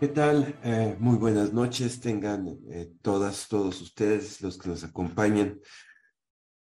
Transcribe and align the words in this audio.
¿Qué 0.00 0.06
tal? 0.06 0.56
Eh, 0.62 0.96
muy 1.00 1.16
buenas 1.16 1.52
noches. 1.52 2.00
Tengan 2.00 2.56
eh, 2.70 2.92
todas, 3.02 3.48
todos 3.48 3.80
ustedes, 3.80 4.40
los 4.40 4.56
que 4.56 4.68
nos 4.68 4.84
acompañan. 4.84 5.60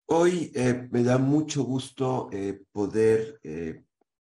Hoy 0.06 0.50
eh, 0.56 0.88
me 0.90 1.04
da 1.04 1.18
mucho 1.18 1.66
gusto 1.66 2.30
poder 2.72 3.42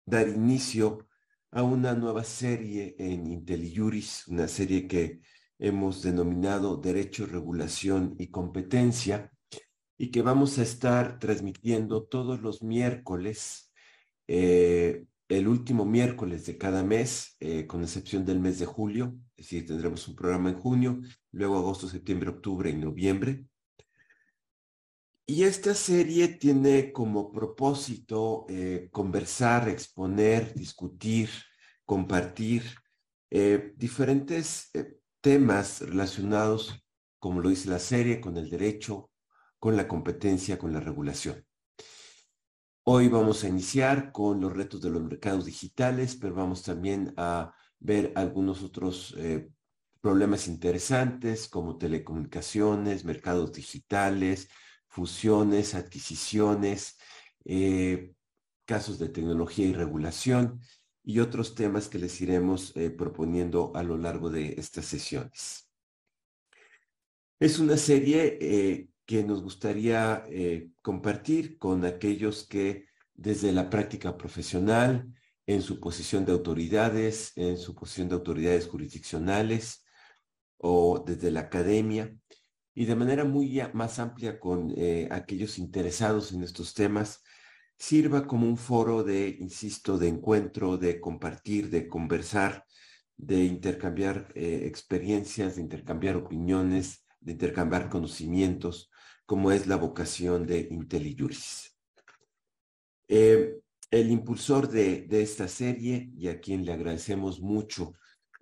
dar 0.06 0.28
inicio 0.28 1.08
a 1.52 1.62
una 1.62 1.94
nueva 1.94 2.24
serie 2.24 2.96
en 2.98 3.28
IntelliJuris, 3.28 4.28
una 4.28 4.48
serie 4.48 4.88
que 4.88 5.22
hemos 5.60 6.02
denominado 6.02 6.76
Derecho, 6.78 7.28
Regulación 7.28 8.16
y 8.18 8.30
Competencia 8.30 9.32
y 10.00 10.10
que 10.10 10.24
vamos 10.24 10.58
a 10.58 10.64
estar 10.64 11.20
transmitiendo 11.20 12.06
todos 12.06 12.42
los 12.42 12.64
miércoles 12.64 13.72
el 15.30 15.48
último 15.48 15.86
miércoles 15.86 16.46
de 16.48 16.58
cada 16.58 16.84
mes, 16.84 17.38
eh, 17.40 17.68
con 17.68 17.84
excepción 17.84 18.26
del 18.26 18.40
mes 18.40 18.58
de 18.58 18.66
julio, 18.66 19.16
es 19.38 19.46
decir, 19.46 19.68
tendremos 19.68 20.08
un 20.08 20.16
programa 20.16 20.50
en 20.50 20.60
junio, 20.60 21.00
luego 21.32 21.58
agosto, 21.58 21.88
septiembre, 21.88 22.30
octubre 22.30 22.70
y 22.72 22.76
noviembre. 22.76 23.46
Y 25.28 25.44
esta 25.44 25.76
serie 25.76 26.30
tiene 26.30 26.92
como 26.92 27.32
propósito 27.32 28.48
eh, 28.50 28.90
conversar, 28.92 29.70
exponer, 29.70 30.56
discutir, 30.56 31.30
compartir 31.86 32.64
eh, 33.30 33.74
diferentes 33.78 34.72
temas 35.22 35.82
relacionados, 35.82 36.84
como 37.20 37.40
lo 37.40 37.50
dice 37.50 37.70
la 37.70 37.78
serie, 37.78 38.20
con 38.20 38.36
el 38.38 38.50
derecho, 38.50 39.12
con 39.60 39.78
la 39.78 39.88
competencia, 39.88 40.58
con 40.58 40.74
la 40.74 40.80
regulación. 40.80 41.46
Hoy 42.84 43.08
vamos 43.08 43.44
a 43.44 43.50
iniciar 43.50 44.12
con 44.12 44.42
los 44.42 44.54
retos 44.54 44.82
de 44.82 44.90
los 44.90 45.04
mercados 45.04 45.46
digitales, 45.46 46.16
pero 46.16 46.34
vamos 46.34 46.64
también 46.64 47.14
a 47.18 47.54
ver 47.80 48.12
algunos 48.16 48.64
otros 48.64 49.14
eh, 49.18 49.50
problemas 50.02 50.48
interesantes 50.48 51.48
como 51.50 51.78
telecomunicaciones, 51.78 53.06
mercados 53.06 53.54
digitales, 53.54 54.50
fusiones, 54.88 55.76
adquisiciones, 55.76 56.98
eh, 57.46 58.14
casos 58.66 58.98
de 58.98 59.10
tecnología 59.10 59.68
y 59.68 59.74
regulación 59.74 60.60
y 61.04 61.20
otros 61.20 61.56
temas 61.56 61.90
que 61.90 62.00
les 62.00 62.20
iremos 62.22 62.76
eh, 62.76 62.90
proponiendo 62.90 63.72
a 63.76 63.84
lo 63.84 63.98
largo 63.98 64.30
de 64.30 64.56
estas 64.58 64.86
sesiones. 64.86 65.70
Es 67.40 67.60
una 67.60 67.78
serie 67.78 68.90
que 69.10 69.24
nos 69.24 69.42
gustaría 69.42 70.24
eh, 70.30 70.70
compartir 70.84 71.58
con 71.58 71.84
aquellos 71.84 72.48
que 72.48 72.86
desde 73.16 73.52
la 73.52 73.68
práctica 73.68 74.16
profesional, 74.16 75.12
en 75.48 75.64
su 75.64 75.80
posición 75.80 76.26
de 76.26 76.32
autoridades, 76.32 77.32
en 77.36 77.58
su 77.58 77.74
posición 77.74 78.08
de 78.08 78.14
autoridades 78.14 78.68
jurisdiccionales 78.68 79.84
o 80.60 81.04
desde 81.04 81.32
la 81.32 81.40
academia, 81.40 82.16
y 82.76 82.86
de 82.86 82.96
manera 82.96 83.26
muy 83.26 83.60
más 83.74 83.98
amplia 83.98 84.40
con 84.40 84.72
eh, 84.78 85.08
aquellos 85.10 85.58
interesados 85.58 86.32
en 86.32 86.44
estos 86.44 86.76
temas, 86.76 87.24
sirva 87.80 88.28
como 88.28 88.46
un 88.46 88.58
foro 88.58 89.04
de, 89.04 89.38
insisto, 89.40 89.98
de 89.98 90.10
encuentro, 90.10 90.78
de 90.78 91.02
compartir, 91.02 91.72
de 91.72 91.88
conversar, 91.88 92.64
de 93.18 93.44
intercambiar 93.44 94.32
eh, 94.36 94.66
experiencias, 94.68 95.56
de 95.56 95.64
intercambiar 95.64 96.16
opiniones, 96.16 97.08
de 97.22 97.32
intercambiar 97.32 97.90
conocimientos, 97.90 98.89
como 99.30 99.52
es 99.52 99.68
la 99.68 99.76
vocación 99.76 100.48
de 100.48 100.68
IntelliJuris. 100.72 101.78
Eh, 103.08 103.60
el 103.92 104.10
impulsor 104.10 104.68
de, 104.68 105.06
esta 105.12 105.48
serie 105.48 106.10
y 106.18 106.30
a 106.30 106.40
quien 106.40 106.66
le 106.66 106.74
agradecemos 106.74 107.40
mucho 107.40 107.94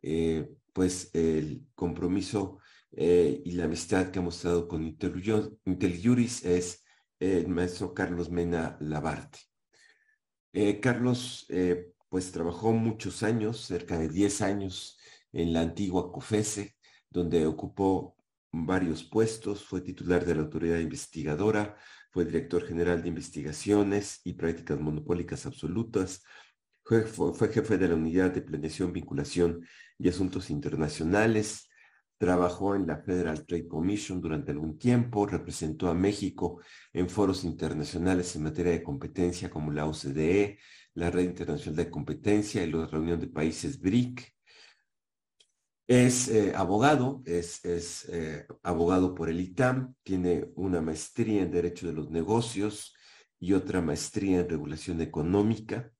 eh, 0.02 0.48
pues 0.72 1.10
el 1.14 1.68
compromiso 1.76 2.60
eh, 2.94 3.42
y 3.44 3.52
la 3.52 3.66
amistad 3.66 4.12
que 4.12 4.20
ha 4.20 4.22
mostrado 4.22 4.66
con 4.66 4.82
IntelliJuris 4.82 6.46
es 6.46 6.86
el 7.20 7.50
maestro 7.50 7.94
Carlos 7.94 8.30
Mena 8.30 8.78
Labarte. 8.80 9.40
Carlos 10.82 11.48
pues 12.08 12.32
trabajó 12.32 12.72
muchos 12.72 13.24
años, 13.24 13.60
cerca 13.60 14.00
de 14.00 14.08
10 14.08 14.42
años 14.42 14.98
en 15.34 15.52
la 15.52 15.60
antigua 15.60 16.14
COFESE, 16.14 16.78
donde 17.10 17.46
ocupó 17.46 18.17
varios 18.52 19.04
puestos, 19.04 19.66
fue 19.66 19.82
titular 19.82 20.26
de 20.26 20.36
la 20.36 20.42
autoridad 20.42 20.80
investigadora, 20.80 21.78
fue 22.12 22.26
director 22.26 22.66
general 22.66 23.02
de 23.02 23.10
investigaciones 23.10 24.22
y 24.24 24.34
prácticas 24.34 24.80
monopólicas 24.80 25.46
absolutas, 25.46 26.24
fue, 26.84 27.50
jefe 27.50 27.78
de 27.78 27.90
la 27.90 27.96
unidad 27.96 28.32
de 28.32 28.42
planeación, 28.42 28.94
vinculación 28.94 29.66
y 29.98 30.08
asuntos 30.08 30.50
internacionales, 30.50 31.68
trabajó 32.18 32.76
en 32.76 32.88
la 32.88 32.98
Federal 32.98 33.46
Trade 33.46 33.68
Commission 33.68 34.22
durante 34.22 34.52
algún 34.52 34.78
tiempo, 34.80 35.28
representó 35.28 35.90
a 35.90 35.94
México 35.94 36.62
en 36.94 37.10
foros 37.10 37.44
internacionales 37.44 38.36
en 38.36 38.44
materia 38.44 38.72
de 38.72 38.84
competencia 38.84 39.50
como 39.50 39.72
la 39.72 39.86
OCDE, 39.86 40.58
la 40.96 41.12
Red 41.12 41.26
Internacional 41.26 41.76
de 41.76 41.92
Competencia 41.92 42.64
y 42.64 42.72
la 42.72 42.88
Reunión 42.88 43.20
de 43.20 43.28
Países 43.28 43.80
BRIC, 43.80 44.37
es 45.88 46.28
eh, 46.28 46.54
abogado, 46.54 47.24
es, 47.26 47.62
eh, 47.64 48.46
abogado 48.62 49.16
por 49.16 49.30
el 49.30 49.40
ITAM, 49.40 49.96
tiene 50.04 50.52
una 50.56 50.82
maestría 50.82 51.42
en 51.42 51.52
Derecho 51.52 51.88
de 51.88 51.94
los 51.94 52.12
Negocios 52.12 52.94
y 53.40 53.54
otra 53.54 53.82
maestría 53.82 54.42
en 54.42 54.50
Regulación 54.50 55.00
Económica 55.00 55.92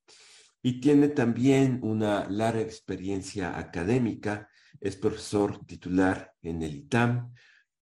y 0.62 0.82
tiene 0.82 1.08
también 1.08 1.80
una 1.84 2.30
larga 2.30 2.62
experiencia 2.62 3.58
académica. 3.58 4.50
Es 4.82 4.98
profesor 4.98 5.66
titular 5.66 6.34
en 6.42 6.62
el 6.64 6.76
ITAM 6.76 7.34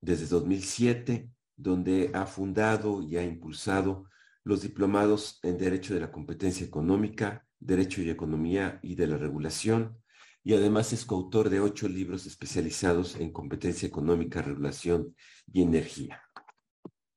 desde 0.01 0.27
2007, 0.27 1.31
donde 1.57 2.11
ha 2.13 2.27
fundado 2.27 3.03
y 3.03 3.17
ha 3.17 3.23
impulsado 3.23 4.09
los 4.43 4.63
diplomados 4.63 5.39
en 5.45 5.57
Derecho 5.57 5.95
de 5.95 6.01
la 6.01 6.11
Competencia 6.11 6.67
Económica, 6.67 7.47
Derecho 7.61 8.03
y 8.03 8.11
Economía 8.11 8.81
y 8.83 8.97
de 8.97 9.07
la 9.07 9.17
Regulación, 9.17 9.97
y 10.45 10.53
además 10.53 10.93
es 10.93 11.07
coautor 11.07 11.49
de 11.49 11.61
ocho 11.61 11.89
libros 11.89 12.27
especializados 12.27 13.17
en 13.17 13.33
competencia 13.33 13.89
económica, 13.89 14.43
regulación 14.43 15.17
y 15.51 15.63
energía. 15.63 16.23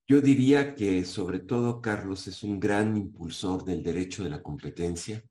Yo 0.07 0.21
diría 0.21 0.73
que 0.73 1.03
sobre 1.03 1.39
todo 1.39 1.81
Carlos 1.81 2.27
es 2.27 2.41
un 2.41 2.59
gran 2.59 2.95
impulsor 2.95 3.65
del 3.65 3.83
derecho 3.83 4.23
de 4.23 4.29
la 4.29 4.41
competencia, 4.41 5.21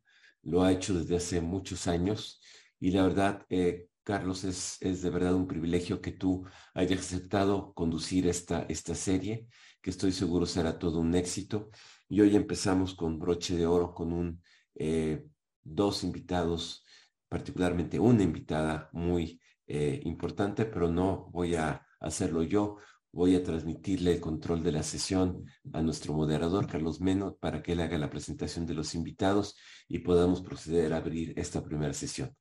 lo 0.42 0.62
ha 0.62 0.72
hecho 0.72 0.92
desde 0.92 1.16
hace 1.16 1.40
muchos 1.40 1.86
años 1.86 2.42
y 2.78 2.90
la 2.90 3.02
verdad, 3.02 3.46
eh, 3.48 3.88
Carlos, 4.02 4.44
es, 4.44 4.76
es 4.80 5.00
de 5.00 5.10
verdad 5.10 5.34
un 5.34 5.48
privilegio 5.48 6.00
que 6.02 6.12
tú 6.12 6.44
hayas 6.74 7.00
aceptado 7.00 7.72
conducir 7.72 8.28
esta, 8.28 8.66
esta 8.68 8.94
serie, 8.94 9.48
que 9.80 9.90
estoy 9.90 10.12
seguro 10.12 10.46
será 10.46 10.78
todo 10.78 11.00
un 11.00 11.14
éxito. 11.14 11.70
Y 12.08 12.20
hoy 12.20 12.36
empezamos 12.36 12.94
con 12.94 13.18
broche 13.18 13.56
de 13.56 13.66
oro, 13.66 13.94
con 13.94 14.12
un, 14.12 14.42
eh, 14.76 15.24
dos 15.64 16.04
invitados 16.04 16.85
particularmente 17.28 17.98
una 17.98 18.22
invitada 18.22 18.88
muy 18.92 19.40
eh, 19.66 20.00
importante, 20.04 20.64
pero 20.64 20.88
no 20.88 21.28
voy 21.30 21.54
a 21.56 21.84
hacerlo 22.00 22.42
yo. 22.42 22.78
Voy 23.12 23.34
a 23.34 23.42
transmitirle 23.42 24.12
el 24.12 24.20
control 24.20 24.62
de 24.62 24.72
la 24.72 24.82
sesión 24.82 25.44
a 25.72 25.80
nuestro 25.80 26.12
moderador, 26.12 26.66
Carlos 26.66 27.00
Meno, 27.00 27.36
para 27.36 27.62
que 27.62 27.72
él 27.72 27.80
haga 27.80 27.96
la 27.96 28.10
presentación 28.10 28.66
de 28.66 28.74
los 28.74 28.94
invitados 28.94 29.56
y 29.88 30.00
podamos 30.00 30.42
proceder 30.42 30.92
a 30.92 30.98
abrir 30.98 31.32
esta 31.36 31.64
primera 31.64 31.94
sesión. 31.94 32.36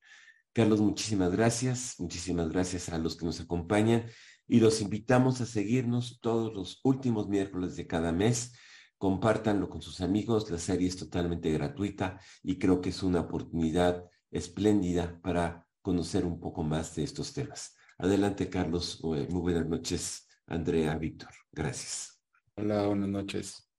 Carlos, 0.51 0.81
muchísimas 0.81 1.31
gracias. 1.31 1.95
Muchísimas 1.99 2.49
gracias 2.49 2.89
a 2.89 2.97
los 2.97 3.15
que 3.15 3.25
nos 3.25 3.39
acompañan 3.39 4.05
y 4.47 4.59
los 4.59 4.81
invitamos 4.81 5.41
a 5.41 5.45
seguirnos 5.45 6.19
todos 6.21 6.53
los 6.53 6.79
últimos 6.83 7.27
miércoles 7.27 7.75
de 7.75 7.87
cada 7.87 8.11
mes. 8.11 8.53
Compártanlo 8.97 9.69
con 9.69 9.81
sus 9.81 10.01
amigos. 10.01 10.49
La 10.51 10.57
serie 10.57 10.87
es 10.87 10.97
totalmente 10.97 11.51
gratuita 11.51 12.19
y 12.43 12.57
creo 12.57 12.81
que 12.81 12.89
es 12.89 13.03
una 13.03 13.21
oportunidad 13.21 14.05
espléndida 14.35 15.17
para 15.21 15.65
conocer 15.81 16.25
un 16.25 16.39
poco 16.39 16.61
más 16.63 16.93
de 16.95 17.03
estos 17.03 17.33
temas. 17.33 17.75
Adelante, 17.97 18.49
Carlos. 18.49 18.99
Muy 19.01 19.27
buenas 19.27 19.65
noches, 19.65 20.27
Andrea, 20.47 20.97
Víctor. 20.97 21.29
Gracias. 21.51 22.21
Hola, 22.55 22.87
buenas 22.87 23.09
noches. 23.09 23.71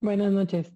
Buenas 0.00 0.32
noches. 0.32 0.72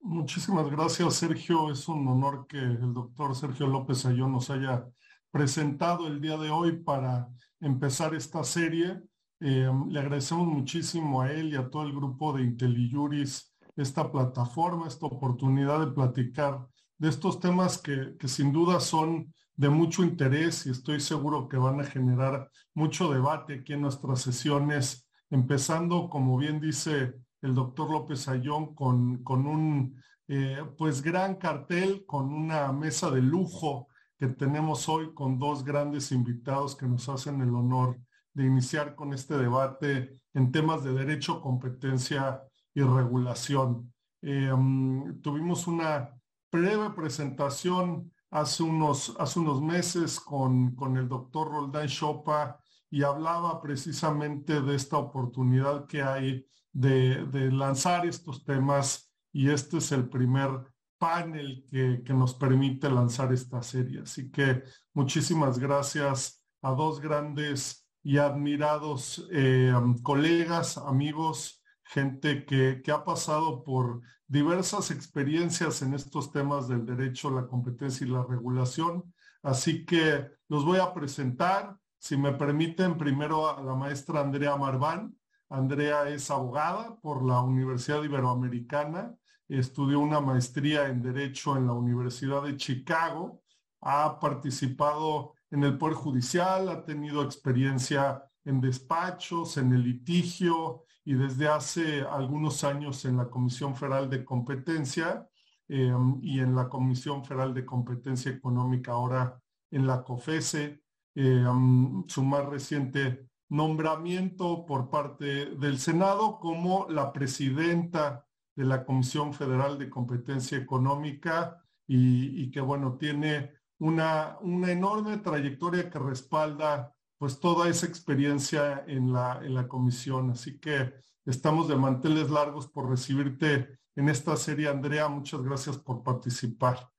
Muchísimas 0.00 0.68
gracias, 0.68 1.14
Sergio. 1.14 1.70
Es 1.70 1.86
un 1.88 2.06
honor 2.08 2.46
que 2.48 2.58
el 2.58 2.92
doctor 2.92 3.36
Sergio 3.36 3.68
López 3.68 4.04
Ayón 4.04 4.32
nos 4.32 4.50
haya 4.50 4.84
presentado 5.30 6.08
el 6.08 6.20
día 6.20 6.36
de 6.36 6.50
hoy 6.50 6.72
para 6.82 7.28
empezar 7.60 8.14
esta 8.14 8.42
serie. 8.42 9.00
Eh, 9.40 9.70
le 9.88 10.00
agradecemos 10.00 10.46
muchísimo 10.46 11.22
a 11.22 11.30
él 11.30 11.52
y 11.52 11.56
a 11.56 11.70
todo 11.70 11.84
el 11.84 11.92
grupo 11.92 12.32
de 12.32 12.42
IntelliJuris 12.42 13.54
esta 13.76 14.10
plataforma, 14.10 14.88
esta 14.88 15.06
oportunidad 15.06 15.80
de 15.80 15.92
platicar 15.92 16.66
de 16.98 17.08
estos 17.08 17.40
temas 17.40 17.78
que, 17.78 18.16
sin 18.26 18.52
duda 18.52 18.80
son 18.80 19.32
de 19.56 19.68
mucho 19.68 20.02
interés 20.02 20.66
y 20.66 20.70
estoy 20.70 21.00
seguro 21.00 21.48
que 21.48 21.56
van 21.56 21.80
a 21.80 21.84
generar 21.84 22.50
mucho 22.74 23.12
debate 23.12 23.60
aquí 23.60 23.72
en 23.72 23.82
nuestras 23.82 24.22
sesiones, 24.22 25.08
empezando, 25.30 26.08
como 26.08 26.36
bien 26.36 26.60
dice 26.60 27.14
el 27.42 27.54
doctor 27.54 27.90
López 27.90 28.28
Ayón, 28.28 28.74
con, 28.74 29.22
con 29.22 29.46
un 29.46 30.02
eh, 30.26 30.64
pues 30.78 31.02
gran 31.02 31.36
cartel, 31.36 32.04
con 32.06 32.32
una 32.32 32.72
mesa 32.72 33.10
de 33.10 33.20
lujo 33.20 33.88
que 34.18 34.28
tenemos 34.28 34.88
hoy 34.88 35.12
con 35.12 35.38
dos 35.38 35.64
grandes 35.64 36.12
invitados 36.12 36.74
que 36.74 36.86
nos 36.86 37.08
hacen 37.08 37.40
el 37.42 37.54
honor 37.54 37.98
de 38.32 38.46
iniciar 38.46 38.94
con 38.94 39.12
este 39.12 39.36
debate 39.36 40.20
en 40.32 40.50
temas 40.50 40.82
de 40.82 40.92
derecho, 40.92 41.40
competencia 41.40 42.42
y 42.74 42.82
regulación. 42.82 43.92
Eh, 44.22 44.52
mm, 44.52 45.20
tuvimos 45.20 45.66
una 45.66 46.10
breve 46.54 46.90
presentación 46.90 48.12
hace 48.30 48.62
unos, 48.62 49.16
hace 49.18 49.40
unos 49.40 49.60
meses 49.60 50.20
con, 50.20 50.76
con 50.76 50.96
el 50.96 51.08
doctor 51.08 51.50
Roldán 51.50 51.88
Chopa 51.88 52.60
y 52.88 53.02
hablaba 53.02 53.60
precisamente 53.60 54.62
de 54.62 54.76
esta 54.76 54.98
oportunidad 54.98 55.86
que 55.86 56.02
hay 56.02 56.46
de, 56.72 57.26
de 57.26 57.50
lanzar 57.50 58.06
estos 58.06 58.44
temas 58.44 59.12
y 59.32 59.50
este 59.50 59.78
es 59.78 59.90
el 59.90 60.08
primer 60.08 60.48
panel 60.96 61.66
que, 61.68 62.02
que, 62.04 62.14
nos 62.14 62.34
permite 62.34 62.88
lanzar 62.88 63.32
esta 63.32 63.60
serie. 63.60 64.02
Así 64.02 64.30
que 64.30 64.62
muchísimas 64.92 65.58
gracias 65.58 66.40
a 66.62 66.70
dos 66.70 67.00
grandes 67.00 67.84
y 68.04 68.18
admirados 68.18 69.26
eh, 69.32 69.72
colegas, 70.04 70.78
amigos, 70.78 71.64
gente 71.82 72.44
que, 72.44 72.80
que, 72.80 72.92
ha 72.92 73.02
pasado 73.02 73.64
por 73.64 74.02
diversas 74.26 74.90
experiencias 74.90 75.82
en 75.82 75.94
estos 75.94 76.32
temas 76.32 76.68
del 76.68 76.84
derecho, 76.84 77.30
la 77.30 77.46
competencia 77.46 78.06
y 78.06 78.10
la 78.10 78.24
regulación. 78.24 79.14
Así 79.42 79.84
que 79.84 80.26
los 80.48 80.64
voy 80.64 80.78
a 80.78 80.92
presentar. 80.94 81.76
Si 81.98 82.16
me 82.16 82.32
permiten, 82.32 82.98
primero 82.98 83.48
a 83.48 83.62
la 83.62 83.74
maestra 83.74 84.20
Andrea 84.20 84.56
Marván. 84.56 85.16
Andrea 85.48 86.08
es 86.08 86.30
abogada 86.30 86.96
por 87.00 87.24
la 87.24 87.40
Universidad 87.40 88.02
Iberoamericana 88.02 89.14
estudió 89.48 90.00
una 90.00 90.20
maestría 90.20 90.88
en 90.88 91.02
Derecho 91.02 91.56
en 91.56 91.66
la 91.66 91.72
Universidad 91.72 92.42
de 92.42 92.56
Chicago, 92.56 93.42
ha 93.80 94.18
participado 94.18 95.34
en 95.50 95.64
el 95.64 95.76
Poder 95.76 95.94
Judicial, 95.94 96.68
ha 96.68 96.84
tenido 96.84 97.22
experiencia 97.22 98.22
en 98.44 98.60
despachos, 98.60 99.56
en 99.56 99.72
el 99.72 99.82
litigio 99.82 100.84
y 101.04 101.14
desde 101.14 101.48
hace 101.48 102.02
algunos 102.02 102.64
años 102.64 103.04
en 103.04 103.16
la 103.16 103.28
Comisión 103.28 103.76
Federal 103.76 104.08
de 104.08 104.24
Competencia 104.24 105.28
em, 105.68 106.18
y 106.22 106.40
en 106.40 106.54
la 106.54 106.68
Comisión 106.68 107.24
Federal 107.24 107.52
de 107.54 107.64
Competencia 107.64 108.30
Económica, 108.32 108.92
ahora 108.92 109.40
en 109.70 109.86
la 109.86 110.02
COFESE. 110.02 110.84
Em, 111.16 112.04
su 112.08 112.24
más 112.24 112.44
reciente 112.46 113.28
nombramiento 113.48 114.66
por 114.66 114.90
parte 114.90 115.46
del 115.46 115.78
Senado 115.78 116.40
como 116.40 116.88
la 116.88 117.12
presidenta 117.12 118.26
de 118.56 118.64
la 118.64 118.84
Comisión 118.84 119.32
Federal 119.32 119.78
de 119.78 119.90
Competencia 119.90 120.58
Económica 120.58 121.62
y, 121.86 122.50
que, 122.50 122.60
bueno, 122.60 122.96
tiene 122.96 123.52
una, 123.78 124.38
una 124.40 124.72
enorme 124.72 125.18
trayectoria 125.18 125.88
que 125.88 125.98
respalda 125.98 126.93
pues 127.18 127.40
toda 127.40 127.68
esa 127.68 127.86
experiencia 127.86 128.84
en 128.86 129.12
la, 129.12 129.40
en 129.42 129.54
la 129.54 129.68
comisión. 129.68 130.30
Así 130.30 130.58
que 130.58 130.94
estamos 131.24 131.68
de 131.68 131.76
manteles 131.76 132.30
largos 132.30 132.68
por 132.68 132.88
recibirte 132.88 133.78
en 133.96 134.08
esta 134.08 134.36
serie, 134.36 134.68
Andrea. 134.68 135.08
Muchas 135.08 135.42
gracias 135.42 135.78
por 135.78 136.02
participar. 136.02 136.90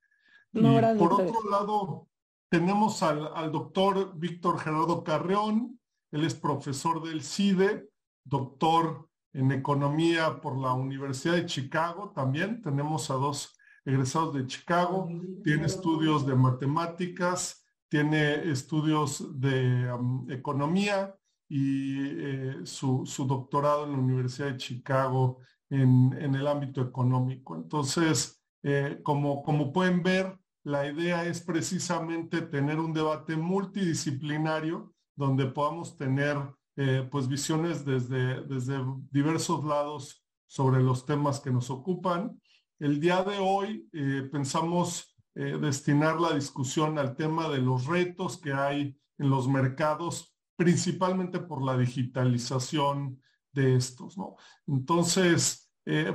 y 0.52 0.60
por 0.98 1.12
otro 1.12 1.50
lado, 1.50 2.08
tenemos 2.48 3.02
al, 3.02 3.30
al 3.34 3.52
doctor 3.52 4.16
Víctor 4.16 4.58
Gerardo 4.58 5.04
Carreón. 5.04 5.78
Él 6.10 6.24
es 6.24 6.34
profesor 6.34 7.02
del 7.02 7.22
CIDE, 7.22 7.90
doctor 8.24 9.08
en 9.36 9.52
economía 9.52 10.40
por 10.40 10.56
la 10.56 10.72
Universidad 10.72 11.34
de 11.34 11.44
Chicago 11.44 12.10
también. 12.14 12.62
Tenemos 12.62 13.10
a 13.10 13.14
dos 13.14 13.54
egresados 13.84 14.34
de 14.34 14.46
Chicago. 14.46 15.08
Tiene 15.44 15.66
estudios 15.66 16.26
de 16.26 16.34
matemáticas, 16.34 17.65
tiene 17.88 18.50
estudios 18.50 19.40
de 19.40 19.92
um, 19.92 20.30
economía 20.30 21.14
y 21.48 22.00
eh, 22.00 22.56
su, 22.64 23.04
doctorado 23.28 23.84
en 23.84 23.92
la 23.92 23.98
Universidad 23.98 24.48
de 24.48 24.56
Chicago 24.56 25.38
en, 25.70 26.12
en 26.18 26.34
el 26.34 26.46
ámbito 26.46 26.80
económico. 26.82 27.54
Entonces, 27.54 28.42
eh, 28.62 29.00
como, 29.02 29.42
como 29.42 29.72
pueden 29.72 30.02
ver, 30.02 30.38
la 30.64 30.86
idea 30.90 31.24
es 31.24 31.40
precisamente 31.40 32.42
tener 32.42 32.80
un 32.80 32.92
debate 32.92 33.36
multidisciplinario 33.36 34.92
donde 35.14 35.46
podamos 35.46 35.96
tener 35.96 36.36
eh, 36.76 37.08
pues 37.10 37.28
visiones 37.28 37.84
desde, 37.84 38.42
desde 38.42 38.84
diversos 39.10 39.64
lados 39.64 40.24
sobre 40.46 40.82
los 40.82 41.06
temas 41.06 41.40
que 41.40 41.52
nos 41.52 41.70
ocupan. 41.70 42.40
El 42.78 43.00
día 43.00 43.22
de 43.22 43.38
hoy 43.38 43.88
pensamos 44.30 45.15
eh, 45.36 45.56
destinar 45.60 46.20
la 46.20 46.34
discusión 46.34 46.98
al 46.98 47.14
tema 47.14 47.48
de 47.48 47.58
los 47.58 47.86
retos 47.86 48.38
que 48.38 48.52
hay 48.52 48.98
en 49.18 49.30
los 49.30 49.46
mercados, 49.46 50.34
principalmente 50.56 51.38
por 51.38 51.62
la 51.62 51.76
digitalización 51.76 53.20
de 53.52 53.76
estos, 53.76 54.18
¿no? 54.18 54.34
Entonces, 54.66 55.70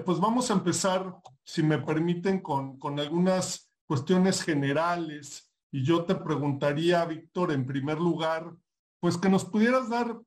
pues 0.06 0.19
vamos 0.19 0.51
a 0.51 0.56
empezar, 0.56 1.15
si 1.45 1.63
me 1.63 1.77
permiten, 1.77 2.41
con, 2.41 2.77
con 2.77 3.00
algunas 3.00 3.71
cuestiones 3.88 4.41
generales. 4.41 5.51
Y 5.71 5.83
yo 5.83 6.03
te 6.03 6.15
preguntaría, 6.15 7.06
Víctor, 7.06 7.51
en 7.51 7.65
primer 7.65 8.00
lugar, 8.00 8.53
pues 9.01 9.18
que 9.18 9.29
nos 9.29 9.44
pudieras 9.44 9.89
dar 9.89 10.18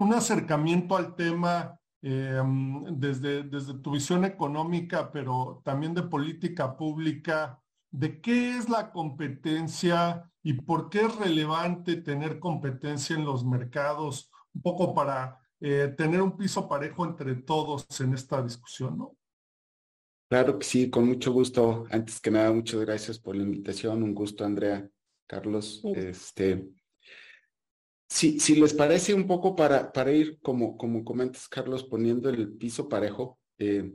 un 0.00 0.14
acercamiento 0.14 0.96
al 0.96 1.14
tema 1.14 1.78
eh, 2.02 2.42
desde, 2.92 3.42
desde 3.44 3.74
tu 3.74 3.92
visión 3.92 4.24
económica, 4.24 5.12
pero 5.12 5.60
también 5.64 5.94
de 5.94 6.02
política 6.02 6.76
pública, 6.76 7.60
de 7.90 8.20
qué 8.20 8.56
es 8.56 8.68
la 8.68 8.92
competencia 8.92 10.30
y 10.42 10.54
por 10.54 10.90
qué 10.90 11.02
es 11.02 11.16
relevante 11.16 11.96
tener 11.96 12.38
competencia 12.38 13.16
en 13.16 13.24
los 13.24 13.44
mercados, 13.44 14.30
un 14.54 14.62
poco 14.62 14.94
para 14.94 15.38
eh, 15.60 15.92
tener 15.96 16.22
un 16.22 16.36
piso 16.36 16.68
parejo 16.68 17.04
entre 17.04 17.34
todos 17.34 17.86
en 18.00 18.14
esta 18.14 18.42
discusión, 18.42 18.98
¿no? 18.98 19.16
Claro 20.28 20.58
que 20.58 20.66
sí, 20.66 20.90
con 20.90 21.06
mucho 21.06 21.32
gusto. 21.32 21.86
Antes 21.90 22.20
que 22.20 22.30
nada, 22.30 22.52
muchas 22.52 22.80
gracias 22.80 23.18
por 23.18 23.34
la 23.34 23.42
invitación. 23.42 24.02
Un 24.02 24.14
gusto, 24.14 24.44
Andrea, 24.44 24.86
Carlos. 25.26 25.82
Este, 25.94 26.68
si, 28.08 28.38
si 28.38 28.56
les 28.56 28.74
parece 28.74 29.14
un 29.14 29.26
poco 29.26 29.56
para, 29.56 29.90
para 29.90 30.12
ir, 30.12 30.38
como, 30.40 30.76
como 30.76 31.02
comentas, 31.02 31.48
Carlos, 31.48 31.82
poniendo 31.84 32.28
el 32.28 32.52
piso 32.52 32.90
parejo, 32.90 33.38
eh, 33.58 33.90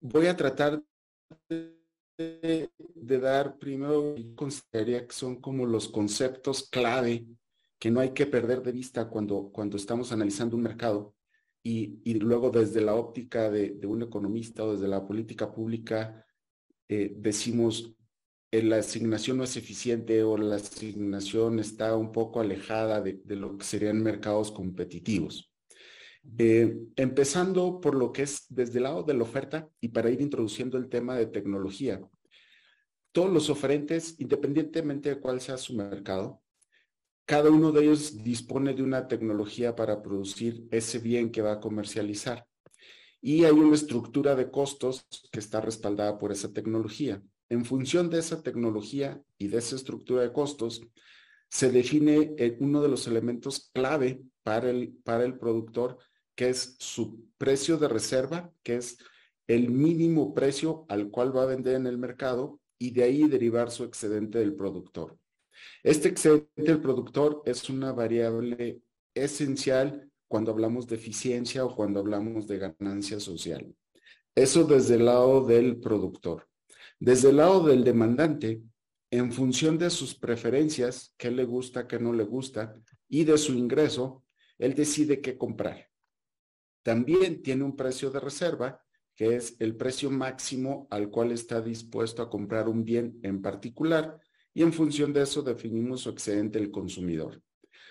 voy 0.00 0.26
a 0.26 0.36
tratar 0.36 0.82
de, 1.48 1.83
de, 2.16 2.70
dar 3.18 3.58
primero, 3.58 4.14
consideraría 4.34 5.06
que 5.06 5.14
son 5.14 5.40
como 5.40 5.66
los 5.66 5.88
conceptos 5.88 6.68
clave 6.68 7.26
que 7.78 7.90
no 7.90 8.00
hay 8.00 8.10
que 8.10 8.26
perder 8.26 8.62
de 8.62 8.72
vista 8.72 9.08
cuando, 9.08 9.50
cuando 9.52 9.76
estamos 9.76 10.12
analizando 10.12 10.56
un 10.56 10.62
mercado 10.62 11.14
y, 11.62 12.00
y 12.04 12.14
luego 12.14 12.50
desde 12.50 12.80
la 12.80 12.94
óptica 12.94 13.50
de, 13.50 13.78
un 13.86 14.02
economista 14.02 14.64
o 14.64 14.72
desde 14.72 14.88
la 14.88 15.06
política 15.06 15.52
pública 15.52 16.24
eh, 16.88 17.12
decimos 17.16 17.94
la 18.62 18.76
asignación 18.76 19.38
no 19.38 19.44
es 19.44 19.56
eficiente 19.56 20.22
o 20.22 20.36
la 20.36 20.56
asignación 20.56 21.58
está 21.58 21.96
un 21.96 22.12
poco 22.12 22.40
alejada 22.40 23.00
de, 23.00 23.20
lo 23.36 23.58
que 23.58 23.64
serían 23.64 24.02
mercados 24.02 24.52
competitivos. 24.52 25.52
Eh, 26.38 26.76
empezando 26.96 27.80
por 27.80 27.94
lo 27.94 28.10
que 28.10 28.22
es 28.22 28.46
desde 28.48 28.78
el 28.78 28.84
lado 28.84 29.02
de 29.02 29.14
la 29.14 29.22
oferta 29.22 29.68
y 29.80 29.88
para 29.88 30.10
ir 30.10 30.20
introduciendo 30.20 30.78
el 30.78 30.88
tema 30.88 31.16
de 31.16 31.26
tecnología. 31.26 32.00
Todos 33.12 33.30
los 33.30 33.50
oferentes, 33.50 34.16
independientemente 34.18 35.10
de 35.10 35.20
cuál 35.20 35.40
sea 35.40 35.56
su 35.56 35.74
mercado, 35.74 36.42
cada 37.26 37.50
uno 37.50 37.72
de 37.72 37.84
ellos 37.84 38.22
dispone 38.22 38.74
de 38.74 38.82
una 38.82 39.06
tecnología 39.06 39.76
para 39.76 40.02
producir 40.02 40.66
ese 40.70 40.98
bien 40.98 41.30
que 41.30 41.40
va 41.40 41.52
a 41.52 41.60
comercializar. 41.60 42.46
Y 43.20 43.44
hay 43.44 43.52
una 43.52 43.74
estructura 43.74 44.34
de 44.34 44.50
costos 44.50 45.06
que 45.32 45.38
está 45.38 45.60
respaldada 45.60 46.18
por 46.18 46.32
esa 46.32 46.52
tecnología. 46.52 47.22
En 47.48 47.64
función 47.64 48.10
de 48.10 48.18
esa 48.18 48.42
tecnología 48.42 49.22
y 49.38 49.48
de 49.48 49.58
esa 49.58 49.76
estructura 49.76 50.22
de 50.22 50.32
costos, 50.32 50.82
se 51.48 51.70
define 51.70 52.34
eh, 52.36 52.56
uno 52.60 52.82
de 52.82 52.88
los 52.88 53.06
elementos 53.06 53.70
clave 53.72 54.20
para 54.42 54.70
el, 54.70 54.96
para 55.04 55.24
el 55.24 55.38
productor, 55.38 55.98
que 56.34 56.48
es 56.48 56.76
su 56.78 57.28
precio 57.38 57.76
de 57.76 57.88
reserva, 57.88 58.52
que 58.62 58.76
es 58.76 58.98
el 59.46 59.70
mínimo 59.70 60.34
precio 60.34 60.86
al 60.88 61.10
cual 61.10 61.36
va 61.36 61.42
a 61.42 61.46
vender 61.46 61.76
en 61.76 61.86
el 61.86 61.98
mercado 61.98 62.60
y 62.78 62.90
de 62.90 63.04
ahí 63.04 63.28
derivar 63.28 63.70
su 63.70 63.84
excedente 63.84 64.38
del 64.38 64.54
productor. 64.54 65.18
Este 65.82 66.08
excedente 66.08 66.50
del 66.56 66.80
productor 66.80 67.42
es 67.44 67.68
una 67.68 67.92
variable 67.92 68.80
esencial 69.14 70.10
cuando 70.26 70.50
hablamos 70.50 70.86
de 70.86 70.96
eficiencia 70.96 71.64
o 71.64 71.74
cuando 71.74 72.00
hablamos 72.00 72.46
de 72.48 72.58
ganancia 72.58 73.20
social. 73.20 73.74
Eso 74.34 74.64
desde 74.64 74.96
el 74.96 75.04
lado 75.04 75.44
del 75.44 75.78
productor. 75.78 76.48
Desde 76.98 77.30
el 77.30 77.36
lado 77.36 77.64
del 77.64 77.84
demandante, 77.84 78.62
en 79.10 79.30
función 79.32 79.78
de 79.78 79.90
sus 79.90 80.14
preferencias, 80.14 81.14
qué 81.16 81.30
le 81.30 81.44
gusta, 81.44 81.86
qué 81.86 82.00
no 82.00 82.12
le 82.12 82.24
gusta, 82.24 82.74
y 83.08 83.24
de 83.24 83.38
su 83.38 83.52
ingreso, 83.52 84.24
él 84.58 84.74
decide 84.74 85.20
qué 85.20 85.38
comprar. 85.38 85.88
También 86.84 87.42
tiene 87.42 87.64
un 87.64 87.74
precio 87.74 88.10
de 88.10 88.20
reserva, 88.20 88.80
que 89.16 89.36
es 89.36 89.56
el 89.58 89.74
precio 89.74 90.10
máximo 90.10 90.86
al 90.90 91.08
cual 91.08 91.32
está 91.32 91.62
dispuesto 91.62 92.20
a 92.22 92.28
comprar 92.28 92.68
un 92.68 92.84
bien 92.84 93.18
en 93.22 93.40
particular, 93.40 94.20
y 94.52 94.62
en 94.62 94.72
función 94.72 95.12
de 95.12 95.22
eso 95.22 95.42
definimos 95.42 96.02
su 96.02 96.10
excedente 96.10 96.58
del 96.58 96.70
consumidor. 96.70 97.42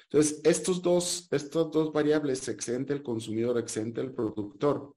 Entonces, 0.04 0.42
estos 0.44 0.82
dos, 0.84 1.28
estas 1.32 1.72
dos 1.72 1.92
variables, 1.92 2.48
excedente 2.48 2.94
del 2.94 3.02
consumidor, 3.02 3.58
excedente 3.58 4.00
del 4.00 4.14
productor, 4.14 4.96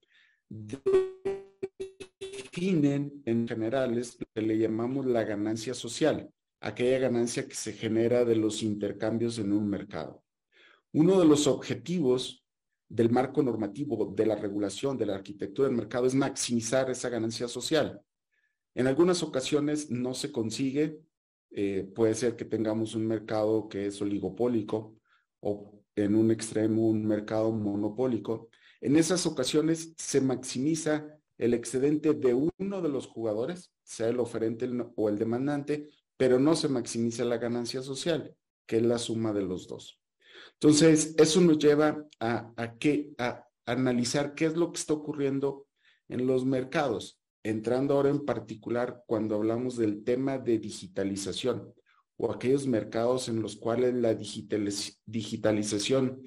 definen 2.47 3.23
en 3.25 3.49
generales 3.49 4.19
lo 4.21 4.26
que 4.35 4.43
le 4.43 4.59
llamamos 4.59 5.07
la 5.07 5.25
ganancia 5.25 5.73
social, 5.73 6.31
aquella 6.61 6.99
ganancia 6.99 7.49
que 7.49 7.55
se 7.55 7.73
genera 7.73 8.26
de 8.26 8.37
los 8.37 8.62
intercambios 8.62 9.38
en 9.38 9.55
un 9.55 9.71
mercado. 9.71 10.23
Uno 10.93 11.19
de 11.19 11.25
los 11.25 11.47
objetivos 11.47 12.46
del 12.88 13.11
marco 13.11 13.43
normativo, 13.43 14.12
de 14.14 14.26
la 14.26 14.37
regulación, 14.37 14.97
de 14.97 15.07
la 15.07 15.16
arquitectura 15.16 15.69
del 15.69 15.76
mercado 15.76 16.07
es 16.07 16.14
maximizar 16.14 16.90
esa 16.90 17.09
ganancia 17.09 17.49
social. 17.49 18.00
En 18.75 18.87
algunas 18.87 19.23
ocasiones 19.23 19.90
no 19.90 20.14
se 20.14 20.31
consigue, 20.31 21.00
eh, 21.50 21.90
puede 21.95 22.14
ser 22.14 22.37
que 22.37 22.45
tengamos 22.45 22.95
un 22.95 23.07
mercado 23.07 23.69
que 23.69 23.87
es 23.87 24.00
oligopólico 24.02 24.99
o 25.40 25.83
en 25.95 26.14
un 26.14 26.31
extremo 26.31 26.88
un 26.88 27.07
mercado 27.07 27.50
monopólico. 27.52 28.50
En 28.81 28.97
esas 28.97 29.26
ocasiones 29.26 29.95
se 29.97 30.21
maximiza 30.21 31.07
el 31.38 31.55
excedente 31.55 32.12
de 32.14 32.35
uno 32.35 32.83
de 32.83 32.88
los 32.88 33.07
jugadores, 33.07 33.73
sea 33.83 34.09
el 34.09 34.21
oferente 34.21 34.69
o 34.95 35.09
el 35.09 35.19
demandante, 35.19 35.88
pero 36.16 36.38
no 36.38 36.57
se 36.57 36.69
maximiza 36.69 37.25
la 37.25 37.38
ganancia 37.38 37.83
social, 37.83 38.35
que 38.66 38.76
es 38.76 38.83
la 38.83 38.99
suma 38.99 39.33
de 39.33 39.43
los 39.43 39.66
dos. 39.66 40.00
Entonces, 40.61 41.15
eso 41.19 41.41
nos 41.43 41.59
lleva 41.59 42.03
a, 42.19 42.51
a, 42.57 42.77
analizar 43.67 44.35
qué 44.35 44.47
es 44.47 44.57
lo 44.57 44.73
que 44.73 44.81
está 44.81 44.95
ocurriendo 44.95 45.67
en 46.09 46.27
los 46.27 46.47
mercados, 46.47 47.21
entrando 47.43 47.95
ahora 47.95 48.09
en 48.11 48.25
particular 48.25 49.03
cuando 49.07 49.35
hablamos 49.35 49.77
del 49.77 50.03
tema 50.03 50.39
de 50.39 50.59
digitalización 50.59 51.75
o 52.17 52.33
aquellos 52.33 52.67
mercados 52.67 53.29
en 53.29 53.43
los 53.43 53.57
cuales 53.57 53.93
la 53.95 54.15
digitalización 54.15 56.23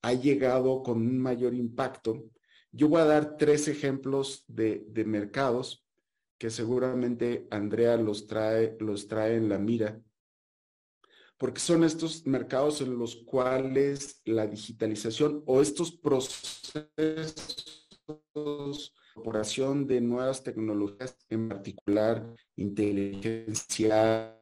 ha 0.00 0.14
llegado 0.14 0.82
con 0.82 0.96
un 0.98 1.18
mayor 1.18 1.52
impacto. 1.52 2.24
Yo 2.72 2.88
voy 2.88 3.02
a 3.02 3.06
dar 3.06 3.36
tres 3.36 3.68
ejemplos 3.68 4.44
de, 4.46 4.86
de 4.88 5.04
mercados 5.04 5.84
que 6.38 6.48
seguramente 6.48 7.46
Andrea 7.50 7.98
los 7.98 8.26
trae, 8.26 8.78
los 8.80 9.08
trae 9.08 9.36
en 9.36 9.50
la 9.50 9.58
mira 9.58 10.00
porque 11.38 11.60
son 11.60 11.84
estos 11.84 12.26
mercados 12.26 12.80
en 12.80 12.98
los 12.98 13.16
cuales 13.16 14.20
la 14.24 14.46
digitalización 14.46 15.42
o 15.46 15.62
estos 15.62 15.92
procesos 15.92 17.78
incorporación 19.18 19.86
de 19.86 20.00
nuevas 20.00 20.42
tecnologías, 20.42 21.16
en 21.28 21.48
particular 21.48 22.34
inteligencia 22.56 24.36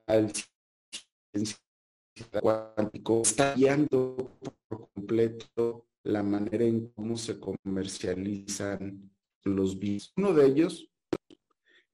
cuántico, 2.40 3.22
está 3.22 3.54
guiando 3.54 4.38
por 4.38 4.90
completo 4.92 5.86
la 6.04 6.22
manera 6.22 6.64
en 6.64 6.88
cómo 6.88 7.16
se 7.16 7.38
comercializan 7.38 9.10
los 9.44 9.78
bienes. 9.78 10.12
Uno 10.16 10.32
de 10.32 10.46
ellos, 10.46 10.90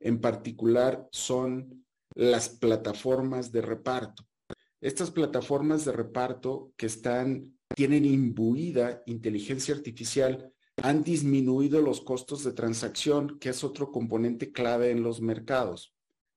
en 0.00 0.20
particular, 0.20 1.08
son 1.12 1.86
las 2.14 2.48
plataformas 2.48 3.52
de 3.52 3.62
reparto. 3.62 4.24
Estas 4.82 5.12
plataformas 5.12 5.84
de 5.84 5.92
reparto 5.92 6.72
que 6.76 6.86
están, 6.86 7.56
tienen 7.76 8.04
imbuida 8.04 9.04
inteligencia 9.06 9.76
artificial, 9.76 10.52
han 10.82 11.04
disminuido 11.04 11.80
los 11.80 12.00
costos 12.00 12.42
de 12.42 12.52
transacción, 12.52 13.38
que 13.38 13.50
es 13.50 13.62
otro 13.62 13.92
componente 13.92 14.50
clave 14.50 14.90
en 14.90 15.04
los 15.04 15.20
mercados. 15.20 15.94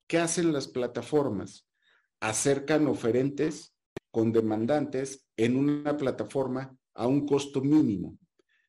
¿Qué 0.08 0.20
hacen 0.20 0.54
las 0.54 0.68
plataformas? 0.68 1.68
Acercan 2.20 2.86
oferentes 2.86 3.74
con 4.12 4.32
demandantes 4.32 5.26
en 5.38 5.56
una 5.56 5.98
plataforma 5.98 6.78
a 6.94 7.08
un 7.08 7.26
costo 7.26 7.62
mínimo. 7.62 8.20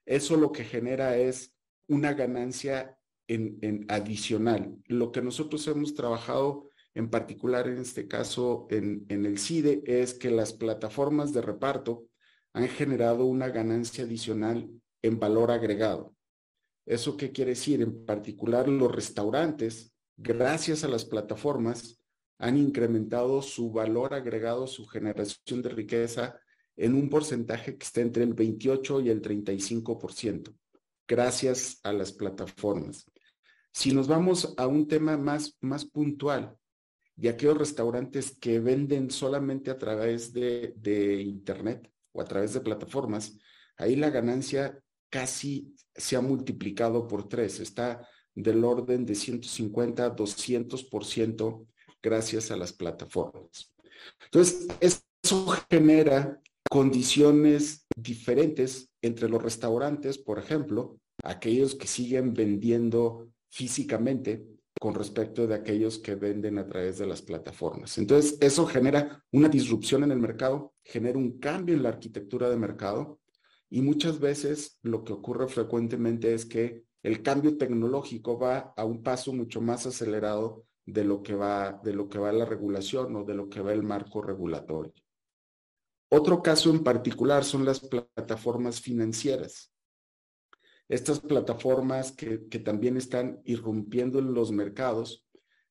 Eso 0.07 0.39
lo 0.39 0.53
que 0.53 0.65
genera 0.65 1.19
es 1.19 1.55
una 1.87 2.15
ganancia 2.15 2.97
en, 3.29 3.59
en 3.61 3.85
adicional. 3.89 4.75
Lo 4.87 5.13
que 5.13 5.21
nosotros 5.21 5.69
hemos 5.69 5.93
trabajado 5.93 6.71
en 6.97 7.11
particular 7.11 7.69
en 7.69 7.77
este 7.77 8.09
caso 8.09 8.67
en, 8.71 9.05
el 9.11 9.39
CIDE, 9.39 9.83
es 9.85 10.15
que 10.15 10.31
las 10.31 10.55
plataformas 10.55 11.35
de 11.35 11.43
reparto 11.43 12.07
han 12.55 12.69
generado 12.69 13.27
una 13.27 13.51
ganancia 13.51 14.05
adicional 14.05 14.71
en 15.03 15.21
valor 15.21 15.51
agregado. 15.51 16.15
¿Eso 16.87 17.19
qué 17.19 17.33
quiere 17.33 17.51
decir? 17.51 17.83
En 17.83 18.07
particular 18.07 18.67
los 18.67 18.91
restaurantes, 18.91 19.93
gracias 20.17 20.85
a 20.85 20.89
las 20.89 21.05
plataformas, 21.05 22.01
han 22.39 22.57
incrementado 22.57 23.43
su 23.43 23.71
valor 23.71 24.15
agregado, 24.15 24.67
su 24.67 24.87
generación 24.87 25.61
de 25.61 25.69
riqueza 25.69 26.41
en 26.77 26.95
un 26.95 27.11
porcentaje 27.11 27.77
que 27.77 27.85
está 27.85 28.01
entre 28.01 28.23
el 28.23 28.33
28 28.33 29.03
y 29.03 29.11
el 29.11 29.21
35%, 29.21 30.55
gracias 31.07 31.79
a 31.83 31.93
las 31.93 32.13
plataformas. 32.13 33.05
Si 33.71 33.93
nos 33.93 34.09
vamos 34.09 34.55
a 34.57 34.67
un 34.67 34.89
tema 34.89 35.19
más, 35.19 35.59
más 35.61 35.85
puntual, 35.85 36.57
y 37.17 37.29
aquellos 37.29 37.57
restaurantes 37.57 38.37
que 38.39 38.61
venden 38.61 39.11
solamente 39.11 39.71
a 39.71 39.79
través 39.79 40.33
de, 40.33 40.75
de 40.77 41.23
Internet 41.23 41.91
o 42.13 42.21
a 42.21 42.25
través 42.25 42.53
de 42.53 42.61
plataformas, 42.61 43.39
ahí 43.77 43.97
la 43.97 44.11
ganancia 44.11 44.79
casi 45.11 45.75
se 45.95 46.17
ha 46.17 46.21
multiplicado 46.21 47.07
por 47.07 47.29
tres, 47.29 47.61
está 47.61 48.07
del 48.35 48.65
orden 48.65 49.07
de 49.07 49.15
150 49.15 50.05
a 50.05 50.15
200% 50.15 51.67
gracias 52.03 52.51
a 52.51 52.57
las 52.57 52.73
plataformas. 52.73 53.75
Entonces, 54.25 54.67
eso 54.81 55.47
genera 55.71 56.41
condiciones 56.69 57.87
diferentes 57.97 58.91
entre 59.01 59.29
los 59.29 59.43
restaurantes, 59.43 60.19
por 60.19 60.39
ejemplo, 60.39 60.99
aquellos 61.23 61.75
que 61.75 61.87
siguen 61.87 62.35
vendiendo 62.35 63.31
físicamente 63.49 64.47
con 64.79 64.95
respecto 64.95 65.47
de 65.47 65.55
aquellos 65.55 65.99
que 65.99 66.15
venden 66.15 66.59
a 66.59 66.67
través 66.67 66.99
de 66.99 67.07
las 67.07 67.23
plataformas. 67.23 67.97
Entonces, 67.99 68.37
eso 68.41 68.67
genera 68.67 69.25
una 69.33 69.49
disrupción 69.49 70.05
en 70.05 70.13
el 70.13 70.19
mercado, 70.19 70.75
genera 70.83 71.19
un 71.19 71.39
cambio 71.39 71.75
en 71.75 71.83
la 71.83 71.89
arquitectura 71.91 72.51
de 72.51 72.57
mercado 72.57 73.21
y 73.71 73.81
muchas 73.81 74.21
veces 74.21 74.79
lo 74.83 75.03
que 75.03 75.13
ocurre 75.13 75.49
frecuentemente 75.49 76.35
es 76.35 76.45
que 76.45 76.85
el 77.03 77.23
cambio 77.23 77.57
tecnológico 77.57 78.39
va 78.39 78.75
a 78.77 78.85
un 78.85 79.03
paso 79.03 79.33
mucho 79.33 79.61
más 79.61 79.87
acelerado 79.87 80.65
de 80.85 81.05
lo 81.05 81.23
que 81.23 81.35
va 81.35 81.81
de 81.83 81.93
lo 81.93 82.09
que 82.09 82.19
va 82.19 82.33
la 82.33 82.45
regulación 82.45 83.17
o 83.17 83.25
de 83.25 83.35
lo 83.35 83.49
que 83.49 83.61
va 83.61 83.73
el 83.73 83.83
marco 83.83 84.23
regulatorio. 84.23 84.93
Otro 86.09 86.43
caso 86.43 86.71
en 86.71 86.85
particular 86.85 87.45
son 87.45 87.65
las 87.65 87.81
plataformas 87.81 88.81
financieras 88.81 89.73
estas 90.89 91.21
plataformas 91.21 92.13
que, 92.13 92.39
también 92.59 92.97
están 92.97 93.41
irrumpiendo 93.45 94.19
en 94.19 94.35
los 94.35 94.53
mercados, 94.53 95.27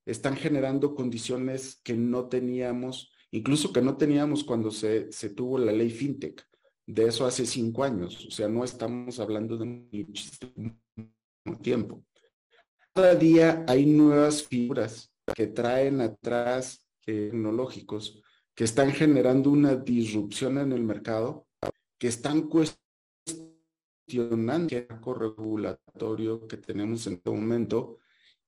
están 0.05 0.35
generando 0.35 0.93
condiciones 0.93 1.79
que 1.83 1.93
no 1.93 2.27
teníamos, 2.27 3.11
incluso 3.31 3.73
que 3.73 3.81
no 3.81 3.97
teníamos 3.97 4.43
cuando 4.43 4.71
se, 4.71 5.11
se 5.11 5.29
tuvo 5.29 5.57
la 5.57 5.71
ley 5.71 5.89
FinTech. 5.89 6.45
De 6.87 7.07
eso 7.07 7.25
hace 7.25 7.45
cinco 7.47 7.83
años, 7.83 8.25
o 8.27 8.31
sea, 8.31 8.47
no 8.47 8.63
estamos 8.63 9.19
hablando 9.19 9.57
de 9.57 9.65
muchísimo 9.65 10.79
tiempo. 11.61 12.03
Cada 12.93 13.15
día 13.15 13.65
hay 13.67 13.87
nuevas 13.87 14.43
figuras 14.43 15.11
que 15.35 15.47
traen 15.47 16.01
atrás 16.01 16.87
tecnológicos 17.03 18.21
que 18.53 18.63
están 18.63 18.91
generando 18.91 19.49
una 19.49 19.75
disrupción 19.75 20.57
en 20.57 20.71
el 20.71 20.83
mercado, 20.83 21.47
que 21.99 22.07
están 22.07 22.43
cuestionando 22.43 22.84
marco 24.07 25.13
regulatorio 25.13 26.47
que 26.47 26.57
tenemos 26.57 27.07
en 27.07 27.13
este 27.13 27.29
momento 27.29 27.99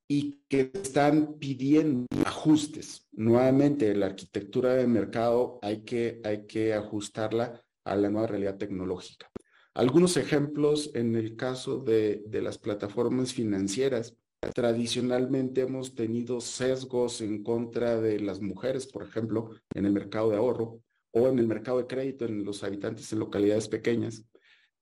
y 0.07 0.39
que 0.47 0.71
están 0.73 1.37
pidiendo 1.37 2.07
ajustes. 2.25 3.07
Nuevamente, 3.11 3.93
la 3.95 4.07
arquitectura 4.07 4.73
de 4.73 4.87
mercado 4.87 5.59
hay 5.61 5.83
que, 5.83 6.21
hay 6.23 6.45
que 6.47 6.73
ajustarla 6.73 7.61
a 7.83 7.95
la 7.95 8.09
nueva 8.09 8.27
realidad 8.27 8.57
tecnológica. 8.57 9.29
Algunos 9.73 10.17
ejemplos 10.17 10.91
en 10.95 11.15
el 11.15 11.35
caso 11.35 11.79
de, 11.79 12.23
de 12.25 12.41
las 12.41 12.57
plataformas 12.57 13.33
financieras. 13.33 14.15
Tradicionalmente 14.53 15.61
hemos 15.61 15.93
tenido 15.95 16.41
sesgos 16.41 17.21
en 17.21 17.43
contra 17.43 17.99
de 17.99 18.19
las 18.19 18.39
mujeres, 18.39 18.87
por 18.87 19.03
ejemplo, 19.03 19.51
en 19.73 19.85
el 19.85 19.91
mercado 19.91 20.29
de 20.29 20.37
ahorro 20.37 20.81
o 21.11 21.27
en 21.27 21.39
el 21.39 21.47
mercado 21.47 21.79
de 21.79 21.87
crédito 21.87 22.25
en 22.25 22.45
los 22.45 22.63
habitantes 22.63 23.11
en 23.11 23.19
localidades 23.19 23.67
pequeñas. 23.67 24.23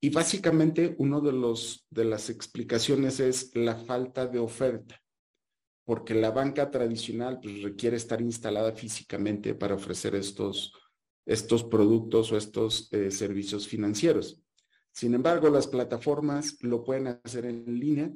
Y 0.01 0.09
básicamente 0.09 0.95
uno 0.99 1.21
de 1.21 1.31
los 1.31 1.87
de 1.89 2.05
las 2.05 2.29
explicaciones 2.29 3.19
es 3.19 3.55
la 3.55 3.75
falta 3.75 4.27
de 4.27 4.39
oferta, 4.39 5.01
porque 5.85 6.13
la 6.13 6.31
banca 6.31 6.69
tradicional 6.69 7.39
pues, 7.41 7.61
requiere 7.63 7.97
estar 7.97 8.21
instalada 8.21 8.73
físicamente 8.73 9.55
para 9.55 9.75
ofrecer 9.75 10.15
estos 10.15 10.73
estos 11.25 11.63
productos 11.63 12.31
o 12.31 12.37
estos 12.37 12.91
eh, 12.93 13.11
servicios 13.11 13.67
financieros. 13.67 14.41
Sin 14.91 15.13
embargo, 15.13 15.49
las 15.49 15.67
plataformas 15.67 16.57
lo 16.61 16.83
pueden 16.83 17.07
hacer 17.07 17.45
en 17.45 17.65
línea. 17.79 18.11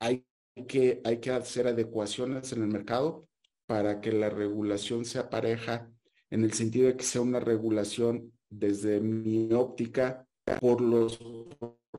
Hay 0.00 0.24
que, 0.66 1.00
hay 1.04 1.20
que 1.20 1.30
hacer 1.30 1.66
adecuaciones 1.66 2.52
en 2.52 2.62
el 2.62 2.68
mercado, 2.68 3.28
para 3.66 4.00
que 4.00 4.10
la 4.10 4.30
regulación 4.30 5.04
sea 5.04 5.30
pareja, 5.30 5.88
en 6.30 6.42
el 6.42 6.52
sentido 6.52 6.88
de 6.88 6.96
que 6.96 7.04
sea 7.04 7.20
una 7.20 7.38
regulación 7.38 8.32
desde 8.48 9.00
mi 9.00 9.52
óptica 9.52 10.26
por 10.58 10.80
los 10.80 11.18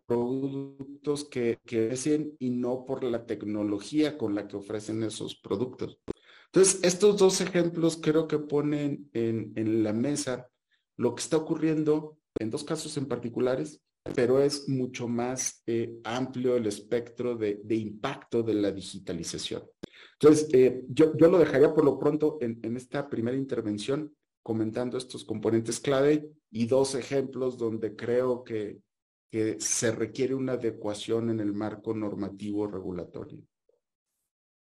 productos 0.05 1.25
que, 1.25 1.59
que 1.65 1.85
ofrecen 1.87 2.35
y 2.39 2.49
no 2.49 2.85
por 2.85 3.03
la 3.03 3.25
tecnología 3.25 4.17
con 4.17 4.35
la 4.35 4.47
que 4.47 4.57
ofrecen 4.57 5.03
esos 5.03 5.35
productos. 5.35 5.99
Entonces, 6.47 6.79
estos 6.83 7.17
dos 7.17 7.39
ejemplos 7.39 7.97
creo 8.01 8.27
que 8.27 8.39
ponen 8.39 9.09
en, 9.13 9.53
en 9.55 9.83
la 9.83 9.93
mesa 9.93 10.49
lo 10.97 11.15
que 11.15 11.21
está 11.21 11.37
ocurriendo 11.37 12.17
en 12.39 12.49
dos 12.49 12.63
casos 12.63 12.97
en 12.97 13.07
particulares, 13.07 13.81
pero 14.15 14.41
es 14.41 14.67
mucho 14.67 15.07
más 15.07 15.63
eh, 15.65 15.99
amplio 16.03 16.55
el 16.55 16.65
espectro 16.67 17.35
de, 17.35 17.61
de, 17.63 17.75
impacto 17.75 18.43
de 18.43 18.55
la 18.55 18.71
digitalización. 18.71 19.63
Entonces, 20.19 20.49
eh, 20.53 20.83
yo, 20.89 21.15
yo, 21.17 21.29
lo 21.29 21.39
dejaría 21.39 21.73
por 21.73 21.85
lo 21.85 21.97
pronto 21.97 22.37
en, 22.41 22.59
en 22.63 22.77
esta 22.77 23.09
primera 23.09 23.37
intervención 23.37 24.13
comentando 24.43 24.97
estos 24.97 25.23
componentes 25.23 25.79
clave 25.79 26.29
y 26.49 26.65
dos 26.65 26.95
ejemplos 26.95 27.57
donde 27.57 27.95
creo 27.95 28.43
que, 28.43 28.81
que 29.29 29.59
se 29.59 29.91
requiere 29.91 30.35
una 30.35 30.53
adecuación 30.53 31.29
en 31.29 31.39
el 31.39 31.53
marco 31.53 31.93
normativo 31.93 32.67
regulatorio. 32.67 33.39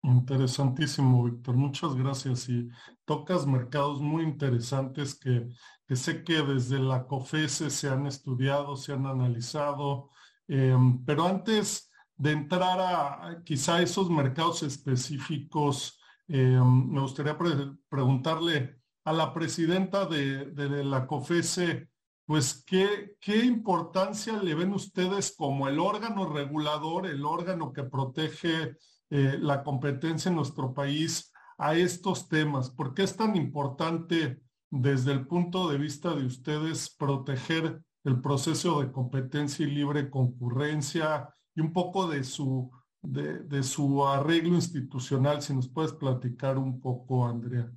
Interesantísimo, 0.03 1.23
Víctor. 1.23 1.55
Muchas 1.55 1.95
gracias. 1.95 2.49
Y 2.49 2.67
tocas 3.05 3.47
mercados 3.47 4.01
muy 4.01 4.23
interesantes 4.23 5.15
que, 5.15 5.47
que 5.87 5.95
sé 5.95 6.23
que 6.23 6.41
desde 6.41 6.79
la 6.79 7.07
COFESE 7.07 7.69
se 7.69 7.87
han 7.87 8.05
estudiado, 8.05 8.75
se 8.75 8.91
han 8.91 9.05
analizado. 9.05 10.09
Eh, 10.47 10.75
pero 11.05 11.25
antes 11.25 11.89
de 12.17 12.31
entrar 12.31 12.79
a, 12.79 13.41
quizá 13.45 13.81
esos 13.81 14.09
mercados 14.09 14.63
específicos, 14.63 15.99
eh, 16.27 16.59
me 16.59 16.99
gustaría 16.99 17.37
pre 17.37 17.51
preguntarle 17.87 18.82
a 19.05 19.13
la 19.13 19.33
presidenta 19.33 20.05
de, 20.05 20.83
la 20.83 21.05
COFESE, 21.05 21.89
pues 22.25 22.63
¿qué, 22.65 23.15
qué 23.19 23.43
importancia 23.43 24.41
le 24.41 24.55
ven 24.55 24.73
ustedes 24.73 25.35
como 25.37 25.67
el 25.67 25.79
órgano 25.79 26.31
regulador, 26.31 27.05
el 27.05 27.25
órgano 27.25 27.73
que 27.73 27.83
protege 27.83 28.77
eh, 29.09 29.37
la 29.39 29.61
competencia 29.63 30.29
en 30.29 30.35
nuestro 30.35 30.73
país 30.73 31.33
a 31.57 31.75
estos 31.75 32.29
temas? 32.29 32.69
¿Por 32.69 32.93
qué 32.93 33.03
es 33.03 33.17
tan 33.17 33.35
importante 33.35 34.41
desde 34.69 35.11
el 35.11 35.27
punto 35.27 35.67
de 35.69 35.77
vista 35.77 36.15
de 36.15 36.25
ustedes 36.25 36.95
proteger 36.95 37.83
el 38.05 38.21
proceso 38.21 38.81
de 38.81 38.91
competencia 38.91 39.65
y 39.65 39.71
libre 39.71 40.09
concurrencia 40.09 41.29
y 41.53 41.61
un 41.61 41.73
poco 41.73 42.07
de 42.07 42.23
su, 42.23 42.71
de 43.01 43.63
su 43.63 44.07
arreglo 44.07 44.55
institucional? 44.55 45.41
Si 45.41 45.53
nos 45.53 45.67
puedes 45.67 45.91
platicar 45.91 46.57
un 46.57 46.79
poco, 46.79 47.27
Andrea. 47.27 47.69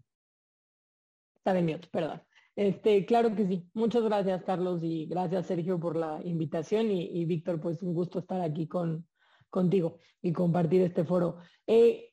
De 1.53 1.63
mute, 1.63 1.89
perdón. 1.91 2.23
Este, 2.57 3.05
claro 3.05 3.35
que 3.35 3.47
sí. 3.47 3.69
Muchas 3.75 4.03
gracias, 4.03 4.43
Carlos, 4.45 4.81
y 4.83 5.07
gracias, 5.07 5.47
Sergio, 5.47 5.79
por 5.79 5.97
la 5.97 6.21
invitación. 6.25 6.91
Y, 6.91 7.25
Víctor, 7.25 7.61
pues 7.61 7.83
un 7.83 7.95
gusto 7.95 8.19
estar 8.19 8.41
aquí 8.41 8.67
con, 8.67 9.07
contigo 9.51 9.99
y 10.23 10.33
compartir 10.33 10.83
este 10.83 11.05
foro. 11.05 11.37
Eh, 11.67 12.13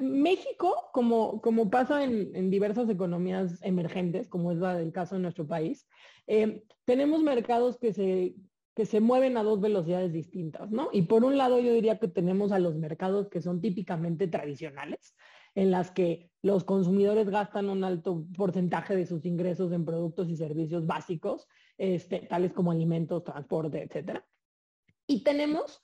México, 0.00 0.90
como, 0.92 1.40
como 1.42 1.68
pasa 1.68 2.04
en, 2.04 2.34
en, 2.34 2.50
diversas 2.50 2.88
economías 2.88 3.58
emergentes, 3.62 4.28
como 4.28 4.52
es 4.52 4.60
del 4.60 4.92
caso 4.92 5.16
de 5.16 5.22
nuestro 5.22 5.46
país, 5.46 5.86
eh, 6.26 6.64
tenemos 6.84 7.22
mercados 7.22 7.78
que 7.78 7.92
se, 7.92 8.36
que 8.74 8.86
se 8.86 9.00
mueven 9.00 9.36
a 9.36 9.42
dos 9.42 9.60
velocidades 9.60 10.12
distintas, 10.12 10.70
¿no? 10.70 10.88
Y 10.92 11.02
por 11.02 11.24
un 11.24 11.36
lado 11.36 11.58
yo 11.58 11.72
diría 11.72 11.98
que 11.98 12.08
tenemos 12.08 12.52
a 12.52 12.58
los 12.58 12.76
mercados 12.76 13.28
que 13.28 13.42
son 13.42 13.60
típicamente 13.60 14.28
tradicionales, 14.28 15.14
en 15.56 15.70
las 15.70 15.90
que 15.90 16.30
los 16.42 16.64
consumidores 16.64 17.28
gastan 17.28 17.70
un 17.70 17.82
alto 17.82 18.26
porcentaje 18.36 18.94
de 18.94 19.06
sus 19.06 19.24
ingresos 19.24 19.72
en 19.72 19.84
productos 19.84 20.28
y 20.28 20.36
servicios 20.36 20.86
básicos, 20.86 21.48
este, 21.78 22.20
tales 22.20 22.52
como 22.52 22.70
alimentos, 22.70 23.24
transporte, 23.24 23.82
etc. 23.82 24.20
Y 25.08 25.24
tenemos, 25.24 25.82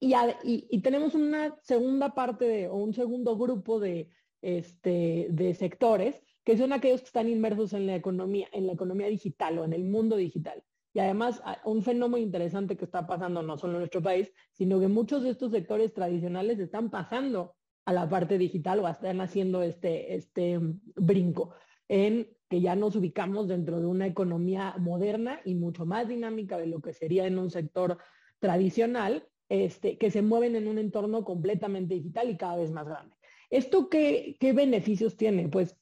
y, 0.00 0.80
tenemos 0.80 1.14
una 1.14 1.56
segunda 1.62 2.14
parte 2.14 2.46
de, 2.46 2.68
o 2.68 2.76
un 2.76 2.94
segundo 2.94 3.36
grupo 3.36 3.78
de, 3.78 4.08
este, 4.40 5.28
de 5.30 5.54
sectores 5.54 6.20
que 6.42 6.56
son 6.56 6.72
aquellos 6.72 7.02
que 7.02 7.06
están 7.06 7.28
inmersos 7.28 7.74
en 7.74 7.86
la 7.86 7.94
economía, 7.94 8.48
en 8.52 8.66
la 8.66 8.72
economía 8.72 9.06
digital 9.08 9.58
o 9.58 9.64
en 9.64 9.74
el 9.74 9.84
mundo 9.84 10.16
digital. 10.16 10.64
Y 10.94 11.00
además, 11.00 11.40
un 11.64 11.82
fenómeno 11.82 12.18
interesante 12.18 12.76
que 12.76 12.86
está 12.86 13.06
pasando 13.06 13.42
no 13.42 13.56
solo 13.56 13.74
en 13.74 13.78
nuestro 13.80 14.02
país, 14.02 14.32
sino 14.52 14.80
que 14.80 14.88
muchos 14.88 15.22
de 15.22 15.30
estos 15.30 15.52
sectores 15.52 15.92
tradicionales 15.92 16.58
están 16.58 16.90
pasando 16.90 17.54
a 17.84 17.92
la 17.92 18.08
parte 18.08 18.38
digital 18.38 18.80
o 18.80 18.88
están 18.88 19.20
haciendo 19.20 19.62
este, 19.62 20.14
este 20.14 20.58
brinco 20.60 21.54
en 21.88 22.28
que 22.48 22.60
ya 22.60 22.76
nos 22.76 22.96
ubicamos 22.96 23.48
dentro 23.48 23.80
de 23.80 23.86
una 23.86 24.06
economía 24.06 24.74
moderna 24.78 25.40
y 25.44 25.54
mucho 25.54 25.86
más 25.86 26.08
dinámica 26.08 26.58
de 26.58 26.66
lo 26.66 26.80
que 26.80 26.92
sería 26.92 27.26
en 27.26 27.38
un 27.38 27.50
sector 27.50 27.98
tradicional, 28.38 29.26
este, 29.48 29.98
que 29.98 30.10
se 30.10 30.22
mueven 30.22 30.56
en 30.56 30.68
un 30.68 30.78
entorno 30.78 31.24
completamente 31.24 31.94
digital 31.94 32.30
y 32.30 32.36
cada 32.36 32.56
vez 32.56 32.70
más 32.70 32.86
grande. 32.86 33.16
¿Esto 33.50 33.88
qué, 33.88 34.36
qué 34.38 34.52
beneficios 34.52 35.16
tiene? 35.16 35.48
Pues 35.48 35.78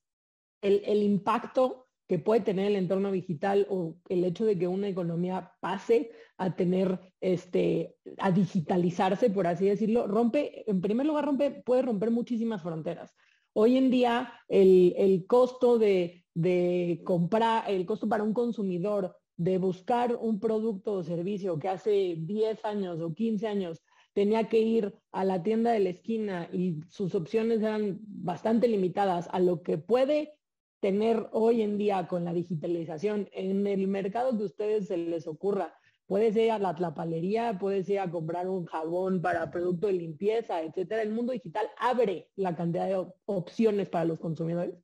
el, 0.60 0.82
el 0.84 1.02
impacto 1.02 1.88
que 2.10 2.18
puede 2.18 2.40
tener 2.40 2.66
el 2.66 2.74
entorno 2.74 3.12
digital 3.12 3.68
o 3.70 3.94
el 4.08 4.24
hecho 4.24 4.44
de 4.44 4.58
que 4.58 4.66
una 4.66 4.88
economía 4.88 5.52
pase 5.60 6.10
a 6.38 6.56
tener, 6.56 6.98
este, 7.20 7.94
a 8.18 8.32
digitalizarse, 8.32 9.30
por 9.30 9.46
así 9.46 9.66
decirlo, 9.66 10.08
rompe, 10.08 10.68
en 10.68 10.80
primer 10.80 11.06
lugar, 11.06 11.26
rompe, 11.26 11.52
puede 11.52 11.82
romper 11.82 12.10
muchísimas 12.10 12.62
fronteras. 12.62 13.14
Hoy 13.52 13.76
en 13.76 13.92
día, 13.92 14.32
el, 14.48 14.92
el 14.98 15.24
costo 15.28 15.78
de, 15.78 16.24
de 16.34 17.00
comprar, 17.04 17.70
el 17.70 17.86
costo 17.86 18.08
para 18.08 18.24
un 18.24 18.34
consumidor 18.34 19.16
de 19.36 19.58
buscar 19.58 20.18
un 20.20 20.40
producto 20.40 20.94
o 20.94 21.04
servicio 21.04 21.60
que 21.60 21.68
hace 21.68 22.16
10 22.18 22.64
años 22.64 23.00
o 23.00 23.14
15 23.14 23.46
años 23.46 23.84
tenía 24.14 24.48
que 24.48 24.58
ir 24.58 24.98
a 25.12 25.24
la 25.24 25.44
tienda 25.44 25.70
de 25.70 25.78
la 25.78 25.90
esquina 25.90 26.48
y 26.52 26.80
sus 26.88 27.14
opciones 27.14 27.60
eran 27.60 28.00
bastante 28.02 28.66
limitadas 28.66 29.28
a 29.30 29.38
lo 29.38 29.62
que 29.62 29.78
puede 29.78 30.39
tener 30.80 31.28
hoy 31.32 31.62
en 31.62 31.78
día 31.78 32.08
con 32.08 32.24
la 32.24 32.32
digitalización 32.32 33.28
en 33.32 33.66
el 33.66 33.86
mercado 33.86 34.36
que 34.36 34.44
a 34.44 34.46
ustedes 34.46 34.88
se 34.88 34.96
les 34.96 35.26
ocurra. 35.26 35.74
Puede 36.06 36.32
ser 36.32 36.50
a 36.50 36.58
la 36.58 36.74
tlapalería, 36.74 37.58
puede 37.58 37.84
ser 37.84 38.00
a 38.00 38.10
comprar 38.10 38.48
un 38.48 38.64
jabón 38.66 39.22
para 39.22 39.50
producto 39.50 39.86
de 39.86 39.92
limpieza, 39.92 40.62
etcétera. 40.62 41.02
El 41.02 41.12
mundo 41.12 41.32
digital 41.32 41.66
abre 41.78 42.30
la 42.34 42.56
cantidad 42.56 42.88
de 42.88 43.06
opciones 43.26 43.88
para 43.88 44.06
los 44.06 44.18
consumidores, 44.18 44.74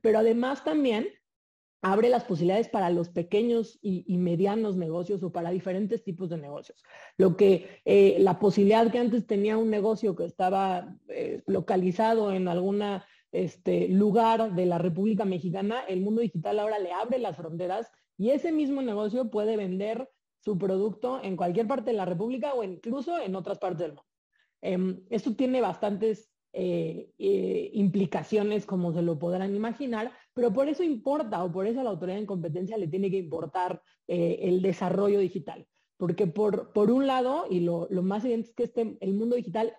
pero 0.00 0.20
además 0.20 0.64
también 0.64 1.08
abre 1.82 2.08
las 2.08 2.24
posibilidades 2.24 2.68
para 2.68 2.90
los 2.90 3.08
pequeños 3.08 3.78
y, 3.82 4.16
medianos 4.18 4.76
negocios 4.76 5.22
o 5.22 5.32
para 5.32 5.50
diferentes 5.50 6.04
tipos 6.04 6.28
de 6.28 6.36
negocios. 6.36 6.82
Lo 7.16 7.36
que 7.36 7.80
eh, 7.84 8.16
la 8.20 8.38
posibilidad 8.38 8.90
que 8.90 8.98
antes 8.98 9.26
tenía 9.26 9.56
un 9.56 9.70
negocio 9.70 10.14
que 10.14 10.24
estaba 10.24 10.94
eh, 11.08 11.42
localizado 11.46 12.32
en 12.32 12.48
alguna 12.48 13.06
este, 13.32 13.88
lugar 13.88 14.54
de 14.54 14.66
la 14.66 14.78
República 14.78 15.24
Mexicana, 15.24 15.80
el 15.88 16.00
mundo 16.00 16.20
digital 16.20 16.58
ahora 16.58 16.78
le 16.78 16.92
abre 16.92 17.18
las 17.18 17.36
fronteras 17.36 17.90
y 18.16 18.30
ese 18.30 18.52
mismo 18.52 18.82
negocio 18.82 19.30
puede 19.30 19.56
vender 19.56 20.08
su 20.40 20.58
producto 20.58 21.20
en 21.22 21.36
cualquier 21.36 21.66
parte 21.66 21.90
de 21.90 21.96
la 21.96 22.04
República 22.04 22.54
o 22.54 22.64
incluso 22.64 23.18
en 23.18 23.34
otras 23.36 23.58
partes 23.58 23.78
del 23.80 23.90
mundo. 23.90 24.04
Eh, 24.62 25.02
esto 25.10 25.34
tiene 25.34 25.60
bastantes 25.60 26.30
eh, 26.52 27.12
eh, 27.18 27.70
implicaciones 27.74 28.66
como 28.66 28.92
se 28.92 29.02
lo 29.02 29.20
podrán 29.20 29.54
imaginar, 29.54 30.10
pero 30.34 30.52
por 30.52 30.68
eso 30.68 30.82
importa 30.82 31.44
o 31.44 31.52
por 31.52 31.68
eso 31.68 31.78
a 31.78 31.84
la 31.84 31.90
autoridad 31.90 32.18
en 32.18 32.26
competencia 32.26 32.76
le 32.76 32.88
tiene 32.88 33.08
que 33.08 33.18
importar 33.18 33.80
eh, 34.08 34.40
el 34.42 34.60
desarrollo 34.60 35.20
digital. 35.20 35.64
Porque 35.96 36.26
por, 36.26 36.72
por 36.72 36.90
un 36.90 37.06
lado, 37.06 37.46
y 37.48 37.60
lo, 37.60 37.86
lo 37.90 38.02
más 38.02 38.24
evidente 38.24 38.48
es 38.48 38.54
que 38.54 38.64
este, 38.64 38.98
el 39.00 39.14
mundo 39.14 39.36
digital 39.36 39.72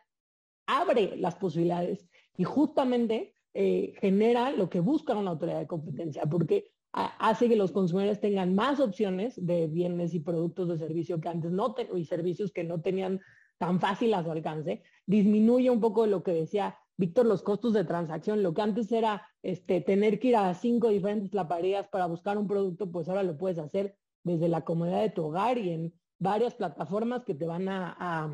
abre 0.65 1.17
las 1.17 1.35
posibilidades 1.35 2.07
y 2.37 2.45
justamente 2.45 3.33
eh, 3.53 3.93
genera 3.99 4.51
lo 4.51 4.69
que 4.69 4.79
busca 4.79 5.15
una 5.15 5.31
autoridad 5.31 5.59
de 5.59 5.67
competencia, 5.67 6.23
porque 6.23 6.71
hace 6.93 7.47
que 7.47 7.55
los 7.55 7.71
consumidores 7.71 8.19
tengan 8.19 8.53
más 8.53 8.79
opciones 8.79 9.33
de 9.45 9.67
bienes 9.67 10.13
y 10.13 10.19
productos 10.19 10.67
de 10.67 10.77
servicio 10.77 11.21
que 11.21 11.29
antes 11.29 11.51
no 11.51 11.73
y 11.95 12.05
servicios 12.05 12.51
que 12.51 12.65
no 12.65 12.81
tenían 12.81 13.21
tan 13.57 13.79
fácil 13.79 14.13
a 14.13 14.23
su 14.23 14.31
alcance, 14.31 14.83
disminuye 15.05 15.69
un 15.69 15.79
poco 15.79 16.05
lo 16.05 16.21
que 16.23 16.33
decía 16.33 16.77
Víctor, 16.97 17.25
los 17.25 17.41
costos 17.41 17.73
de 17.73 17.83
transacción. 17.83 18.43
Lo 18.43 18.53
que 18.53 18.61
antes 18.61 18.91
era 18.91 19.27
este, 19.41 19.81
tener 19.81 20.19
que 20.19 20.29
ir 20.29 20.35
a 20.35 20.53
cinco 20.53 20.89
diferentes 20.89 21.33
laparerías 21.33 21.87
para 21.87 22.05
buscar 22.05 22.37
un 22.37 22.47
producto, 22.47 22.91
pues 22.91 23.07
ahora 23.09 23.23
lo 23.23 23.37
puedes 23.37 23.57
hacer 23.57 23.95
desde 24.23 24.49
la 24.49 24.61
comodidad 24.61 25.01
de 25.01 25.09
tu 25.09 25.25
hogar 25.25 25.57
y 25.57 25.71
en 25.71 25.93
varias 26.19 26.53
plataformas 26.53 27.23
que 27.23 27.33
te 27.33 27.47
van 27.47 27.69
a, 27.69 27.95
a, 27.97 28.31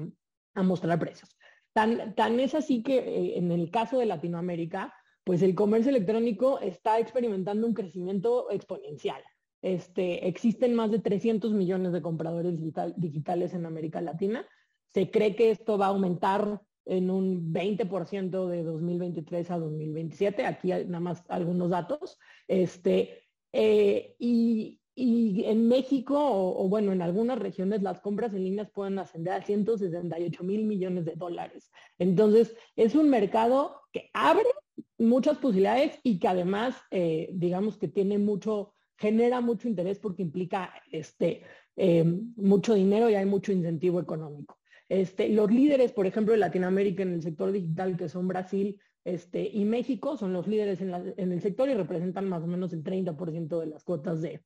a 0.56 0.64
mostrar 0.64 1.00
precios. 1.00 1.38
Tan, 1.74 2.16
tan, 2.16 2.40
es 2.40 2.56
así 2.56 2.84
que 2.84 2.98
eh, 2.98 3.38
en 3.38 3.52
el 3.52 3.70
caso 3.70 4.00
de 4.00 4.06
Latinoamérica, 4.06 4.94
pues 5.28 5.42
el 5.42 5.56
comercio 5.56 5.90
electrónico 5.90 6.58
está 6.62 7.00
experimentando 7.00 7.68
un 7.68 7.74
crecimiento 7.74 8.50
exponencial. 8.50 9.22
Este, 9.62 10.26
existen 10.26 10.74
más 10.74 10.90
de 10.90 11.00
300 11.00 11.52
millones 11.52 11.92
de 11.92 12.02
compradores 12.02 12.58
digital, 12.58 12.94
digitales 12.96 13.54
en 13.54 13.66
América 13.66 14.00
Latina. 14.00 14.48
Se 14.88 15.12
cree 15.12 15.36
que 15.36 15.52
esto 15.52 15.78
va 15.78 15.88
a 15.88 15.90
aumentar 15.90 16.62
en 16.86 17.10
un 17.10 17.52
20% 17.54 18.48
de 18.48 18.64
2023 18.64 19.52
a 19.52 19.58
2027. 19.60 20.46
Aquí 20.46 20.72
hay 20.72 20.86
nada 20.86 21.02
más 21.02 21.26
algunos 21.28 21.72
datos. 21.72 22.18
Este, 22.48 23.22
eh, 23.52 24.16
y, 24.20 24.80
y, 24.96 25.44
en 25.44 25.68
México, 25.68 26.16
o, 26.18 26.70
bueno, 26.70 26.94
en 26.94 27.02
algunas 27.02 27.38
regiones, 27.38 27.82
las 27.82 28.00
compras 28.00 28.34
en 28.34 28.46
líneas 28.46 28.72
pueden 28.72 28.98
ascender 28.98 29.34
a 29.34 29.42
168 29.42 30.42
mil 30.46 30.64
millones 30.64 31.04
de 31.04 31.16
dólares. 31.16 31.70
Entonces, 32.00 32.56
es 32.78 32.96
un 32.96 33.10
mercado 33.10 33.82
que 33.92 34.10
abre 34.14 34.48
muchas 34.98 35.38
posibilidades 35.38 36.00
y 36.04 36.20
que 36.20 36.28
además, 36.28 36.76
eh, 36.92 37.30
digamos 37.34 37.78
que 37.78 37.88
tiene 37.88 38.18
mucho, 38.18 38.74
genera 38.98 39.42
mucho 39.42 39.68
interés 39.68 40.00
porque 40.00 40.24
implica 40.24 40.74
este, 40.92 41.44
eh, 41.76 42.04
mucho 42.36 42.74
dinero 42.74 43.10
y 43.10 43.16
hay 43.16 43.26
mucho 43.26 43.52
incentivo 43.52 44.00
económico. 44.00 44.60
Este, 44.90 45.30
los 45.30 45.52
líderes, 45.52 45.92
por 45.92 46.08
ejemplo, 46.08 46.34
de 46.34 46.40
Latinoamérica 46.40 47.04
en 47.04 47.14
el 47.14 47.22
sector 47.22 47.52
digital, 47.52 47.98
que 47.98 48.08
son 48.10 48.28
Brasil 48.28 48.80
este, 49.04 49.50
y 49.52 49.66
México, 49.66 50.18
son 50.18 50.34
los 50.34 50.48
líderes 50.48 50.82
en, 50.82 50.92
el 51.32 51.42
sector 51.42 51.70
y 51.70 51.74
representan 51.74 52.28
más 52.28 52.44
o 52.44 52.48
menos 52.48 52.74
el 52.74 52.84
30% 52.84 53.60
de 53.60 53.68
las 53.68 53.84
cuotas 53.84 54.22
de, 54.22 54.44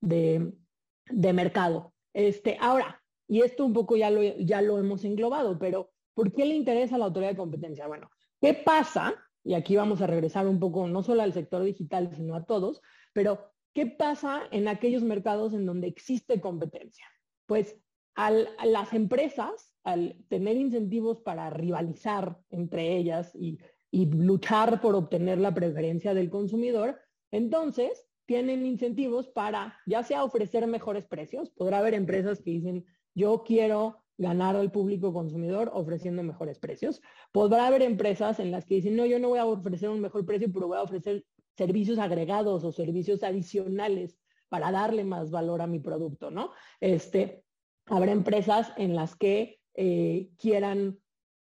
de, 0.00 1.32
mercado. 1.32 1.94
Este, 2.12 2.56
ahora, 2.60 3.02
y 3.26 3.40
esto 3.40 3.64
un 3.64 3.72
poco 3.72 3.96
ya 3.96 4.10
lo, 4.10 4.22
ya 4.22 4.62
lo 4.62 4.78
hemos 4.78 5.04
englobado, 5.04 5.58
pero 5.58 5.90
¿por 6.14 6.32
qué 6.32 6.44
le 6.44 6.54
interesa 6.54 6.94
a 6.94 6.98
la 6.98 7.06
autoridad 7.06 7.32
de 7.32 7.36
competencia? 7.36 7.86
Bueno, 7.86 8.10
¿qué 8.40 8.54
pasa? 8.54 9.14
Y 9.48 9.54
aquí 9.54 9.76
vamos 9.76 10.02
a 10.02 10.06
regresar 10.06 10.46
un 10.46 10.60
poco 10.60 10.86
no 10.88 11.02
solo 11.02 11.22
al 11.22 11.32
sector 11.32 11.64
digital, 11.64 12.10
sino 12.14 12.34
a 12.34 12.44
todos, 12.44 12.82
pero 13.14 13.50
¿qué 13.72 13.86
pasa 13.86 14.42
en 14.50 14.68
aquellos 14.68 15.02
mercados 15.02 15.54
en 15.54 15.64
donde 15.64 15.86
existe 15.86 16.38
competencia? 16.38 17.06
Pues 17.46 17.74
al, 18.14 18.50
las 18.62 18.92
empresas, 18.92 19.74
al 19.84 20.22
tener 20.28 20.58
incentivos 20.58 21.22
para 21.22 21.48
rivalizar 21.48 22.38
entre 22.50 22.98
ellas 22.98 23.34
y, 23.34 23.58
luchar 23.90 24.82
por 24.82 24.94
obtener 24.94 25.38
la 25.38 25.54
preferencia 25.54 26.12
del 26.12 26.28
consumidor, 26.28 27.00
entonces 27.30 28.06
tienen 28.26 28.66
incentivos 28.66 29.28
para 29.28 29.78
ya 29.86 30.02
sea 30.02 30.24
ofrecer 30.24 30.66
mejores 30.66 31.06
precios, 31.06 31.48
podrá 31.48 31.78
haber 31.78 31.94
empresas 31.94 32.42
que 32.42 32.50
dicen, 32.50 32.84
yo 33.14 33.44
quiero 33.46 34.04
ganar 34.18 34.56
al 34.56 34.70
público 34.70 35.12
consumidor 35.12 35.70
ofreciendo 35.72 36.22
mejores 36.22 36.58
precios. 36.58 37.00
Podrá 37.32 37.68
haber 37.68 37.82
empresas 37.82 38.40
en 38.40 38.50
las 38.50 38.66
que 38.66 38.74
dicen, 38.76 38.96
no, 38.96 39.06
yo 39.06 39.18
no 39.18 39.28
voy 39.28 39.38
a 39.38 39.46
ofrecer 39.46 39.88
un 39.88 40.00
mejor 40.00 40.26
precio, 40.26 40.52
pero 40.52 40.66
voy 40.66 40.76
a 40.76 40.82
ofrecer 40.82 41.24
servicios 41.56 41.98
agregados 41.98 42.64
o 42.64 42.72
servicios 42.72 43.22
adicionales 43.22 44.18
para 44.48 44.72
darle 44.72 45.04
más 45.04 45.30
valor 45.30 45.62
a 45.62 45.66
mi 45.66 45.78
producto, 45.78 46.30
¿no? 46.30 46.50
Este, 46.80 47.44
habrá 47.86 48.12
empresas 48.12 48.72
en 48.76 48.94
las 48.94 49.16
que 49.16 49.60
eh, 49.74 50.30
quieran 50.38 50.98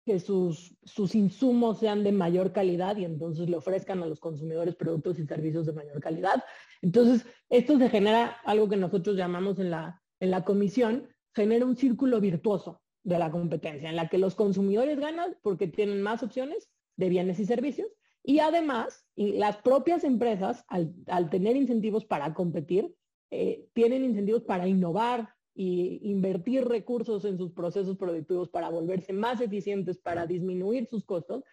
que 0.06 0.20
sus, 0.20 0.76
sus 0.84 1.14
insumos 1.14 1.80
sean 1.80 2.04
de 2.04 2.12
mayor 2.12 2.52
calidad 2.52 2.98
y 2.98 3.06
entonces 3.06 3.48
le 3.50 3.58
ofrezcan 3.58 4.02
a 4.02 4.08
los 4.08 4.20
consumidores 4.20 4.76
productos 4.76 5.20
y 5.20 5.26
servicios 5.26 5.68
de 5.68 5.74
mayor 5.74 6.00
calidad. 6.00 6.44
Entonces, 6.82 7.28
esto 7.50 7.78
se 7.78 7.90
genera 7.90 8.38
algo 8.44 8.68
que 8.68 8.78
nosotros 8.78 9.16
llamamos 9.16 9.60
en 9.60 9.70
la, 9.70 10.02
en 10.20 10.32
la 10.32 10.44
comisión, 10.44 11.08
genera 11.34 11.66
un 11.66 11.76
círculo 11.76 12.20
virtuoso 12.20 12.82
de 13.04 13.20
la 13.20 13.32
competencia, 13.32 13.90
en 13.90 13.96
la 13.96 14.10
que 14.10 14.18
los 14.18 14.36
consumidores 14.36 15.00
ganan 15.00 15.38
porque 15.42 15.68
tienen 15.68 16.02
más 16.02 16.24
opciones 16.24 16.70
de 16.98 17.10
bienes 17.10 17.40
y 17.40 17.46
servicios 17.46 17.88
y 18.24 18.40
además 18.40 19.06
las 19.16 19.58
propias 19.58 20.04
empresas, 20.04 20.66
al, 20.68 21.30
tener 21.30 21.56
incentivos 21.56 22.06
para 22.06 22.34
competir, 22.34 22.94
eh, 23.32 23.68
tienen 23.74 24.04
incentivos 24.04 24.44
para 24.44 24.68
innovar, 24.68 25.30
y 25.62 26.00
invertir 26.10 26.66
recursos 26.66 27.26
en 27.26 27.38
sus 27.38 27.52
procesos 27.52 27.98
productivos 27.98 28.48
para 28.48 28.70
volverse 28.70 29.12
más 29.12 29.42
eficientes, 29.42 29.98
para 29.98 30.26
disminuir 30.26 30.88
sus 30.88 31.04
costos. 31.04 31.44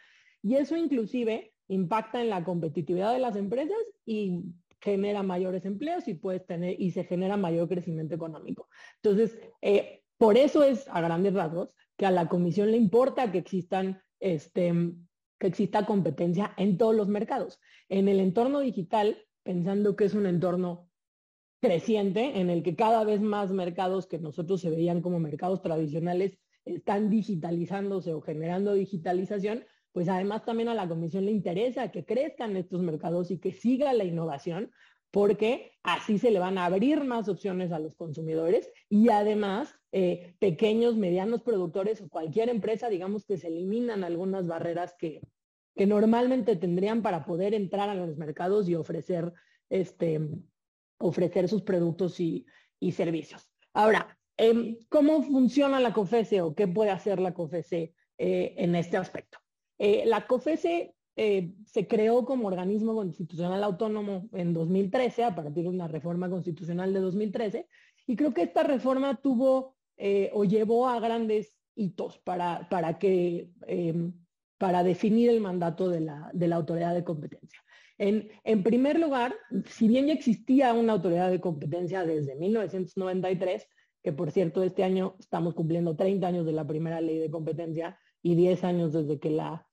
Y 0.43 0.55
eso 0.55 0.77
inclusive 0.77 1.53
impacta 1.67 2.23
en 2.23 2.31
la 2.31 2.45
competitividad 2.45 3.12
de 3.12 3.19
las 3.19 3.35
empresas 3.35 3.77
y 4.05 4.45
genera 4.87 5.25
mayores 5.25 5.66
empleos 5.66 6.07
y 6.07 6.14
puedes 6.14 6.46
tener 6.46 6.81
y 6.81 6.92
se 6.92 7.03
genera 7.03 7.37
mayor 7.37 7.68
crecimiento 7.68 8.14
económico. 8.14 8.68
Entonces, 9.03 9.37
eh, 9.61 10.05
por 10.16 10.38
eso 10.38 10.62
es 10.62 10.87
a 10.88 11.01
grandes 11.01 11.35
rasgos 11.35 11.75
que 11.96 12.07
a 12.07 12.12
la 12.12 12.29
comisión 12.29 12.70
le 12.70 12.77
importa 12.77 13.33
que 13.33 13.38
existan 13.38 14.01
este, 14.20 14.72
que 15.40 15.46
exista 15.49 15.85
competencia 15.85 16.55
en 16.57 16.79
todos 16.79 16.94
los 16.94 17.09
mercados. 17.09 17.59
En 17.88 18.09
el 18.09 18.20
entorno 18.20 18.61
digital, 18.61 19.18
pensando 19.42 19.96
que 19.96 20.05
es 20.05 20.14
un 20.14 20.27
entorno 20.27 20.88
creciente 21.61 22.38
en 22.40 22.49
el 22.49 22.62
que 22.62 22.77
cada 22.77 23.03
vez 23.03 23.20
más 23.20 23.51
mercados 23.51 24.07
que 24.07 24.18
nosotros 24.18 24.61
se 24.61 24.70
veían 24.70 25.03
como 25.03 25.18
mercados 25.18 25.62
tradicionales 25.62 26.38
están 26.64 27.11
digitalizándose 27.11 28.12
o 28.14 28.20
generando 28.20 28.75
digitalización, 28.75 29.64
pues 29.96 30.11
además 30.11 30.44
también 30.44 30.68
a 30.68 30.74
la 30.74 30.87
Comisión 30.87 31.24
le 31.24 31.30
interesa 31.30 31.90
que 31.90 32.04
crezcan 32.04 32.54
estos 32.54 32.82
mercados 32.82 33.30
y 33.30 33.38
que 33.38 33.50
siga 33.50 33.94
la 33.94 34.04
innovación, 34.04 34.70
porque 35.11 35.72
así 35.82 36.18
se 36.18 36.30
le 36.30 36.38
van 36.38 36.59
a 36.59 36.66
abrir 36.66 37.02
más 37.02 37.30
opciones 37.30 37.72
a 37.72 37.78
los 37.78 37.94
consumidores 37.94 38.70
y 38.90 39.09
además 39.09 39.74
eh, 39.92 40.35
pequeños, 40.38 40.98
medianos 40.98 41.40
productores 41.40 42.02
o 42.02 42.11
cualquier 42.11 42.50
empresa, 42.50 42.90
digamos 42.90 43.24
que 43.24 43.38
se 43.38 43.48
eliminan 43.48 44.04
algunas 44.04 44.46
barreras 44.46 44.94
que, 44.98 45.22
que 45.74 45.87
normalmente 45.87 46.56
tendrían 46.56 47.00
para 47.00 47.24
poder 47.24 47.54
entrar 47.54 47.88
a 47.88 47.94
los 47.94 48.18
mercados 48.18 48.68
y 48.68 48.74
ofrecer 48.74 49.32
este, 49.70 50.20
ofrecer 50.98 51.48
sus 51.48 51.62
productos 51.62 52.20
y, 52.20 52.44
servicios. 52.92 53.48
Ahora, 53.72 54.18
em, 54.37 54.76
¿cómo 54.90 55.22
funciona 55.22 55.80
la 55.80 55.94
COFESE 55.94 56.42
o 56.42 56.54
qué 56.54 56.68
puede 56.68 56.90
hacer 56.90 57.18
la 57.18 57.32
COFESE 57.32 57.94
eh, 58.18 58.54
en 58.59 58.74
este 58.74 58.98
aspecto? 58.98 59.38
Eh, 59.79 60.05
la 60.07 60.27
COFESE 60.27 60.95
eh, 61.17 61.53
se 61.65 61.87
creó 61.87 62.25
como 62.25 62.49
organismo 62.49 62.95
constitucional 62.95 63.62
autónomo 63.65 64.29
en 64.33 64.53
2013, 64.53 65.25
a 65.25 65.35
partir 65.35 65.65
de 65.65 65.71
una 65.71 65.89
reforma 65.89 66.29
constitucional 66.29 66.93
de 66.93 67.01
2013, 67.01 67.69
y 68.07 68.17
creo 68.17 68.35
que 68.35 68.43
esta 68.43 68.62
reforma 68.62 69.21
tuvo 69.21 69.75
o 70.33 70.45
llevó 70.45 70.89
a 70.89 71.01
grandes 71.01 71.57
hitos 71.75 72.19
para, 72.19 72.69
para, 72.69 72.99
que, 72.99 73.51
em, 73.67 74.12
para 74.59 74.83
definir 74.83 75.31
el 75.31 75.41
mandato 75.41 75.89
de 75.89 76.01
la, 76.01 76.31
de 76.35 76.49
la 76.49 76.57
autoridad 76.57 76.95
de 76.95 77.05
competencia. 77.05 77.61
En, 77.99 78.62
primer 78.62 78.99
lugar, 78.99 79.35
si 79.67 79.89
bien 79.89 80.07
ya 80.07 80.12
existía 80.12 80.75
una 80.75 80.93
autoridad 80.93 81.31
de 81.31 81.41
competencia 81.41 82.05
desde 82.05 82.37
1993, 82.37 83.67
que 84.03 84.12
por 84.12 84.31
cierto 84.31 84.62
este 84.62 84.85
año 84.85 85.17
estamos 85.19 85.55
cumpliendo 85.55 85.97
30 85.97 86.27
años 86.27 86.47
de 86.47 86.53
la 86.53 86.67
primera 86.67 87.01
ley 87.01 87.19
de 87.19 87.31
competencia 87.31 87.99
y 88.27 88.35
10 88.35 88.65
años 88.65 88.93
desde 88.93 89.21
que 89.21 89.31
la, 89.31 89.65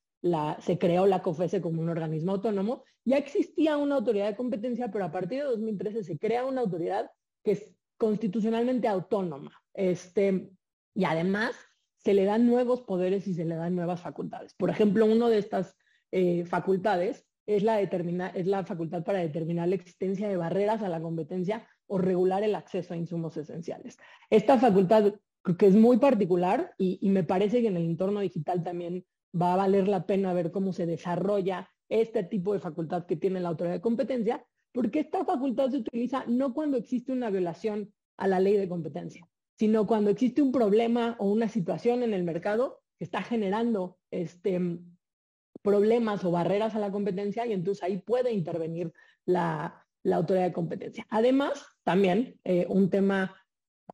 se 0.61 0.77
creó 0.77 1.07
la 1.07 1.23
COFESE 1.23 1.59
como 1.59 1.81
un 1.81 1.89
organismo 1.89 2.33
autónomo, 2.33 2.83
ya 3.03 3.17
existía 3.17 3.77
una 3.77 3.95
autoridad 3.95 4.27
de 4.27 4.35
competencia, 4.35 4.91
pero 4.91 5.05
a 5.05 5.11
partir 5.11 5.39
de 5.39 5.45
2013 5.45 6.03
se 6.03 6.19
crea 6.19 6.45
una 6.45 6.61
autoridad 6.61 7.09
que 7.43 7.53
es 7.53 7.75
constitucionalmente 7.97 8.87
autónoma. 8.87 9.59
Este, 9.73 10.51
y 10.93 11.03
además 11.03 11.55
se 11.97 12.13
le 12.13 12.25
dan 12.25 12.45
nuevos 12.45 12.81
poderes 12.81 13.27
y 13.27 13.33
se 13.33 13.43
le 13.43 13.55
dan 13.55 13.75
nuevas 13.75 14.01
facultades. 14.01 14.53
Por 14.53 14.69
ejemplo, 14.69 15.07
una 15.07 15.29
de 15.29 15.39
estas 15.39 15.75
eh, 16.11 16.45
facultades 16.45 17.25
es 17.47 17.63
la, 17.63 17.81
es 17.81 18.45
la 18.45 18.63
facultad 18.65 19.03
para 19.03 19.17
determinar 19.17 19.67
la 19.67 19.75
existencia 19.75 20.29
de 20.29 20.37
barreras 20.37 20.83
a 20.83 20.89
la 20.89 21.01
competencia 21.01 21.67
o 21.87 21.97
regular 21.97 22.43
el 22.43 22.53
acceso 22.53 22.93
a 22.93 22.97
insumos 22.97 23.35
esenciales. 23.35 23.97
Esta 24.29 24.59
facultad 24.59 25.15
que 25.57 25.67
es 25.67 25.75
muy 25.75 25.97
particular 25.97 26.73
y, 26.77 27.09
me 27.09 27.23
parece 27.23 27.61
que 27.61 27.67
en 27.67 27.77
el 27.77 27.85
entorno 27.85 28.21
digital 28.21 28.63
también 28.63 29.05
va 29.39 29.53
a 29.53 29.57
valer 29.57 29.87
la 29.87 30.05
pena 30.05 30.33
ver 30.33 30.51
cómo 30.51 30.71
se 30.71 30.85
desarrolla 30.85 31.69
este 31.89 32.23
tipo 32.23 32.53
de 32.53 32.59
facultad 32.59 33.05
que 33.05 33.17
tiene 33.17 33.39
la 33.39 33.49
autoridad 33.49 33.75
de 33.75 33.81
competencia, 33.81 34.45
porque 34.71 35.01
esta 35.01 35.25
facultad 35.25 35.69
se 35.69 35.77
utiliza 35.77 36.23
no 36.27 36.53
cuando 36.53 36.77
existe 36.77 37.11
una 37.11 37.29
violación 37.29 37.93
a 38.17 38.27
la 38.27 38.39
ley 38.39 38.55
de 38.57 38.69
competencia, 38.69 39.27
sino 39.57 39.85
cuando 39.85 40.09
existe 40.09 40.41
un 40.41 40.51
problema 40.51 41.17
o 41.19 41.29
una 41.29 41.49
situación 41.49 42.03
en 42.03 42.13
el 42.13 42.23
mercado 42.23 42.81
que 42.97 43.03
está 43.03 43.21
generando 43.21 43.97
este, 44.11 44.79
problemas 45.61 46.23
o 46.23 46.31
barreras 46.31 46.75
a 46.75 46.79
la 46.79 46.91
competencia 46.91 47.45
y 47.45 47.53
entonces 47.53 47.83
ahí 47.83 47.97
puede 47.97 48.31
intervenir 48.31 48.93
la, 49.25 49.85
autoridad 50.05 50.45
de 50.45 50.53
competencia. 50.53 51.07
Además, 51.09 51.65
también 51.83 52.37
eh, 52.43 52.65
un 52.67 52.89
tema 52.89 53.42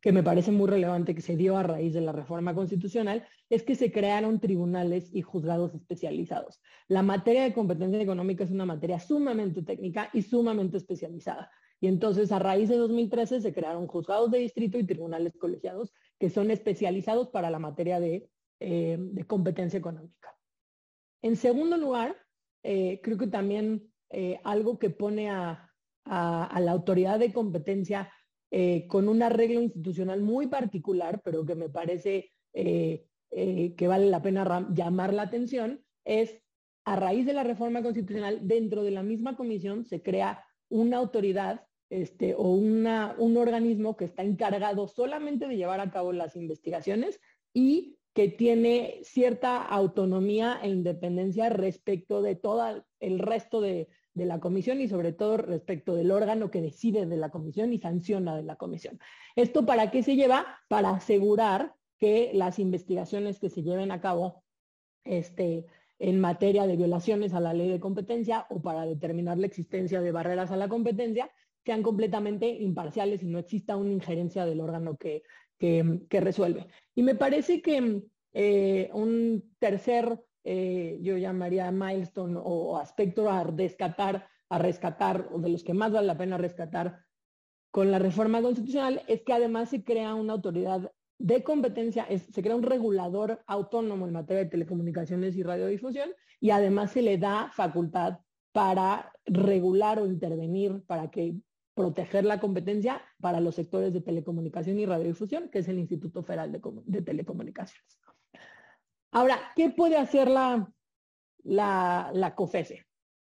que 0.02 0.12
me 0.12 0.24
parece 0.24 0.52
muy 0.52 0.70
relevante 0.70 1.14
que 1.14 1.22
se 1.22 1.36
dio 1.36 1.58
a 1.58 1.64
raíz 1.64 1.94
de 1.94 2.02
la 2.02 2.12
reforma 2.12 2.56
constitucional 2.56 3.28
es 3.50 3.64
que 3.64 3.76
se 3.76 3.92
crearon 3.92 4.40
tribunales 4.40 5.10
y 5.14 5.22
juzgados 5.22 5.76
especializados. 5.76 6.62
La 6.88 7.02
materia 7.02 7.44
de 7.44 7.54
competencia 7.54 8.02
económica 8.02 8.44
es 8.44 8.52
una 8.52 8.66
materia 8.66 9.00
sumamente 9.00 9.62
técnica 9.62 10.10
y 10.14 10.22
sumamente 10.22 10.78
especializada. 10.78 11.52
Y 11.82 11.88
entonces 11.88 12.32
a 12.32 12.40
raíz 12.40 12.70
de 12.70 12.78
2013 12.78 13.42
se 13.42 13.54
crearon 13.54 13.88
juzgados 13.88 14.32
de 14.32 14.40
distrito 14.40 14.78
y 14.78 14.86
tribunales 14.86 15.38
colegiados 15.38 15.94
que 16.20 16.30
son 16.30 16.52
especializados 16.52 17.30
para 17.30 17.50
la 17.50 17.60
materia 17.60 18.00
de 18.00 18.30
eh, 18.60 19.00
competencia 19.28 19.80
económica. 19.80 20.36
En 21.22 21.36
segundo 21.36 21.78
lugar, 21.78 22.16
eh, 22.64 23.00
creo 23.02 23.18
que 23.18 23.28
también 23.28 23.90
eh, 24.10 24.40
algo 24.44 24.80
que 24.80 24.90
pone 24.90 25.30
a, 25.30 25.66
la 26.06 26.72
autoridad 26.72 27.20
de 27.20 27.32
competencia 27.32 28.12
eh, 28.52 28.88
con 28.88 29.08
un 29.08 29.22
arreglo 29.22 29.62
institucional 29.62 30.22
muy 30.22 30.48
particular, 30.48 31.22
pero 31.24 31.46
que 31.46 31.56
me 31.56 31.70
parece 31.70 32.32
eh, 32.54 33.06
que 33.32 33.88
vale 33.88 34.08
la 34.08 34.22
pena 34.22 34.68
llamar 34.74 35.14
la 35.14 35.24
atención 35.24 35.84
es 36.04 36.42
a 36.86 36.96
raíz 36.96 37.26
de 37.26 37.34
la 37.34 37.44
reforma 37.44 37.84
constitucional, 37.84 38.48
dentro 38.48 38.84
de 38.84 38.92
la 38.92 39.04
misma 39.04 39.36
comisión 39.36 39.86
se 39.86 40.02
crea 40.02 40.44
una 40.70 40.98
autoridad 40.98 41.66
este, 41.90 42.36
o 42.36 42.50
una, 42.50 43.16
un 43.18 43.38
organismo 43.38 43.98
que 43.98 44.06
está 44.06 44.24
encargado 44.24 44.88
solamente 44.88 45.48
de 45.48 45.58
llevar 45.58 45.80
a 45.80 45.92
cabo 45.92 46.12
las 46.14 46.36
investigaciones 46.36 47.20
y 47.54 47.98
que 48.14 48.28
tiene 48.28 49.00
cierta 49.04 49.64
autonomía 49.64 50.60
e 50.64 50.70
independencia 50.70 51.50
respecto 51.50 52.22
de 52.22 52.36
todo 52.36 52.86
el 53.00 53.20
resto 53.20 53.62
de, 53.62 53.88
de 54.20 54.26
la 54.26 54.40
comisión 54.40 54.80
y 54.82 54.88
sobre 54.88 55.14
todo 55.14 55.38
respecto 55.38 55.96
del 55.96 56.12
órgano 56.12 56.52
que 56.52 56.62
decide 56.62 57.08
de 57.08 57.18
la 57.18 57.30
comisión 57.30 57.74
y 57.74 57.80
sanciona 57.80 58.36
de 58.36 58.44
la 58.44 58.58
comisión. 58.58 59.00
¿Esto 59.36 59.66
para 59.66 59.90
qué 59.90 60.04
se 60.04 60.16
lleva? 60.16 60.46
Para 60.68 60.92
asegurar 60.92 61.74
que 61.98 62.32
las 62.34 62.60
investigaciones 62.60 63.40
que 63.40 63.50
se 63.50 63.64
lleven 63.64 63.92
a 63.92 64.02
cabo 64.02 64.44
este, 65.04 65.66
en 65.98 66.20
materia 66.20 66.66
de 66.66 66.78
violaciones 66.78 67.34
a 67.34 67.40
la 67.40 67.54
ley 67.54 67.70
de 67.70 67.80
competencia 67.80 68.46
o 68.50 68.62
para 68.62 68.86
determinar 68.86 69.38
la 69.38 69.48
existencia 69.48 70.02
de 70.02 70.12
barreras 70.12 70.52
a 70.52 70.58
la 70.58 70.70
competencia 70.70 71.30
sean 71.66 71.84
completamente 71.84 72.48
imparciales 72.48 73.22
y 73.22 73.28
no 73.28 73.40
exista 73.40 73.76
una 73.76 73.92
injerencia 73.92 74.46
del 74.46 74.62
órgano 74.62 74.96
que, 74.98 75.24
que, 75.60 76.20
resuelve. 76.22 76.68
Y 76.96 77.04
me 77.04 77.16
parece 77.16 77.62
que 77.62 78.02
eh, 78.34 78.90
un 78.94 79.54
tercer, 79.60 80.20
eh, 80.52 80.98
yo 81.04 81.16
llamaría 81.16 81.72
milestone 81.72 82.40
o 82.44 82.78
aspecto 82.78 83.30
a 83.30 83.44
rescatar, 83.44 84.28
a 84.50 84.58
rescatar, 84.58 85.30
o 85.32 85.38
de 85.38 85.50
los 85.50 85.64
que 85.64 85.76
más 85.76 85.92
vale 85.92 86.08
la 86.08 86.18
pena 86.18 86.40
rescatar 86.40 87.06
con 87.70 87.92
la 87.92 88.00
reforma 88.00 88.42
constitucional, 88.42 89.04
es 89.08 89.22
que 89.22 89.34
además 89.34 89.70
se 89.70 89.84
crea 89.84 90.16
una 90.16 90.34
autoridad 90.34 90.92
de 91.20 91.44
competencia, 91.44 92.08
se 92.32 92.42
crea 92.42 92.56
un 92.56 92.64
regulador 92.64 93.44
autónomo 93.46 94.08
en 94.08 94.14
materia 94.14 94.46
de 94.46 94.50
telecomunicaciones 94.50 95.36
y 95.36 95.44
radiodifusión 95.44 96.10
y 96.40 96.50
además 96.50 96.94
se 96.94 97.04
le 97.04 97.20
da 97.20 97.52
facultad 97.54 98.18
para 98.52 99.14
regular 99.28 100.00
o 100.00 100.08
intervenir 100.08 100.84
para 100.88 101.12
que 101.12 101.36
proteger 101.76 102.26
la 102.26 102.40
competencia 102.40 103.04
para 103.22 103.40
los 103.40 103.54
sectores 103.54 103.94
de 103.94 104.02
telecomunicación 104.02 104.80
y 104.80 104.88
radiodifusión, 104.88 105.50
que 105.50 105.60
es 105.60 105.68
el 105.68 105.78
Instituto 105.78 106.24
Federal 106.24 106.60
de, 106.88 107.02
Telecomunicaciones. 107.04 108.00
Ahora, 109.12 109.40
¿qué 109.56 109.70
puede 109.70 109.98
hacer 109.98 110.30
la, 110.30 110.72
la, 111.44 112.34
COFESE? 112.36 112.86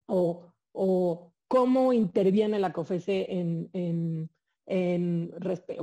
O, 0.07 0.53
o, 0.73 1.33
cómo 1.49 1.93
interviene 1.93 2.59
la 2.59 2.73
COFESE 2.73 3.27
en 3.31 4.29
en 4.67 5.35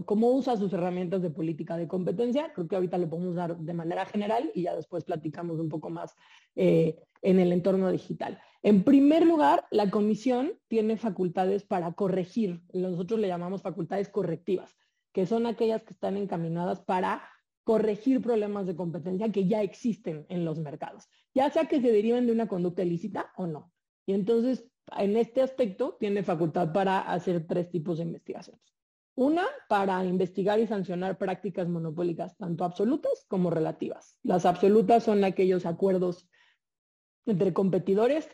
cómo 0.05 0.31
usa 0.31 0.55
sus 0.55 0.71
herramientas 0.73 1.21
de 1.21 1.29
política 1.29 1.77
de 1.77 1.87
competencia. 1.87 2.51
Creo 2.53 2.67
que 2.67 2.75
ahorita 2.75 2.97
lo 2.97 3.09
podemos 3.09 3.35
dar 3.35 3.57
de 3.57 3.73
manera 3.73 4.05
general 4.05 4.51
y 4.55 4.63
ya 4.63 4.75
después 4.75 5.03
platicamos 5.03 5.59
un 5.59 5.69
poco 5.69 5.89
más 5.89 6.15
eh, 6.55 6.97
en 7.21 7.39
el 7.39 7.51
entorno 7.51 7.91
digital. 7.91 8.39
En 8.63 8.83
primer 8.83 9.25
lugar, 9.25 9.65
la 9.71 9.89
comisión 9.89 10.53
tiene 10.67 10.97
facultades 10.97 11.63
para 11.63 11.93
corregir, 11.93 12.61
nosotros 12.73 13.19
le 13.19 13.27
llamamos 13.27 13.61
facultades 13.61 14.09
correctivas, 14.09 14.77
que 15.13 15.25
son 15.25 15.45
aquellas 15.45 15.83
que 15.83 15.93
están 15.93 16.17
encaminadas 16.17 16.79
para 16.79 17.21
corregir 17.69 18.19
problemas 18.19 18.65
de 18.65 18.75
competencia 18.75 19.31
que 19.31 19.47
ya 19.47 19.61
existen 19.61 20.25
en 20.29 20.43
los 20.43 20.57
mercados, 20.57 21.07
ya 21.35 21.51
sea 21.51 21.65
que 21.65 21.79
se 21.79 21.91
deriven 21.91 22.25
de 22.25 22.31
una 22.31 22.47
conducta 22.47 22.81
ilícita 22.81 23.31
o 23.37 23.45
no. 23.45 23.71
Y 24.07 24.13
entonces, 24.13 24.67
en 24.97 25.15
este 25.15 25.43
aspecto, 25.43 25.95
tiene 25.99 26.23
facultad 26.23 26.73
para 26.73 26.99
hacer 26.99 27.45
tres 27.45 27.69
tipos 27.69 27.99
de 27.99 28.05
investigaciones. 28.05 28.73
Una, 29.13 29.45
para 29.67 30.03
investigar 30.03 30.59
y 30.59 30.65
sancionar 30.65 31.19
prácticas 31.19 31.69
monopólicas, 31.69 32.35
tanto 32.37 32.63
absolutas 32.63 33.27
como 33.27 33.51
relativas. 33.51 34.17
Las 34.23 34.47
absolutas 34.47 35.03
son 35.03 35.23
aquellos 35.23 35.67
acuerdos 35.67 36.27
entre 37.27 37.53
competidores 37.53 38.27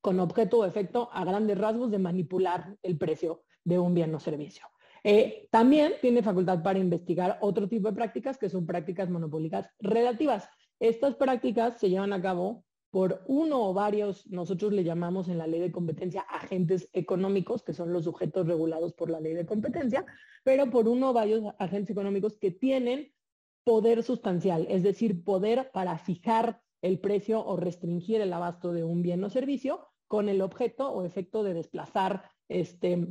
con 0.00 0.18
objeto 0.18 0.58
o 0.58 0.64
efecto 0.64 1.10
a 1.12 1.24
grandes 1.24 1.58
rasgos 1.58 1.92
de 1.92 2.00
manipular 2.00 2.76
el 2.82 2.98
precio 2.98 3.44
de 3.62 3.78
un 3.78 3.94
bien 3.94 4.12
o 4.16 4.18
servicio. 4.18 4.66
Eh, 5.04 5.48
también 5.50 5.92
tiene 6.00 6.22
facultad 6.22 6.62
para 6.62 6.78
investigar 6.78 7.38
otro 7.42 7.68
tipo 7.68 7.88
de 7.88 7.94
prácticas 7.94 8.38
que 8.38 8.48
son 8.48 8.66
prácticas 8.66 9.10
monopólicas 9.10 9.68
relativas. 9.78 10.48
Estas 10.80 11.14
prácticas 11.14 11.78
se 11.78 11.90
llevan 11.90 12.14
a 12.14 12.22
cabo 12.22 12.64
por 12.90 13.22
uno 13.26 13.68
o 13.68 13.74
varios, 13.74 14.26
nosotros 14.28 14.72
le 14.72 14.84
llamamos 14.84 15.28
en 15.28 15.36
la 15.36 15.46
ley 15.46 15.60
de 15.60 15.72
competencia 15.72 16.22
agentes 16.22 16.88
económicos, 16.92 17.62
que 17.62 17.72
son 17.72 17.92
los 17.92 18.04
sujetos 18.04 18.46
regulados 18.46 18.94
por 18.94 19.10
la 19.10 19.20
ley 19.20 19.34
de 19.34 19.44
competencia, 19.44 20.06
pero 20.42 20.70
por 20.70 20.88
uno 20.88 21.10
o 21.10 21.12
varios 21.12 21.42
agentes 21.58 21.90
económicos 21.90 22.38
que 22.38 22.52
tienen 22.52 23.12
poder 23.64 24.04
sustancial, 24.04 24.66
es 24.70 24.84
decir, 24.84 25.24
poder 25.24 25.70
para 25.72 25.98
fijar 25.98 26.60
el 26.82 27.00
precio 27.00 27.44
o 27.44 27.56
restringir 27.56 28.20
el 28.20 28.32
abasto 28.32 28.72
de 28.72 28.84
un 28.84 29.02
bien 29.02 29.24
o 29.24 29.28
servicio 29.28 29.88
con 30.06 30.28
el 30.28 30.40
objeto 30.40 30.92
o 30.92 31.04
efecto 31.04 31.42
de 31.42 31.54
desplazar 31.54 32.30
este, 32.48 33.08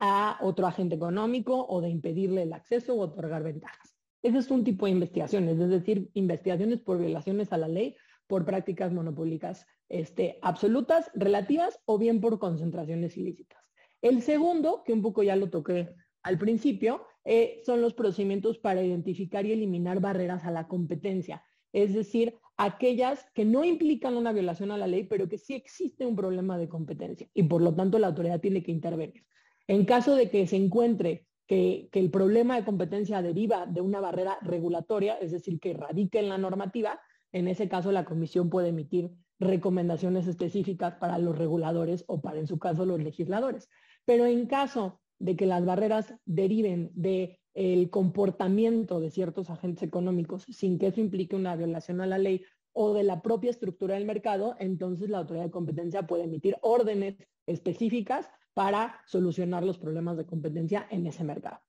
a 0.00 0.38
otro 0.40 0.66
agente 0.66 0.96
económico 0.96 1.66
o 1.68 1.80
de 1.80 1.90
impedirle 1.90 2.42
el 2.42 2.52
acceso 2.52 2.94
o 2.94 3.00
otorgar 3.00 3.42
ventajas. 3.42 3.94
Ese 4.22 4.38
es 4.38 4.50
un 4.50 4.64
tipo 4.64 4.86
de 4.86 4.92
investigaciones, 4.92 5.58
es 5.58 5.68
decir, 5.68 6.10
investigaciones 6.14 6.80
por 6.80 6.98
violaciones 6.98 7.52
a 7.52 7.58
la 7.58 7.68
ley 7.68 7.96
por 8.26 8.44
prácticas 8.44 8.92
monopólicas 8.92 9.66
este, 9.88 10.38
absolutas, 10.40 11.10
relativas 11.14 11.80
o 11.84 11.98
bien 11.98 12.20
por 12.20 12.38
concentraciones 12.38 13.16
ilícitas. 13.16 13.62
El 14.02 14.22
segundo, 14.22 14.82
que 14.84 14.92
un 14.92 15.02
poco 15.02 15.22
ya 15.22 15.36
lo 15.36 15.50
toqué 15.50 15.90
al 16.22 16.38
principio, 16.38 17.06
eh, 17.24 17.60
son 17.66 17.82
los 17.82 17.92
procedimientos 17.92 18.58
para 18.58 18.82
identificar 18.82 19.44
y 19.44 19.52
eliminar 19.52 20.00
barreras 20.00 20.44
a 20.44 20.50
la 20.50 20.68
competencia, 20.68 21.42
es 21.72 21.92
decir, 21.92 22.38
aquellas 22.56 23.26
que 23.34 23.44
no 23.44 23.64
implican 23.64 24.16
una 24.16 24.32
violación 24.32 24.70
a 24.70 24.78
la 24.78 24.86
ley, 24.86 25.04
pero 25.04 25.28
que 25.28 25.38
sí 25.38 25.54
existe 25.54 26.06
un 26.06 26.16
problema 26.16 26.58
de 26.58 26.68
competencia 26.68 27.28
y 27.34 27.42
por 27.42 27.62
lo 27.62 27.74
tanto 27.74 27.98
la 27.98 28.08
autoridad 28.08 28.40
tiene 28.40 28.62
que 28.62 28.72
intervenir. 28.72 29.24
En 29.66 29.84
caso 29.84 30.14
de 30.14 30.30
que 30.30 30.46
se 30.46 30.56
encuentre 30.56 31.26
que, 31.46 31.88
el 31.92 32.10
problema 32.10 32.56
de 32.56 32.64
competencia 32.64 33.22
deriva 33.22 33.66
de 33.66 33.80
una 33.80 34.00
barrera 34.00 34.38
regulatoria, 34.42 35.14
es 35.14 35.32
decir, 35.32 35.58
que 35.58 35.74
radique 35.74 36.20
en 36.20 36.28
la 36.28 36.38
normativa, 36.38 37.00
en 37.32 37.48
ese 37.48 37.68
caso, 37.68 37.90
la 37.92 38.04
comisión 38.04 38.50
puede 38.50 38.68
emitir 38.68 39.10
recomendaciones 39.38 40.26
específicas 40.26 40.94
para 40.94 41.18
los 41.18 41.36
reguladores 41.36 42.04
o 42.06 42.20
para, 42.20 42.38
en 42.38 42.46
su 42.46 42.58
caso, 42.58 42.86
los 42.86 43.02
legisladores. 43.02 43.68
Pero 44.04 44.26
en 44.26 44.46
caso 44.46 45.00
de 45.18 45.36
que 45.36 45.46
las 45.46 45.64
barreras 45.64 46.14
deriven 46.24 46.90
del 46.94 47.36
el 47.54 47.90
comportamiento 47.90 49.00
de 49.00 49.10
ciertos 49.10 49.50
agentes 49.50 49.82
económicos 49.82 50.44
sin 50.50 50.78
que 50.78 50.86
eso 50.86 51.00
implique 51.00 51.34
una 51.34 51.56
violación 51.56 52.00
a 52.00 52.06
la 52.06 52.18
ley 52.18 52.42
o 52.72 52.94
de 52.94 53.02
la 53.02 53.22
propia 53.22 53.50
estructura 53.50 53.94
del 53.94 54.06
mercado, 54.06 54.54
entonces 54.60 55.10
la 55.10 55.18
autoridad 55.18 55.46
de 55.46 55.50
competencia 55.50 56.06
puede 56.06 56.24
emitir 56.24 56.56
órdenes 56.62 57.16
específicas 57.46 58.30
para 58.54 59.00
solucionar 59.06 59.64
los 59.64 59.78
problemas 59.78 60.16
de 60.16 60.26
competencia 60.26 60.86
en 60.90 61.06
ese 61.06 61.24
mercado. 61.24 61.60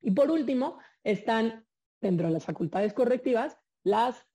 Y 0.00 0.12
por 0.12 0.30
último, 0.30 0.78
están 1.02 1.66
dentro 2.00 2.28
de 2.28 2.32
las 2.32 2.44
facultades 2.44 2.92
correctivas 2.92 3.58
las, 3.84 4.26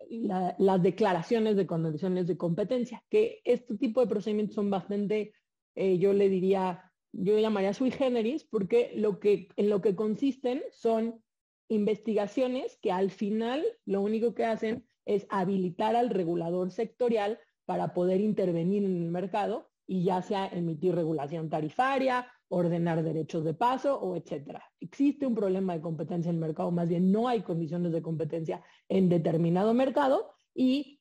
declaraciones 0.82 1.56
de 1.56 1.68
condiciones 1.68 2.28
de 2.28 2.38
competencia, 2.38 3.04
que 3.10 3.42
este 3.44 3.78
tipo 3.78 4.02
de 4.02 4.08
procedimientos 4.08 4.56
son 4.56 4.70
bastante, 4.70 5.34
eh, 5.76 5.98
yo 5.98 6.14
le 6.14 6.30
diría, 6.30 6.92
yo 7.12 7.38
llamaría 7.38 7.74
sui 7.74 7.92
generis, 7.92 8.44
porque 8.44 8.94
lo 8.96 9.20
que, 9.20 9.50
en 9.56 9.70
lo 9.70 9.82
que 9.82 9.96
consisten 9.96 10.64
son 10.72 11.22
investigaciones 11.70 12.78
que 12.82 12.92
al 12.92 13.10
final 13.10 13.64
lo 13.86 14.02
único 14.02 14.34
que 14.34 14.46
hacen 14.46 14.86
es 15.06 15.26
habilitar 15.30 15.96
al 15.96 16.10
regulador 16.10 16.72
sectorial 16.72 17.40
para 17.66 17.94
poder 17.94 18.22
intervenir 18.22 18.84
en 18.84 19.04
el 19.04 19.12
mercado 19.12 19.70
y 19.94 20.04
ya 20.04 20.24
sea 20.24 20.48
emitir 20.48 20.96
regulación 20.96 21.52
tarifaria 21.52 22.28
ordenar 22.50 23.04
derechos 23.04 23.44
de 23.44 23.54
paso 23.54 24.00
o 24.00 24.16
etcétera. 24.16 24.64
Existe 24.80 25.28
un 25.28 25.36
problema 25.36 25.74
de 25.74 25.82
competencia 25.82 26.30
en 26.32 26.38
el 26.38 26.42
mercado, 26.42 26.72
más 26.72 26.88
bien 26.88 27.12
no 27.12 27.28
hay 27.28 27.44
condiciones 27.44 27.92
de 27.92 28.02
competencia 28.02 28.64
en 28.90 29.08
determinado 29.08 29.72
mercado 29.76 30.34
y 30.56 31.00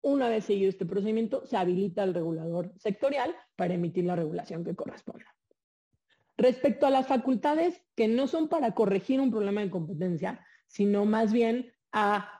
una 0.00 0.30
vez 0.30 0.46
seguido 0.46 0.70
este 0.70 0.86
procedimiento 0.86 1.44
se 1.44 1.58
habilita 1.58 2.02
el 2.02 2.14
regulador 2.14 2.72
sectorial 2.78 3.36
para 3.56 3.74
emitir 3.74 4.06
la 4.06 4.16
regulación 4.16 4.64
que 4.64 4.74
corresponda. 4.74 5.26
Respecto 6.38 6.86
a 6.86 6.90
las 6.90 7.06
facultades 7.06 7.82
que 7.94 8.08
no 8.08 8.26
son 8.26 8.48
para 8.48 8.72
corregir 8.72 9.20
un 9.20 9.30
problema 9.30 9.60
de 9.60 9.68
competencia, 9.68 10.42
sino 10.66 11.04
más 11.04 11.30
bien 11.30 11.70
a, 11.92 12.39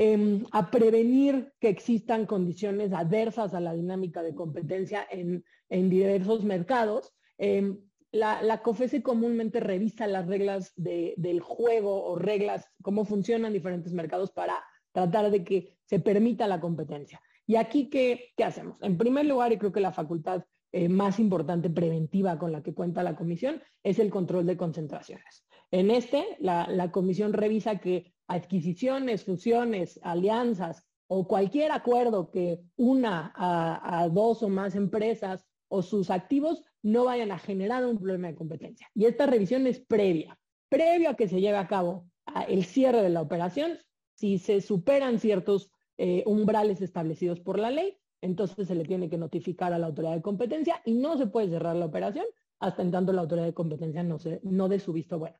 em, 0.00 0.44
a 0.52 0.70
prevenir 0.70 1.52
que 1.58 1.68
existan 1.68 2.24
condiciones 2.24 2.92
adversas 2.92 3.52
a 3.52 3.58
la 3.58 3.74
dinámica 3.74 4.22
de 4.22 4.32
competencia 4.32 5.04
en, 5.10 5.42
diversos 5.90 6.44
mercados, 6.44 7.12
em, 7.36 7.80
la, 8.12 8.40
la 8.42 8.62
COFESE 8.62 9.02
comúnmente 9.02 9.58
revisa 9.58 10.06
las 10.06 10.28
reglas 10.28 10.72
del 10.76 11.40
juego 11.40 12.04
o 12.04 12.16
reglas, 12.16 12.70
cómo 12.80 13.04
funcionan 13.04 13.52
diferentes 13.52 13.92
mercados 13.92 14.30
para 14.30 14.62
tratar 14.92 15.32
de 15.32 15.42
que 15.42 15.76
se 15.84 15.98
permita 15.98 16.46
la 16.46 16.60
competencia. 16.60 17.20
Y 17.44 17.56
aquí, 17.56 17.90
¿qué, 17.90 18.32
hacemos? 18.44 18.80
En 18.82 18.96
primer 18.98 19.26
lugar, 19.26 19.50
y 19.52 19.58
creo 19.58 19.72
que 19.72 19.80
la 19.80 19.90
facultad 19.90 20.44
eh, 20.70 20.88
más 20.88 21.18
importante 21.18 21.70
preventiva 21.70 22.38
con 22.38 22.52
la 22.52 22.62
que 22.62 22.72
cuenta 22.72 23.02
la 23.02 23.16
comisión 23.16 23.60
es 23.82 23.98
el 23.98 24.10
control 24.10 24.46
de 24.46 24.56
concentraciones. 24.56 25.44
En 25.72 25.90
este, 25.90 26.24
la 26.38 26.90
comisión 26.92 27.32
revisa 27.32 27.78
que 27.78 28.14
adquisiciones, 28.28 29.24
fusiones, 29.24 29.98
alianzas 30.02 30.84
o 31.08 31.26
cualquier 31.26 31.72
acuerdo 31.72 32.30
que 32.30 32.60
una 32.76 33.32
a, 33.34 34.08
dos 34.08 34.42
o 34.42 34.48
más 34.48 34.74
empresas 34.74 35.44
o 35.68 35.82
sus 35.82 36.10
activos 36.10 36.62
no 36.82 37.06
vayan 37.06 37.32
a 37.32 37.38
generar 37.38 37.84
un 37.84 37.98
problema 37.98 38.28
de 38.28 38.34
competencia. 38.34 38.88
Y 38.94 39.06
esta 39.06 39.26
revisión 39.26 39.66
es 39.66 39.80
previa, 39.80 40.38
previo 40.68 41.10
a 41.10 41.14
que 41.14 41.28
se 41.28 41.40
lleve 41.40 41.56
a 41.56 41.66
cabo 41.66 42.06
el 42.46 42.64
cierre 42.64 43.02
de 43.02 43.08
la 43.08 43.22
operación. 43.22 43.78
Si 44.14 44.38
se 44.38 44.60
superan 44.60 45.18
ciertos 45.18 45.70
eh, 45.96 46.22
umbrales 46.26 46.82
establecidos 46.82 47.40
por 47.40 47.58
la 47.58 47.70
ley, 47.70 47.96
entonces 48.20 48.68
se 48.68 48.74
le 48.74 48.84
tiene 48.84 49.08
que 49.08 49.16
notificar 49.16 49.72
a 49.72 49.78
la 49.78 49.86
autoridad 49.86 50.14
de 50.14 50.22
competencia 50.22 50.82
y 50.84 50.92
no 50.92 51.16
se 51.16 51.26
puede 51.26 51.48
cerrar 51.48 51.76
la 51.76 51.86
operación 51.86 52.26
hasta 52.60 52.82
en 52.82 52.90
tanto 52.90 53.12
la 53.12 53.22
autoridad 53.22 53.46
de 53.46 53.54
competencia 53.54 54.02
no, 54.02 54.18
se, 54.18 54.40
no 54.42 54.68
dé 54.68 54.78
su 54.78 54.92
visto 54.92 55.18
bueno. 55.18 55.36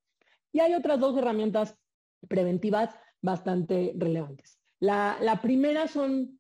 Y 0.52 0.60
hay 0.60 0.74
otras 0.74 0.98
dos 0.98 1.16
herramientas 1.16 1.76
preventivas 2.26 2.94
bastante 3.20 3.94
relevantes. 3.96 4.58
La, 4.80 5.40
primera 5.42 5.88
son 5.88 6.38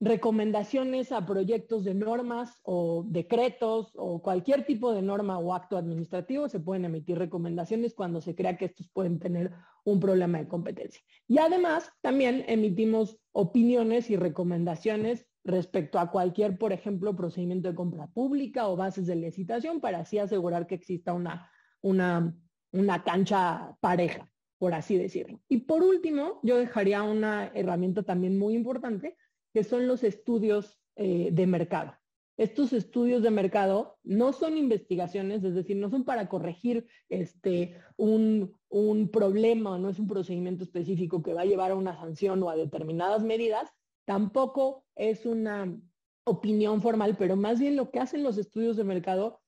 recomendaciones 0.00 1.12
a 1.12 1.24
proyectos 1.24 1.84
de 1.84 1.94
normas 1.94 2.60
o 2.62 3.04
decretos 3.06 3.92
o 3.96 4.22
cualquier 4.22 4.66
tipo 4.66 4.92
de 4.92 5.02
norma 5.02 5.38
o 5.38 5.54
acto 5.54 5.76
administrativo, 5.76 6.48
se 6.48 6.60
pueden 6.60 6.84
emitir 6.84 7.18
recomendaciones 7.18 7.94
cuando 7.94 8.20
se 8.20 8.34
crea 8.34 8.56
que 8.56 8.66
estos 8.66 8.88
pueden 8.88 9.18
tener 9.18 9.52
un 9.84 10.00
problema 10.00 10.38
de 10.38 10.48
competencia. 10.48 11.00
Y 11.26 11.38
además, 11.38 11.90
también 12.00 12.44
emitimos 12.48 13.18
opiniones 13.32 14.10
y 14.10 14.16
recomendaciones 14.16 15.26
respecto 15.44 15.98
a 15.98 16.10
cualquier, 16.10 16.58
por 16.58 16.72
ejemplo, 16.72 17.14
procedimiento 17.16 17.68
de 17.68 17.74
compra 17.74 18.06
pública 18.08 18.68
o 18.68 18.76
bases 18.76 19.06
de 19.06 19.16
licitación 19.16 19.80
para 19.80 20.00
así 20.00 20.18
asegurar 20.18 20.66
que 20.66 20.74
exista 20.74 21.12
una, 21.12 21.50
una, 21.82 22.34
una 22.72 23.04
cancha 23.04 23.76
pareja, 23.80 24.28
por 24.58 24.74
así 24.74 24.96
decirlo. 24.96 25.40
Y 25.48 25.58
por 25.58 25.82
último, 25.82 26.40
yo 26.42 26.56
dejaría 26.56 27.02
una 27.02 27.50
herramienta 27.54 28.02
también 28.02 28.38
muy 28.38 28.54
importante, 28.54 29.16
que 29.52 29.64
son 29.64 29.86
los 29.86 30.04
estudios 30.04 30.80
eh, 30.96 31.30
de 31.32 31.46
mercado. 31.46 31.94
Estos 32.36 32.72
estudios 32.72 33.22
de 33.22 33.30
mercado 33.30 33.96
no 34.02 34.32
son 34.32 34.56
investigaciones, 34.56 35.44
es 35.44 35.54
decir, 35.54 35.76
no 35.76 35.88
son 35.88 36.04
para 36.04 36.28
corregir 36.28 36.86
este, 37.08 37.80
un, 37.96 38.52
un 38.68 39.08
problema, 39.08 39.78
no 39.78 39.88
es 39.88 40.00
un 40.00 40.08
procedimiento 40.08 40.64
específico 40.64 41.22
que 41.22 41.32
va 41.32 41.42
a 41.42 41.46
llevar 41.46 41.70
a 41.70 41.76
una 41.76 41.94
sanción 41.96 42.42
o 42.42 42.50
a 42.50 42.56
determinadas 42.56 43.22
medidas, 43.22 43.70
tampoco 44.04 44.84
es 44.96 45.26
una 45.26 45.78
opinión 46.24 46.82
formal, 46.82 47.16
pero 47.16 47.36
más 47.36 47.60
bien 47.60 47.76
lo 47.76 47.90
que 47.90 48.00
hacen 48.00 48.24
los 48.24 48.36
estudios 48.36 48.76
de 48.76 48.84
mercado 48.84 49.40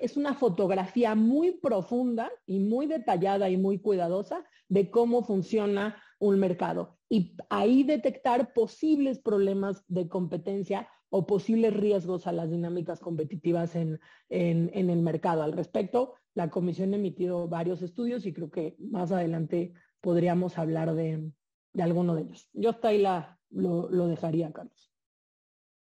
es 0.00 0.16
una 0.16 0.34
fotografía 0.34 1.14
muy 1.14 1.52
profunda 1.52 2.30
y 2.46 2.58
muy 2.58 2.86
detallada 2.86 3.50
y 3.50 3.56
muy 3.56 3.78
cuidadosa 3.78 4.44
de 4.68 4.90
cómo 4.90 5.24
funciona 5.24 5.96
un 6.18 6.38
mercado 6.38 6.98
y 7.08 7.36
ahí 7.50 7.82
detectar 7.82 8.52
posibles 8.52 9.18
problemas 9.18 9.84
de 9.88 10.08
competencia 10.08 10.88
o 11.10 11.26
posibles 11.26 11.72
riesgos 11.74 12.26
a 12.26 12.32
las 12.32 12.50
dinámicas 12.50 12.98
competitivas 12.98 13.76
en, 13.76 14.00
en, 14.30 14.90
el 14.90 15.00
mercado. 15.00 15.44
Al 15.44 15.52
respecto, 15.52 16.14
la 16.34 16.50
comisión 16.50 16.92
ha 16.92 16.96
emitido 16.96 17.46
varios 17.46 17.82
estudios 17.82 18.26
y 18.26 18.32
creo 18.32 18.50
que 18.50 18.74
más 18.80 19.12
adelante 19.12 19.74
podríamos 20.00 20.58
hablar 20.58 20.94
de, 20.94 21.30
de 21.72 21.82
alguno 21.84 22.16
de 22.16 22.22
ellos. 22.22 22.48
Yo 22.52 22.70
hasta 22.70 22.88
ahí 22.88 23.00
lo, 23.00 23.88
lo 23.90 24.08
dejaría, 24.08 24.52
Carlos. 24.52 24.92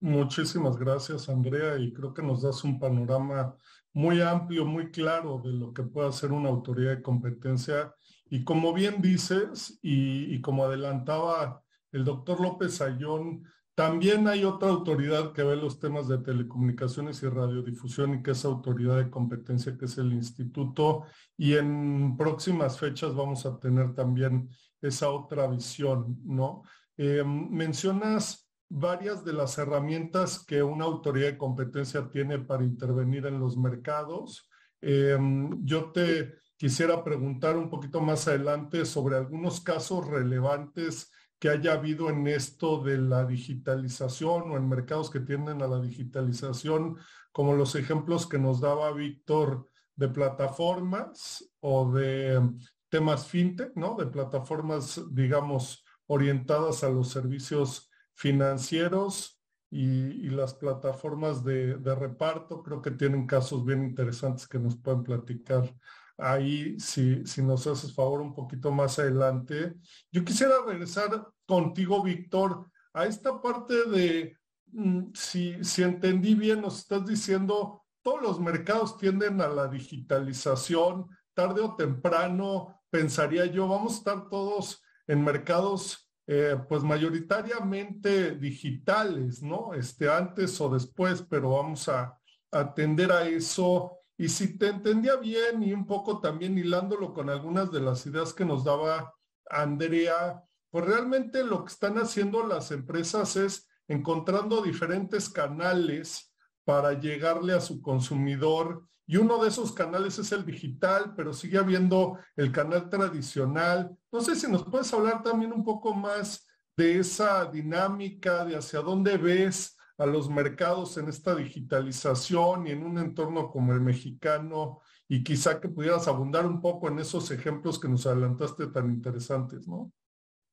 Muchísimas 0.02 0.78
gracias, 0.78 1.30
Andrea, 1.30 1.80
y 1.80 1.94
creo 1.94 2.13
que 2.13 2.22
nos 2.22 2.44
das 2.44 2.63
un 2.63 2.78
panorama 2.78 3.58
muy 3.93 4.21
amplio, 4.21 4.65
muy 4.65 4.91
claro 4.91 5.41
de 5.43 5.53
lo 5.53 5.73
que 5.73 5.84
puede 5.84 6.10
hacer 6.10 6.32
una 6.32 6.49
autoridad 6.49 6.95
de 6.95 7.01
competencia. 7.01 7.93
Y 8.29 8.43
como 8.43 8.73
bien 8.73 9.01
dices, 9.01 9.79
y, 9.82 10.41
como 10.41 10.65
adelantaba 10.65 11.62
el 11.91 12.03
doctor 12.03 12.41
López 12.41 12.82
Ayón, 12.82 13.43
también 13.75 14.27
hay 14.27 14.43
otra 14.43 14.69
autoridad 14.69 15.34
que 15.34 15.43
ve 15.43 15.56
los 15.56 15.79
temas 15.79 16.08
de 16.08 16.19
telecomunicaciones 16.19 17.21
y 17.23 17.27
radiodifusión 17.27 18.15
y 18.15 18.23
que 18.23 18.32
es 18.32 18.45
autoridad 18.45 18.97
de 18.97 19.10
competencia, 19.10 19.77
que 19.77 19.86
es 19.86 19.97
el 19.97 20.13
instituto. 20.13 21.06
Y 21.38 21.53
en 21.53 22.15
próximas 22.17 22.79
fechas 22.79 23.15
vamos 23.15 23.45
a 23.45 23.60
tener 23.60 23.93
también 23.93 24.49
esa 24.82 25.10
otra 25.10 25.47
visión, 25.47 26.19
¿no? 26.23 26.63
Eh, 26.97 27.23
mencionas 27.25 28.42
varias 28.69 29.23
de 29.23 29.34
las 29.34 29.58
herramientas 29.58 30.43
que 30.45 30.63
una 30.63 30.86
autoridad 30.86 31.28
de 31.28 31.38
competencia 31.38 32.10
tiene 32.10 32.39
para 32.39 32.63
intervenir 32.63 33.26
en 33.26 33.39
los 33.39 33.58
mercados. 33.58 34.49
Eh, 34.82 35.17
yo 35.62 35.91
te 35.91 36.36
quisiera 36.58 37.04
preguntar 37.04 37.58
un 37.58 37.69
poquito 37.69 38.02
más 38.02 38.28
adelante 38.28 38.86
sobre 38.86 39.17
algunos 39.17 39.62
casos 39.62 40.08
relevantes 40.08 41.12
que 41.39 41.49
haya 41.49 41.73
habido 41.73 42.10
en 42.10 42.26
esto 42.28 42.82
de 42.82 42.97
la 42.97 43.26
digitalización 43.26 44.49
o 44.49 44.56
en 44.56 44.69
mercados 44.69 45.10
que 45.10 45.19
tienden 45.19 45.62
a 45.62 45.67
la 45.67 45.82
digitalización, 45.82 46.97
como 47.34 47.54
los 47.54 47.76
ejemplos 47.76 48.28
que 48.28 48.39
nos 48.39 48.62
daba 48.62 48.93
Víctor 48.93 49.67
de 49.95 50.08
plataformas 50.08 51.54
o 51.60 51.91
de 51.91 52.41
temas 52.88 53.28
fintech, 53.28 53.76
¿no? 53.76 53.95
De 53.95 54.06
plataformas, 54.06 55.02
digamos, 55.12 55.84
orientadas 56.08 56.84
a 56.84 56.89
los 56.89 57.10
servicios 57.10 57.89
financieros 58.15 59.41
y, 59.69 60.30
las 60.30 60.54
plataformas 60.54 61.43
de, 61.43 61.76
reparto. 61.95 62.62
Creo 62.62 62.82
que 62.82 62.91
tienen 62.91 63.26
casos 63.26 63.65
bien 63.65 63.84
interesantes 63.84 64.47
que 64.47 64.60
nos 64.60 64.76
pueden 64.78 65.04
platicar 65.04 65.73
ahí, 66.17 66.80
si, 66.80 67.26
si 67.26 67.41
nos 67.41 67.65
haces 67.65 67.93
favor 67.93 68.21
un 68.21 68.34
poquito 68.36 68.71
más 68.71 68.99
adelante. 68.99 69.73
Yo 70.12 70.23
quisiera 70.23 70.56
regresar 70.65 71.28
contigo, 71.45 72.04
Víctor, 72.04 72.69
a 72.93 73.06
esta 73.06 73.41
parte 73.41 73.86
de, 73.89 74.38
mm, 74.71 75.12
si, 75.13 75.63
si 75.63 75.82
entendí 75.82 76.36
bien, 76.36 76.62
nos 76.62 76.80
estás 76.80 77.06
diciendo, 77.06 77.84
todos 78.04 78.21
los 78.21 78.39
mercados 78.39 78.97
tienden 78.97 79.41
a 79.41 79.47
la 79.47 79.67
digitalización, 79.67 81.08
tarde 81.34 81.62
o 81.62 81.76
temprano, 81.76 82.82
pensaría 82.91 83.45
yo, 83.47 83.67
vamos 83.67 83.93
a 83.93 83.97
estar 83.97 84.30
todos 84.30 84.84
en 85.08 85.23
mercados 85.23 86.12
eh, 86.28 86.58
pues 86.70 86.84
mayoritariamente 86.84 88.36
digitales, 88.36 89.42
¿no? 89.42 89.74
Este, 89.74 90.10
antes 90.10 90.60
o 90.62 90.70
después, 90.70 91.22
pero 91.22 91.52
vamos 91.52 91.90
a 91.90 92.18
atender 92.52 93.12
a 93.12 93.28
eso 93.28 93.98
y 94.18 94.30
si 94.30 94.58
te 94.58 94.68
entendía 94.68 95.16
bien 95.18 95.64
y 95.64 95.74
un 95.74 95.86
poco 95.86 96.22
también 96.22 96.58
hilándolo 96.58 97.14
con 97.14 97.30
algunas 97.30 97.72
de 97.72 97.82
las 97.82 98.06
ideas 98.06 98.34
que 98.34 98.46
nos 98.46 98.64
daba 98.64 99.14
Andrea, 99.50 100.44
pues 100.70 100.86
realmente 100.86 101.44
lo 101.44 101.66
que 101.66 101.74
están 101.74 101.98
haciendo 101.98 102.46
las 102.46 102.72
empresas 102.72 103.36
es 103.36 103.68
encontrando 103.88 104.62
diferentes 104.62 105.30
canales 105.30 106.34
para 106.64 107.00
llegarle 107.00 107.54
a 107.54 107.62
su 107.62 107.82
consumidor 107.82 108.88
y 109.06 109.18
uno 109.18 109.42
de 109.42 109.50
esos 109.50 109.74
canales 109.74 110.18
es 110.18 110.32
el 110.32 110.46
digital, 110.46 111.13
pero 111.16 111.34
sigue 111.34 111.58
habiendo 111.58 112.18
el 112.36 112.52
canal 112.52 112.89
tradicional. 112.89 113.96
No 114.12 114.22
sé 114.22 114.36
si 114.36 114.50
nos 114.50 114.63
puedes 114.63 114.94
hablar 114.94 115.24
también 115.24 115.52
un 115.52 115.63
poco 115.63 115.94
más 115.94 116.48
de 116.78 117.00
esa 117.00 117.46
dinámica, 117.46 118.46
de 118.46 118.56
hacia 118.56 118.80
dónde 118.80 119.18
ves 119.18 119.78
a 119.98 120.06
los 120.06 120.30
mercados 120.30 120.98
en 120.98 121.10
esta 121.10 121.36
digitalización 121.36 122.68
y 122.68 122.72
en 122.72 122.84
un 122.84 122.98
entorno 122.98 123.52
como 123.52 123.74
el 123.74 123.82
mexicano 123.82 124.82
y 125.08 125.24
quizá 125.24 125.60
que 125.60 125.70
pudieras 125.70 126.08
abundar 126.08 126.46
un 126.46 126.62
poco 126.62 126.88
en 126.88 127.00
esos 127.00 127.30
ejemplos 127.30 127.80
que 127.80 127.89
nos 127.89 128.06
adelantaste 128.08 128.68
tan 128.68 128.89
interesantes, 128.89 129.68
¿no? 129.68 129.92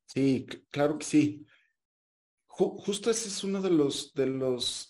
Sí, 0.07 0.47
claro 0.71 0.99
que 0.99 1.07
sí. 1.07 1.47
justo 2.47 3.11
ese 3.11 3.29
es 3.29 3.45
uno 3.45 3.63
de 3.63 3.71
los, 3.71 4.13
de 4.13 4.27
los 4.27 4.89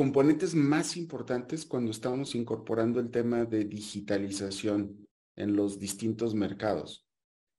componentes 0.00 0.54
más 0.54 0.96
importantes 0.96 1.66
cuando 1.66 1.90
estamos 1.90 2.34
incorporando 2.34 3.00
el 3.00 3.10
tema 3.10 3.44
de 3.44 3.66
digitalización 3.66 5.06
en 5.36 5.54
los 5.54 5.78
distintos 5.78 6.34
mercados. 6.34 7.06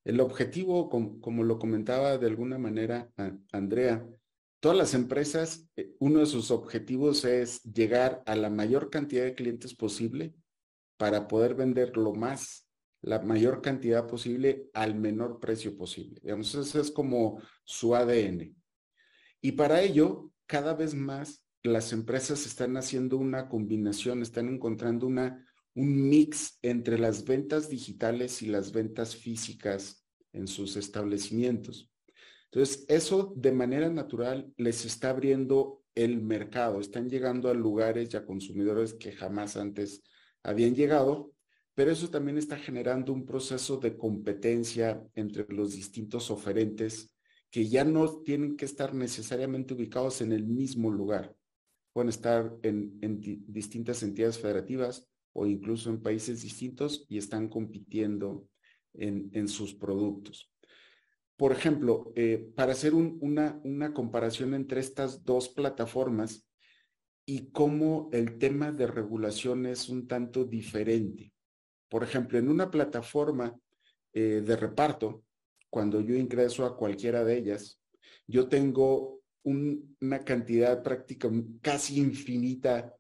El 0.04 0.20
objetivo, 0.20 0.90
como 0.90 1.44
lo 1.44 1.60
comentaba 1.60 2.18
de 2.18 2.26
alguna 2.26 2.58
manera 2.58 3.12
Andrea, 3.52 4.04
Todas 4.60 4.76
las 4.76 4.96
empresas, 4.96 5.68
eh, 5.76 5.94
uno 6.00 6.22
de 6.22 6.26
sus 6.26 6.50
objetivos 6.50 7.26
es 7.26 7.62
llegar 7.62 8.24
a 8.26 8.36
la 8.36 8.50
mayor 8.50 8.90
cantidad 8.90 9.24
de 9.24 9.36
clientes 9.36 9.76
posible 9.76 10.34
para 10.98 11.28
poder 11.28 11.54
vender 11.54 11.96
lo 11.98 12.16
más, 12.16 12.68
la 13.02 13.20
mayor 13.20 13.62
cantidad 13.62 14.08
posible 14.08 14.68
al 14.74 14.96
menor 14.96 15.40
precio 15.40 15.78
posible. 15.78 16.20
Digamos, 16.24 16.56
es 16.56 16.90
como 16.90 17.40
su 17.64 17.96
ADN. 17.96 18.56
Y 19.42 19.52
para 19.52 19.82
ello, 19.82 20.32
cada 20.48 20.74
vez 20.74 20.96
más 20.96 21.41
las 21.64 21.94
empresas 21.94 22.46
están 22.46 22.78
haciendo 22.78 23.18
una 23.18 23.48
combinación, 23.50 24.22
están 24.22 24.50
encontrando 24.50 25.08
una, 25.08 25.46
un 25.76 26.10
mix 26.10 26.58
entre 26.62 26.98
las 26.98 27.26
ventas 27.26 27.70
digitales 27.70 28.42
y 28.42 28.48
las 28.48 28.72
ventas 28.72 29.16
físicas 29.16 30.06
en 30.34 30.48
sus 30.48 30.76
establecimientos. 30.76 31.92
Entonces, 32.46 32.86
eso 32.90 33.34
de 33.36 33.52
manera 33.52 33.90
natural 33.90 34.52
les 34.58 34.86
está 34.86 35.12
abriendo 35.12 35.84
el 35.96 36.22
mercado, 36.22 36.80
están 36.80 37.10
llegando 37.10 37.50
a 37.50 37.54
lugares 37.54 38.14
y 38.14 38.18
a 38.18 38.26
consumidores 38.26 38.94
que 38.94 39.12
jamás 39.12 39.56
antes 39.58 40.04
habían 40.44 40.76
llegado, 40.76 41.34
pero 41.76 41.92
eso 41.92 42.10
también 42.10 42.38
está 42.38 42.58
generando 42.58 43.14
un 43.14 43.26
proceso 43.26 43.78
de 43.78 43.98
competencia 43.98 45.02
entre 45.16 45.46
los 45.50 45.74
distintos 45.74 46.32
oferentes 46.32 47.16
que 47.50 47.68
ya 47.68 47.84
no 47.84 48.22
tienen 48.22 48.56
que 48.56 48.66
estar 48.66 48.94
necesariamente 48.94 49.74
ubicados 49.74 50.22
en 50.22 50.32
el 50.32 50.46
mismo 50.46 50.90
lugar. 50.90 51.36
Pueden 51.94 52.10
estar 52.10 52.54
en, 52.64 53.00
distintas 53.48 54.02
entidades 54.04 54.40
federativas 54.40 55.10
o 55.34 55.46
incluso 55.46 55.90
en 55.90 56.02
países 56.02 56.42
distintos 56.42 57.06
y 57.10 57.18
están 57.18 57.50
compitiendo 57.50 58.48
en, 58.94 59.48
sus 59.48 59.74
productos. 59.74 60.52
Por 61.38 61.52
ejemplo, 61.52 62.12
eh, 62.16 62.52
para 62.56 62.74
hacer 62.74 62.94
una, 62.94 63.94
comparación 63.94 64.54
entre 64.54 64.80
estas 64.80 65.24
dos 65.24 65.50
plataformas 65.50 66.48
y 67.26 67.52
cómo 67.52 68.10
el 68.14 68.38
tema 68.38 68.72
de 68.72 68.88
regulación 68.88 69.66
es 69.66 69.90
un 69.90 70.08
tanto 70.08 70.46
diferente. 70.46 71.34
Por 71.90 72.04
ejemplo, 72.04 72.38
en 72.38 72.50
una 72.50 72.72
plataforma 72.72 73.58
eh, 74.14 74.42
de 74.46 74.56
reparto, 74.56 75.24
cuando 75.70 76.02
yo 76.02 76.16
ingreso 76.16 76.66
a 76.66 76.76
cualquiera 76.78 77.24
de 77.24 77.38
ellas, 77.38 77.82
yo 78.28 78.48
tengo 78.48 79.21
una 79.44 80.20
cantidad 80.20 80.84
práctica 80.84 81.30
casi 81.62 82.00
infinita 82.00 82.96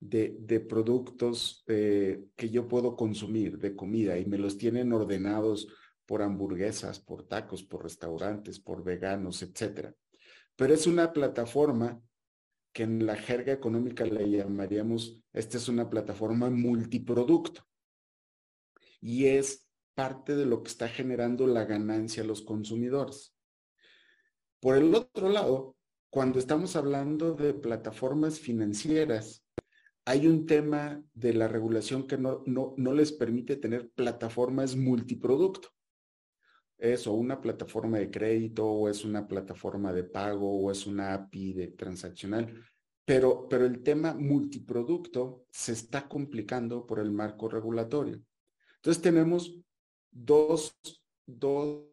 de, 0.00 0.60
productos 0.60 1.64
eh, 1.66 2.26
que 2.36 2.50
yo 2.50 2.68
puedo 2.68 2.96
consumir, 2.96 3.58
de 3.58 3.74
comida, 3.74 4.18
y 4.18 4.26
me 4.26 4.38
los 4.38 4.58
tienen 4.58 4.92
ordenados 4.92 5.68
por 6.06 6.22
hamburguesas, 6.22 7.00
por 7.00 7.26
tacos, 7.26 7.62
por 7.62 7.82
restaurantes, 7.82 8.60
por 8.60 8.84
veganos, 8.84 9.42
etc. 9.42 9.94
Pero 10.56 10.74
es 10.74 10.86
una 10.86 11.12
plataforma 11.12 12.00
que 12.72 12.82
en 12.82 13.06
la 13.06 13.16
jerga 13.16 13.52
económica 13.52 14.04
le 14.04 14.28
llamaríamos, 14.28 15.22
esta 15.32 15.56
es 15.56 15.68
una 15.68 15.88
plataforma 15.88 16.50
multiproducto. 16.50 17.62
Y 19.00 19.26
es 19.26 19.68
parte 19.94 20.34
de 20.34 20.44
lo 20.44 20.62
que 20.62 20.68
está 20.68 20.88
generando 20.88 21.46
la 21.46 21.64
ganancia 21.64 22.22
a 22.22 22.26
los 22.26 22.42
consumidores. 22.42 23.34
Por 24.60 24.76
el 24.76 24.94
otro 24.94 25.28
lado, 25.28 25.76
cuando 26.14 26.38
estamos 26.38 26.76
hablando 26.76 27.34
de 27.34 27.54
plataformas 27.54 28.38
financieras, 28.38 29.44
hay 30.04 30.28
un 30.28 30.46
tema 30.46 31.02
de 31.12 31.34
la 31.34 31.48
regulación 31.48 32.06
que 32.06 32.16
no, 32.16 32.44
no, 32.46 32.72
no 32.76 32.94
les 32.94 33.10
permite 33.10 33.56
tener 33.56 33.90
plataformas 33.90 34.76
multiproducto. 34.76 35.70
Es 36.78 37.08
o 37.08 37.14
una 37.14 37.40
plataforma 37.40 37.98
de 37.98 38.12
crédito, 38.12 38.64
o 38.64 38.88
es 38.88 39.04
una 39.04 39.26
plataforma 39.26 39.92
de 39.92 40.04
pago, 40.04 40.56
o 40.56 40.70
es 40.70 40.86
una 40.86 41.14
API 41.14 41.52
de 41.52 41.66
transaccional. 41.72 42.64
Pero, 43.04 43.48
pero 43.48 43.66
el 43.66 43.82
tema 43.82 44.14
multiproducto 44.14 45.46
se 45.50 45.72
está 45.72 46.08
complicando 46.08 46.86
por 46.86 47.00
el 47.00 47.10
marco 47.10 47.48
regulatorio. 47.48 48.22
Entonces 48.76 49.02
tenemos 49.02 49.58
dos, 50.12 50.78
dos 51.26 51.88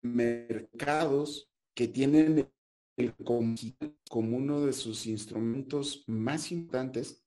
mercados 0.00 1.50
que 1.74 1.88
tienen 1.88 2.48
el 2.98 3.14
como 3.14 4.36
uno 4.36 4.66
de 4.66 4.72
sus 4.72 5.06
instrumentos 5.06 6.04
más 6.06 6.52
importantes, 6.52 7.24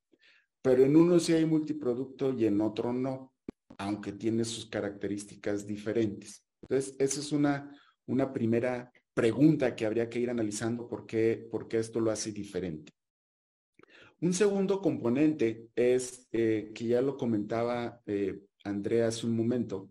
pero 0.62 0.84
en 0.84 0.96
uno 0.96 1.20
sí 1.20 1.34
hay 1.34 1.46
multiproducto 1.46 2.34
y 2.34 2.46
en 2.46 2.62
otro 2.62 2.94
no, 2.94 3.34
aunque 3.78 4.12
tiene 4.12 4.46
sus 4.46 4.68
características 4.68 5.66
diferentes. 5.66 6.46
Entonces, 6.62 6.96
esa 7.00 7.20
es 7.20 7.32
una, 7.32 7.76
una 8.06 8.32
primera 8.32 8.92
pregunta 9.14 9.76
que 9.76 9.86
habría 9.86 10.10
que 10.10 10.20
ir 10.20 10.30
analizando 10.30 10.88
por 10.88 11.06
qué, 11.06 11.48
por 11.50 11.68
qué 11.68 11.80
esto 11.80 12.00
lo 12.00 12.12
hace 12.12 12.32
diferente. 12.32 12.94
Un 14.20 14.34
segundo 14.34 14.82
componente 14.82 15.70
es, 15.76 16.28
eh, 16.32 16.72
que 16.76 16.86
ya 16.86 17.02
lo 17.02 17.18
comentaba 17.18 18.02
eh, 18.06 18.40
Andrea 18.64 19.08
hace 19.08 19.26
un 19.26 19.36
momento, 19.36 19.90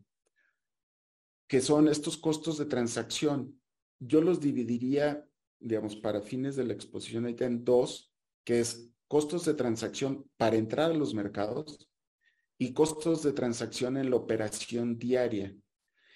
que 1.49 1.61
son 1.61 1.89
estos 1.89 2.17
costos 2.17 2.59
de 2.59 2.67
transacción. 2.67 3.61
Yo 3.99 4.21
los 4.21 4.41
dividiría, 4.41 5.27
digamos, 5.61 5.97
para 5.97 6.23
fines 6.23 6.57
de 6.57 6.65
la 6.65 6.73
exposición 6.73 7.27
en 7.27 7.65
dos, 7.65 8.13
que 8.45 8.61
es 8.61 8.91
costos 9.07 9.45
de 9.45 9.55
transacción 9.55 10.29
para 10.37 10.57
entrar 10.57 10.91
a 10.91 10.95
los 10.95 11.15
mercados 11.15 11.89
y 12.59 12.73
costos 12.73 13.23
de 13.23 13.33
transacción 13.33 13.97
en 13.97 14.11
la 14.11 14.17
operación 14.17 14.99
diaria. 14.99 15.55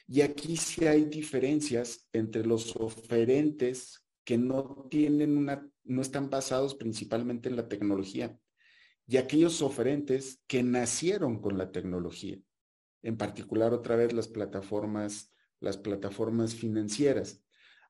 Y 0.07 0.20
aquí 0.20 0.57
sí 0.57 0.86
hay 0.86 1.05
diferencias 1.05 2.09
entre 2.12 2.45
los 2.45 2.74
oferentes 2.76 4.05
que 4.24 4.38
no 4.38 4.86
tienen 4.90 5.36
una, 5.36 5.68
no 5.84 6.03
están 6.03 6.30
basados 6.30 6.74
principalmente 6.74 7.49
en 7.49 7.57
la 7.57 7.68
tecnología 7.68 8.38
y 9.07 9.18
aquellos 9.18 9.61
oferentes 9.62 10.42
que 10.47 10.62
nacieron 10.62 11.40
con 11.40 11.59
la 11.59 11.70
tecnología, 11.72 12.38
en 13.03 13.16
particular 13.16 13.72
otra 13.72 13.97
vez 13.97 14.12
las 14.12 14.28
plataformas, 14.28 15.30
las 15.61 15.76
plataformas 15.76 16.55
financieras. 16.55 17.43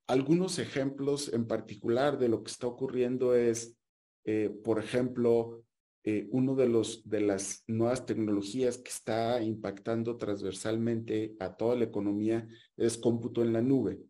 Algunos 0.07 0.59
ejemplos 0.59 1.33
en 1.33 1.47
particular 1.47 2.19
de 2.19 2.29
lo 2.29 2.43
que 2.43 2.51
está 2.51 2.67
ocurriendo 2.67 3.35
es, 3.35 3.77
eh, 4.25 4.51
por 4.63 4.79
ejemplo, 4.79 5.65
eh, 6.05 6.29
uno 6.31 6.55
de 6.55 6.69
los 6.69 7.09
de 7.09 7.21
las 7.21 7.65
nuevas 7.67 8.05
tecnologías 8.05 8.77
que 8.77 8.91
está 8.91 9.43
impactando 9.43 10.19
transversalmente 10.19 11.35
a 11.41 11.57
toda 11.57 11.77
la 11.77 11.85
economía 11.85 12.47
es 12.77 12.99
cómputo 12.99 13.43
en 13.43 13.55
la 13.55 13.63
nube, 13.63 14.01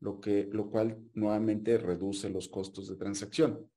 lo 0.00 0.20
que 0.20 0.48
lo 0.50 0.68
cual 0.68 0.98
nuevamente 1.14 1.78
reduce 1.78 2.28
los 2.28 2.48
costos 2.48 2.88
de 2.88 2.96
transacción 2.96 3.70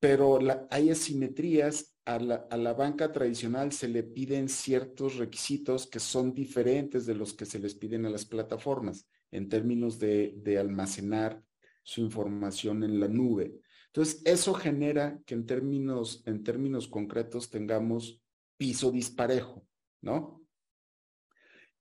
pero 0.00 0.38
hay 0.70 0.90
asimetrías. 0.90 1.94
A 2.04 2.18
la, 2.18 2.72
banca 2.72 3.12
tradicional 3.12 3.70
se 3.70 3.86
le 3.86 4.02
piden 4.02 4.48
ciertos 4.48 5.16
requisitos 5.16 5.86
que 5.86 6.00
son 6.00 6.32
diferentes 6.32 7.04
de 7.04 7.14
los 7.14 7.34
que 7.34 7.44
se 7.44 7.58
les 7.58 7.74
piden 7.74 8.06
a 8.06 8.08
las 8.08 8.24
plataformas 8.24 9.06
en 9.30 9.48
términos 9.48 9.98
de, 9.98 10.56
almacenar 10.58 11.42
su 11.82 12.00
información 12.02 12.84
en 12.84 13.00
la 13.00 13.08
nube. 13.08 13.60
Entonces, 13.86 14.22
eso 14.24 14.54
genera 14.54 15.18
que 15.24 15.34
en 15.34 15.46
términos, 15.46 16.22
en 16.26 16.44
términos 16.44 16.88
concretos 16.88 17.50
tengamos 17.50 18.22
piso 18.56 18.90
disparejo, 18.90 19.66
¿no? 20.02 20.42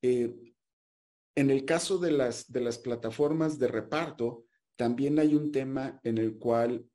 Eh, 0.02 0.54
en 1.36 1.52
el 1.52 1.66
caso 1.66 1.98
de 1.98 2.12
las, 2.12 2.52
de 2.52 2.62
las 2.62 2.78
plataformas 2.78 3.60
de 3.60 3.68
reparto, 3.68 4.45
también 4.76 5.20
hay 5.20 5.36
un 5.36 5.52
tema 5.52 6.00
en 6.04 6.18
el 6.18 6.38
cual 6.38 6.86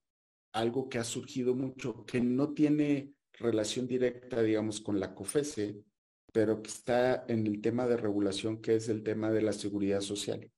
algo 0.52 0.88
que 0.88 0.98
ha 0.98 1.04
surgido 1.04 1.54
mucho, 1.54 2.04
que 2.06 2.20
no 2.20 2.52
tiene 2.52 3.14
relación 3.32 3.86
directa, 3.86 4.42
digamos, 4.42 4.80
con 4.80 5.00
la 5.00 5.14
COFESE, 5.14 5.82
pero 6.32 6.62
que 6.62 6.70
está 6.70 7.24
en 7.28 7.46
el 7.46 7.60
tema 7.60 7.86
de 7.86 7.96
regulación, 7.96 8.60
que 8.60 8.76
es 8.76 8.88
el 8.88 9.02
tema 9.02 9.30
de 9.30 9.42
la 9.42 9.52
seguridad 9.52 10.00
social 10.00 10.50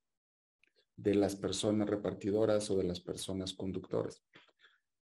de 0.97 1.15
las 1.15 1.37
personas 1.37 1.89
repartidoras 1.89 2.71
o 2.71 2.77
de 2.77 2.85
las 2.85 3.01
personas 3.01 3.53
conductoras. 3.53 4.23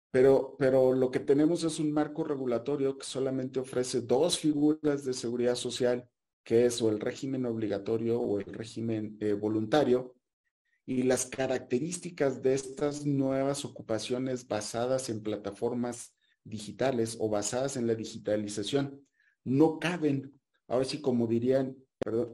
Pero, 0.09 0.55
pero 0.59 0.93
lo 0.93 1.09
que 1.09 1.19
tenemos 1.19 1.63
es 1.63 1.79
un 1.79 1.91
marco 1.91 2.23
regulatorio 2.23 2.97
que 2.97 3.05
solamente 3.05 3.59
ofrece 3.59 4.01
dos 4.01 4.39
figuras 4.39 5.05
de 5.05 5.13
seguridad 5.13 5.55
social, 5.55 6.07
que 6.43 6.65
es 6.65 6.81
o 6.81 6.89
el 6.89 6.99
régimen 6.99 7.45
obligatorio 7.45 8.19
o 8.19 8.39
el 8.39 8.45
régimen 8.45 9.17
eh, 9.21 9.33
voluntario, 9.33 10.15
y 10.85 11.03
las 11.03 11.27
características 11.27 12.41
de 12.41 12.55
estas 12.55 13.05
nuevas 13.05 13.63
ocupaciones 13.63 14.47
basadas 14.47 15.09
en 15.09 15.21
plataformas 15.21 16.13
digitales 16.43 17.15
o 17.19 17.29
basadas 17.29 17.77
en 17.77 17.87
la 17.87 17.95
digitalización 17.95 19.05
no 19.43 19.79
caben, 19.79 20.33
ahora 20.71 20.85
sí 20.85 21.01
como 21.01 21.27
dirían 21.27 21.75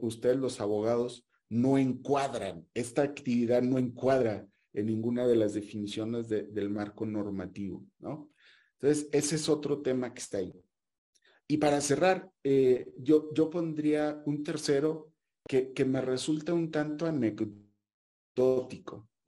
ustedes 0.00 0.36
los 0.36 0.60
abogados, 0.60 1.26
no 1.50 1.76
encuadran, 1.76 2.66
esta 2.72 3.02
actividad 3.02 3.62
no 3.62 3.78
encuadra 3.78 4.46
en 4.72 4.86
ninguna 4.86 5.26
de 5.26 5.34
las 5.36 5.54
definiciones 5.54 6.28
del 6.28 6.70
marco 6.70 7.04
normativo, 7.04 7.84
¿no? 7.98 8.30
Entonces, 8.74 9.08
ese 9.12 9.34
es 9.34 9.48
otro 9.48 9.82
tema 9.82 10.14
que 10.14 10.20
está 10.20 10.38
ahí. 10.38 10.54
Y 11.48 11.56
para 11.56 11.80
cerrar, 11.80 12.30
eh, 12.44 12.92
yo, 12.98 13.34
yo 13.34 13.50
pondría 13.50 14.22
un 14.24 14.44
tercero 14.44 15.12
que, 15.48 15.72
que 15.72 15.84
me 15.84 16.00
resulta 16.00 16.54
un 16.54 16.70
tanto 16.70 17.06
anecdótico 17.06 17.66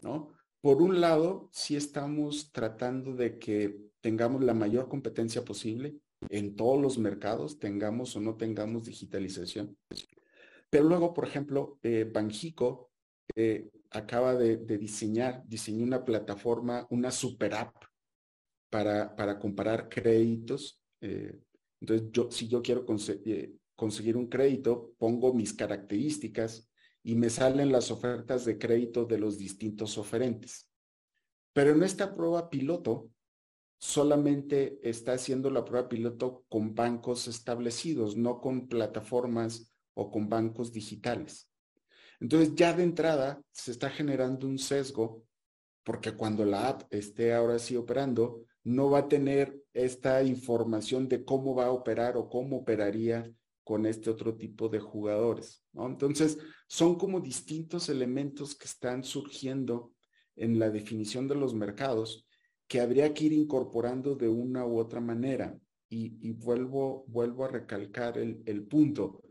¿no? 0.03 0.29
Por 0.61 0.83
un 0.83 1.01
lado, 1.01 1.49
sí 1.53 1.75
estamos 1.75 2.53
tratando 2.53 3.15
de 3.15 3.39
que 3.39 3.77
tengamos 4.01 4.45
la 4.45 4.55
mayor 4.55 4.89
competencia 4.89 5.45
posible 5.45 5.97
en 6.29 6.55
todos 6.55 6.81
los 6.81 6.99
mercados, 6.99 7.59
tengamos 7.59 8.15
o 8.17 8.21
no 8.21 8.37
tengamos 8.37 8.85
digitalización. 8.85 9.77
Pero 10.69 10.85
luego, 10.85 11.15
por 11.15 11.27
ejemplo, 11.27 11.79
eh, 11.83 12.11
eh, 13.37 13.71
acaba 13.91 14.35
de, 14.35 14.57
diseñar, 14.79 15.43
diseñó 15.47 15.85
una 15.85 16.05
plataforma, 16.05 16.87
una 16.91 17.11
super 17.11 17.55
app 17.55 17.75
para, 18.69 19.15
para 19.17 19.39
comparar 19.39 19.89
créditos. 19.89 20.81
Eh, 21.01 21.41
entonces, 21.81 22.09
yo, 22.13 22.31
si 22.31 22.49
yo 22.49 22.63
quiero 22.63 22.85
conseguir 22.85 24.17
un 24.17 24.29
crédito, 24.29 24.93
pongo 24.99 25.33
mis 25.33 25.55
características 25.55 26.71
y 27.03 27.15
me 27.15 27.31
salen 27.31 27.73
las 27.73 27.91
ofertas 27.91 28.45
de 28.45 28.59
crédito 28.59 29.07
de 29.07 29.19
los 29.19 29.39
distintos 29.39 29.97
oferentes. 29.99 30.69
Pero 31.53 31.71
en 31.71 31.83
esta 31.83 32.13
prueba 32.15 32.49
piloto, 32.49 33.11
solamente 33.81 34.79
está 34.83 35.15
haciendo 35.15 35.51
la 35.51 35.65
prueba 35.65 35.89
piloto 35.89 36.45
con 36.49 36.75
bancos 36.75 37.27
establecidos, 37.29 38.15
no 38.17 38.41
con 38.41 38.69
plataformas 38.69 39.73
o 39.95 40.11
con 40.11 40.29
bancos 40.29 40.71
digitales. 40.71 41.51
Entonces 42.21 42.55
ya 42.55 42.75
de 42.75 42.83
entrada 42.83 43.43
se 43.51 43.71
está 43.71 43.89
generando 43.89 44.47
un 44.47 44.59
sesgo 44.59 45.25
porque 45.83 46.13
cuando 46.13 46.45
la 46.45 46.69
app 46.69 46.83
esté 46.91 47.33
ahora 47.33 47.59
sí 47.59 47.75
operando, 47.75 48.45
no 48.65 48.91
va 48.91 48.99
a 48.99 49.09
tener 49.09 49.59
esta 49.73 50.23
información 50.23 51.09
de 51.09 51.25
cómo 51.25 51.55
va 51.55 51.67
a 51.67 51.73
operar 51.73 52.19
o 52.19 52.29
cómo 52.29 52.59
operaría 52.59 53.33
con 53.65 53.87
este 53.87 54.11
otro 54.11 54.37
tipo 54.37 54.69
de 54.69 54.79
jugadores. 54.79 55.65
Entonces, 55.73 56.39
son 56.69 56.97
como 56.97 57.21
distintos 57.21 57.89
elementos 57.89 58.55
que 58.55 58.67
están 58.67 59.05
surgiendo 59.05 59.95
en 60.37 60.59
la 60.59 60.69
definición 60.71 61.27
de 61.27 61.37
los 61.37 61.55
mercados 61.55 62.27
que 62.71 62.81
habría 62.81 63.13
que 63.13 63.25
ir 63.25 63.33
incorporando 63.33 64.15
de 64.15 64.29
una 64.29 64.65
u 64.65 64.79
otra 64.79 65.01
manera. 65.01 65.59
Y, 65.89 66.31
vuelvo, 66.35 67.05
vuelvo 67.09 67.45
a 67.45 67.49
recalcar 67.49 68.17
el, 68.17 68.63
punto, 68.69 69.25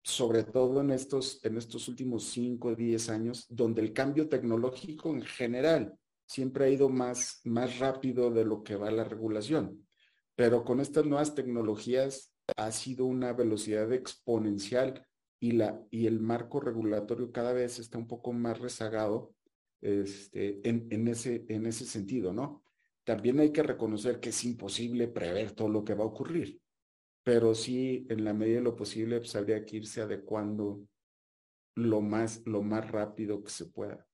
sobre 0.00 0.44
todo 0.44 0.80
en 0.80 0.92
estos, 0.92 1.44
en 1.44 1.56
estos 1.56 1.88
últimos 1.88 2.22
5 2.26 2.68
o 2.68 2.74
10 2.76 3.08
años, 3.08 3.46
donde 3.48 3.82
el 3.82 3.92
cambio 3.92 4.28
tecnológico 4.28 5.10
en 5.10 5.22
general 5.22 5.98
siempre 6.24 6.66
ha 6.66 6.68
ido 6.68 6.88
más, 6.88 7.40
más 7.42 7.80
rápido 7.80 8.30
de 8.30 8.44
lo 8.44 8.62
que 8.62 8.76
va 8.76 8.92
la 8.92 9.02
regulación. 9.02 9.84
Pero 10.36 10.64
con 10.64 10.78
estas 10.78 11.04
nuevas 11.04 11.34
tecnologías 11.34 12.32
ha 12.56 12.70
sido 12.70 13.06
una 13.06 13.32
velocidad 13.32 13.92
exponencial 13.92 15.04
y, 15.40 15.50
la, 15.50 15.84
y 15.90 16.06
el 16.06 16.20
marco 16.20 16.60
regulatorio 16.60 17.32
cada 17.32 17.52
vez 17.52 17.80
está 17.80 17.98
un 17.98 18.06
poco 18.06 18.32
más 18.32 18.60
rezagado 18.60 19.34
este, 19.82 20.60
en, 20.68 21.08
ese, 21.08 21.44
en 21.48 21.66
ese 21.66 21.84
sentido, 21.84 22.32
¿no? 22.32 22.62
También 23.04 23.40
hay 23.40 23.50
que 23.52 23.64
reconocer 23.64 24.20
que 24.20 24.28
es 24.28 24.44
imposible 24.44 25.08
prever 25.08 25.50
todo 25.50 25.68
lo 25.68 25.84
que 25.84 25.94
va 25.94 26.04
a 26.04 26.06
ocurrir, 26.06 26.60
pero 27.24 27.54
sí, 27.54 28.06
en 28.08 28.24
la 28.24 28.32
medida 28.32 28.58
de 28.58 28.62
lo 28.62 28.76
posible, 28.76 29.18
pues 29.18 29.34
habría 29.34 29.64
que 29.64 29.78
irse 29.78 30.00
adecuando 30.00 30.86
lo 31.74 32.00
más, 32.00 32.42
lo 32.46 32.62
más 32.62 32.88
rápido 32.90 33.42
que 33.42 33.50
se 33.50 33.66
pueda. 33.66 34.06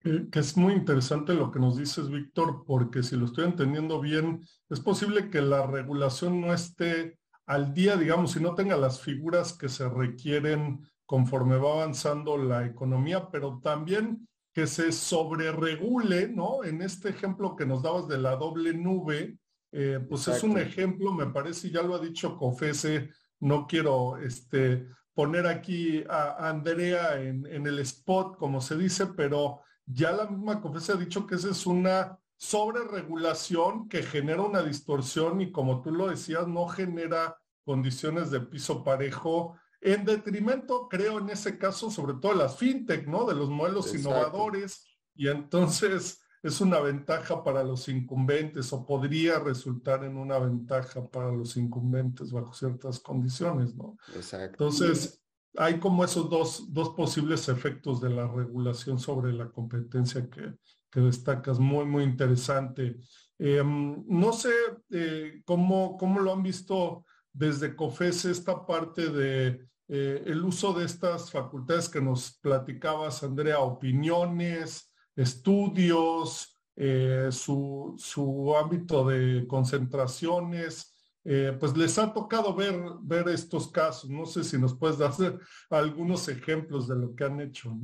que 0.00 0.38
es 0.38 0.56
muy 0.56 0.72
interesante 0.72 1.34
lo 1.34 1.50
que 1.50 1.60
nos 1.60 1.76
dices, 1.76 2.10
Víctor, 2.10 2.64
porque 2.66 3.02
si 3.02 3.16
lo 3.16 3.26
estoy 3.26 3.44
entendiendo 3.44 4.00
bien, 4.00 4.40
es 4.70 4.80
posible 4.80 5.28
que 5.28 5.42
la 5.42 5.66
regulación 5.66 6.40
no 6.40 6.52
esté 6.52 7.18
al 7.46 7.74
día, 7.74 7.96
digamos, 7.96 8.36
y 8.36 8.40
no 8.40 8.54
tenga 8.54 8.76
las 8.76 9.00
figuras 9.00 9.52
que 9.52 9.68
se 9.68 9.88
requieren 9.88 10.80
conforme 11.04 11.56
va 11.56 11.72
avanzando 11.74 12.38
la 12.38 12.64
economía, 12.64 13.28
pero 13.30 13.60
también 13.62 14.26
que 14.52 14.66
se 14.66 14.92
sobreregule, 14.92 16.28
¿no? 16.28 16.62
En 16.64 16.82
este 16.82 17.08
ejemplo 17.08 17.56
que 17.56 17.66
nos 17.66 17.82
dabas 17.82 18.06
de 18.08 18.18
la 18.18 18.36
doble 18.36 18.74
nube, 18.74 19.38
eh, 19.72 19.98
pues 20.06 20.28
es 20.28 20.42
un 20.42 20.58
ejemplo, 20.58 21.12
me 21.12 21.26
parece, 21.26 21.70
ya 21.70 21.82
lo 21.82 21.94
ha 21.94 21.98
dicho 21.98 22.36
Cofese, 22.36 23.10
no 23.40 23.66
quiero 23.66 24.18
este, 24.18 24.86
poner 25.14 25.46
aquí 25.46 26.04
a 26.08 26.48
Andrea 26.50 27.20
en, 27.20 27.46
en, 27.46 27.66
el 27.66 27.78
spot, 27.78 28.36
como 28.36 28.60
se 28.60 28.76
dice, 28.76 29.06
pero 29.06 29.62
ya 29.86 30.12
la 30.12 30.26
misma 30.26 30.60
Cofese 30.60 30.92
ha 30.92 30.96
dicho 30.96 31.26
que 31.26 31.36
esa 31.36 31.50
es 31.50 31.66
una 31.66 32.18
sobreregulación 32.36 33.88
que 33.88 34.02
genera 34.02 34.42
una 34.42 34.62
distorsión 34.62 35.40
y 35.40 35.50
como 35.50 35.80
tú 35.80 35.92
lo 35.92 36.08
decías, 36.08 36.46
no 36.46 36.66
genera 36.66 37.38
condiciones 37.64 38.30
de 38.30 38.40
piso 38.40 38.84
parejo 38.84 39.56
en 39.82 40.04
detrimento, 40.04 40.88
creo, 40.88 41.18
en 41.18 41.28
ese 41.30 41.58
caso, 41.58 41.90
sobre 41.90 42.14
todo 42.14 42.34
las 42.34 42.56
fintech, 42.56 43.06
¿no? 43.08 43.26
De 43.26 43.34
los 43.34 43.50
modelos 43.50 43.92
innovadores. 43.92 44.86
Y 45.14 45.26
entonces 45.26 46.22
es 46.42 46.60
una 46.60 46.78
ventaja 46.78 47.42
para 47.42 47.64
los 47.64 47.88
incumbentes 47.88 48.72
o 48.72 48.86
podría 48.86 49.40
resultar 49.40 50.04
en 50.04 50.16
una 50.16 50.38
ventaja 50.38 51.04
para 51.08 51.32
los 51.32 51.56
incumbentes 51.56 52.30
bajo 52.30 52.54
ciertas 52.54 53.00
condiciones, 53.00 53.74
¿no? 53.74 53.96
Exacto. 54.14 54.64
Entonces, 54.64 55.20
hay 55.56 55.80
como 55.80 56.04
esos 56.04 56.30
dos, 56.30 56.72
dos 56.72 56.90
posibles 56.90 57.48
efectos 57.48 58.00
de 58.00 58.10
la 58.10 58.28
regulación 58.28 59.00
sobre 59.00 59.32
la 59.32 59.50
competencia 59.50 60.30
que, 60.30 60.54
que 60.90 61.00
destacas. 61.00 61.58
Muy, 61.58 61.84
muy 61.86 62.04
interesante. 62.04 63.00
Em, 63.36 64.04
no 64.06 64.32
sé 64.32 64.52
eh, 64.90 65.42
cómo, 65.44 65.96
cómo 65.98 66.20
lo 66.20 66.32
han 66.32 66.44
visto 66.44 67.04
desde 67.32 67.74
COFES 67.74 68.26
esta 68.26 68.64
parte 68.64 69.10
de 69.10 69.71
eh, 69.94 70.22
el 70.24 70.42
uso 70.42 70.72
de 70.72 70.86
estas 70.86 71.30
facultades 71.30 71.86
que 71.86 72.00
nos 72.00 72.38
platicabas, 72.38 73.22
Andrea, 73.22 73.58
opiniones, 73.58 74.90
estudios, 75.14 76.58
eh, 76.74 77.28
su, 77.30 77.94
su, 77.98 78.56
ámbito 78.56 79.06
de 79.06 79.46
concentraciones, 79.46 80.96
eh, 81.24 81.54
pues 81.60 81.76
les 81.76 81.98
ha 81.98 82.10
tocado 82.10 82.54
ver, 82.54 82.74
ver 83.02 83.28
estos 83.28 83.70
casos. 83.70 84.08
No 84.08 84.24
sé 84.24 84.44
si 84.44 84.58
nos 84.58 84.74
puedes 84.74 84.96
dar 84.96 85.12
algunos 85.68 86.26
ejemplos 86.26 86.88
de 86.88 86.96
lo 86.96 87.14
que 87.14 87.24
han 87.24 87.42
hecho. 87.42 87.76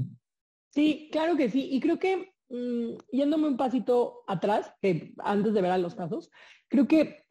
Sí, 0.71 1.11
claro 1.13 1.37
que 1.37 1.51
sí. 1.51 1.69
Y 1.71 1.79
creo 1.79 1.99
que 1.99 2.33
mm, 2.49 2.97
yéndome 3.13 3.49
un 3.49 3.59
pasito 3.59 4.25
atrás, 4.27 4.73
antes 5.19 5.53
de 5.53 5.61
ver 5.61 5.73
a 5.73 5.77
los 5.77 5.95
casos, 5.95 6.31
creo 6.69 6.89
que 6.89 7.27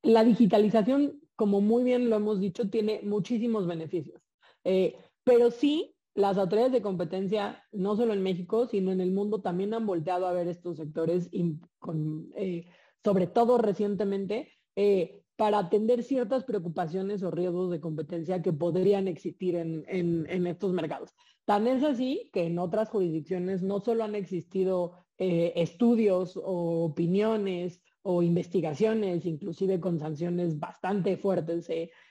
la 0.00 0.24
digitalización 0.24 1.20
como 1.42 1.60
muy 1.60 1.82
bien 1.82 2.08
lo 2.08 2.14
hemos 2.14 2.38
dicho, 2.38 2.70
tiene 2.70 3.00
muchísimos 3.02 3.66
beneficios. 3.66 4.21
Eh, 4.64 4.96
pero 5.24 5.50
sí, 5.50 5.94
las 6.14 6.38
autoridades 6.38 6.72
de 6.72 6.82
competencia, 6.82 7.64
no 7.72 7.96
solo 7.96 8.12
en 8.12 8.22
México, 8.22 8.66
sino 8.66 8.92
en 8.92 9.00
el 9.00 9.12
mundo, 9.12 9.40
también 9.40 9.74
han 9.74 9.86
volteado 9.86 10.26
a 10.26 10.32
ver 10.32 10.48
estos 10.48 10.76
sectores, 10.76 11.30
eh, 11.32 12.66
sobre 13.02 13.26
todo 13.26 13.58
recientemente, 13.58 14.52
eh, 14.76 15.22
para 15.36 15.58
atender 15.58 16.02
ciertas 16.02 16.44
preocupaciones 16.44 17.22
o 17.22 17.30
riesgos 17.30 17.70
de 17.70 17.80
competencia 17.80 18.42
que 18.42 18.52
podrían 18.52 19.08
existir 19.08 19.56
en, 19.56 20.46
estos 20.46 20.72
mercados. 20.72 21.14
Tan 21.44 21.66
es 21.66 21.82
así 21.82 22.30
que 22.32 22.44
en 22.44 22.58
otras 22.58 22.90
jurisdicciones 22.90 23.62
no 23.62 23.80
solo 23.80 24.04
han 24.04 24.14
existido 24.14 24.92
estudios 25.18 26.36
o 26.36 26.84
opiniones 26.84 27.80
o 28.02 28.22
investigaciones, 28.22 29.24
inclusive 29.24 29.80
con 29.80 29.98
sanciones 29.98 30.58
bastante 30.58 31.16
fuertes 31.16 31.68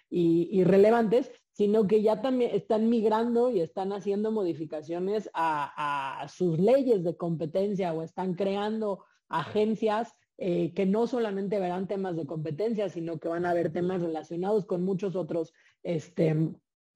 y, 0.10 0.64
relevantes, 0.64 1.32
sino 1.52 1.88
que 1.88 2.02
ya 2.02 2.22
también 2.22 2.52
están 2.54 2.90
migrando 2.90 3.52
y 3.52 3.60
están 3.60 3.92
haciendo 3.92 4.32
modificaciones 4.32 5.30
a, 5.34 6.26
sus 6.30 6.60
leyes 6.60 7.04
de 7.04 7.18
competencia 7.18 7.94
o 7.94 8.04
están 8.04 8.36
creando 8.36 9.04
agencias 9.28 10.16
eh, 10.38 10.74
que 10.74 10.86
no 10.86 11.08
solamente 11.08 11.60
verán 11.60 11.88
temas 11.88 12.16
de 12.16 12.26
competencia, 12.26 12.90
sino 12.90 13.20
que 13.20 13.28
van 13.28 13.46
a 13.46 13.54
ver 13.54 13.72
temas 13.72 14.02
relacionados 14.02 14.66
con 14.66 14.84
muchos 14.84 15.16
otros, 15.16 15.54
este, 15.84 16.36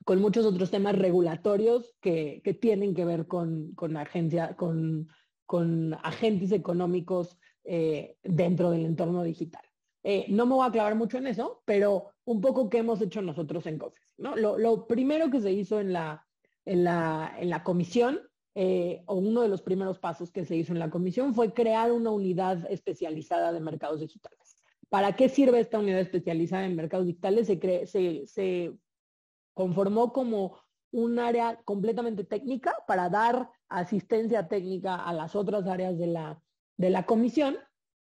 con 0.04 0.22
muchos 0.22 0.46
otros 0.46 0.72
temas 0.72 0.98
regulatorios 0.98 1.96
que, 2.02 2.42
tienen 2.60 2.96
que 2.96 3.06
ver 3.06 3.28
con, 3.28 3.74
con, 3.76 3.98
agencia, 3.98 4.56
con, 4.56 5.10
con 5.46 5.94
agentes 6.02 6.52
económicos 6.52 7.38
eh, 7.66 8.18
dentro 8.24 8.72
del 8.72 8.86
entorno 8.86 9.24
digital. 9.24 9.64
Eh, 10.08 10.28
no 10.30 10.46
me 10.46 10.54
voy 10.54 10.68
a 10.68 10.72
clavar 10.72 10.94
mucho 10.94 11.18
en 11.18 11.26
eso, 11.26 11.64
pero 11.66 12.12
un 12.26 12.40
poco 12.40 12.70
qué 12.70 12.78
hemos 12.78 13.02
hecho 13.02 13.24
nosotros 13.24 13.66
en 13.66 13.80
COFES. 13.80 14.14
¿no? 14.20 14.36
Lo, 14.36 14.86
primero 14.86 15.32
que 15.32 15.42
se 15.42 15.52
hizo 15.52 15.80
en 15.80 15.94
la, 15.94 16.28
en 16.64 16.84
la, 16.84 17.36
en 17.40 17.50
la 17.50 17.64
comisión, 17.64 18.20
eh, 18.54 19.02
o 19.08 19.16
uno 19.16 19.42
de 19.42 19.48
los 19.48 19.64
primeros 19.64 19.98
pasos 19.98 20.32
que 20.32 20.46
se 20.46 20.56
hizo 20.56 20.74
en 20.74 20.80
la 20.80 20.92
comisión, 20.92 21.34
fue 21.34 21.54
crear 21.54 21.92
una 21.92 22.12
unidad 22.12 22.72
especializada 22.72 23.52
de 23.52 23.60
mercados 23.60 24.00
digitales. 24.00 24.58
¿Para 24.90 25.16
qué 25.16 25.28
sirve 25.28 25.60
esta 25.60 25.80
unidad 25.80 26.02
especializada 26.02 26.66
en 26.66 26.76
mercados 26.76 27.08
digitales? 27.08 27.48
Se, 27.48 27.88
se, 27.88 28.28
se 28.28 28.78
conformó 29.56 30.14
como 30.14 30.60
un 30.92 31.18
área 31.18 31.60
completamente 31.66 32.24
técnica 32.24 32.76
para 32.86 33.10
dar 33.10 33.50
asistencia 33.70 34.48
técnica 34.48 34.98
a 34.98 35.14
las 35.14 35.36
otras 35.36 35.66
áreas 35.66 35.98
de 35.98 36.06
la, 36.06 36.40
de 36.78 36.92
la 36.92 37.08
comisión 37.08 37.58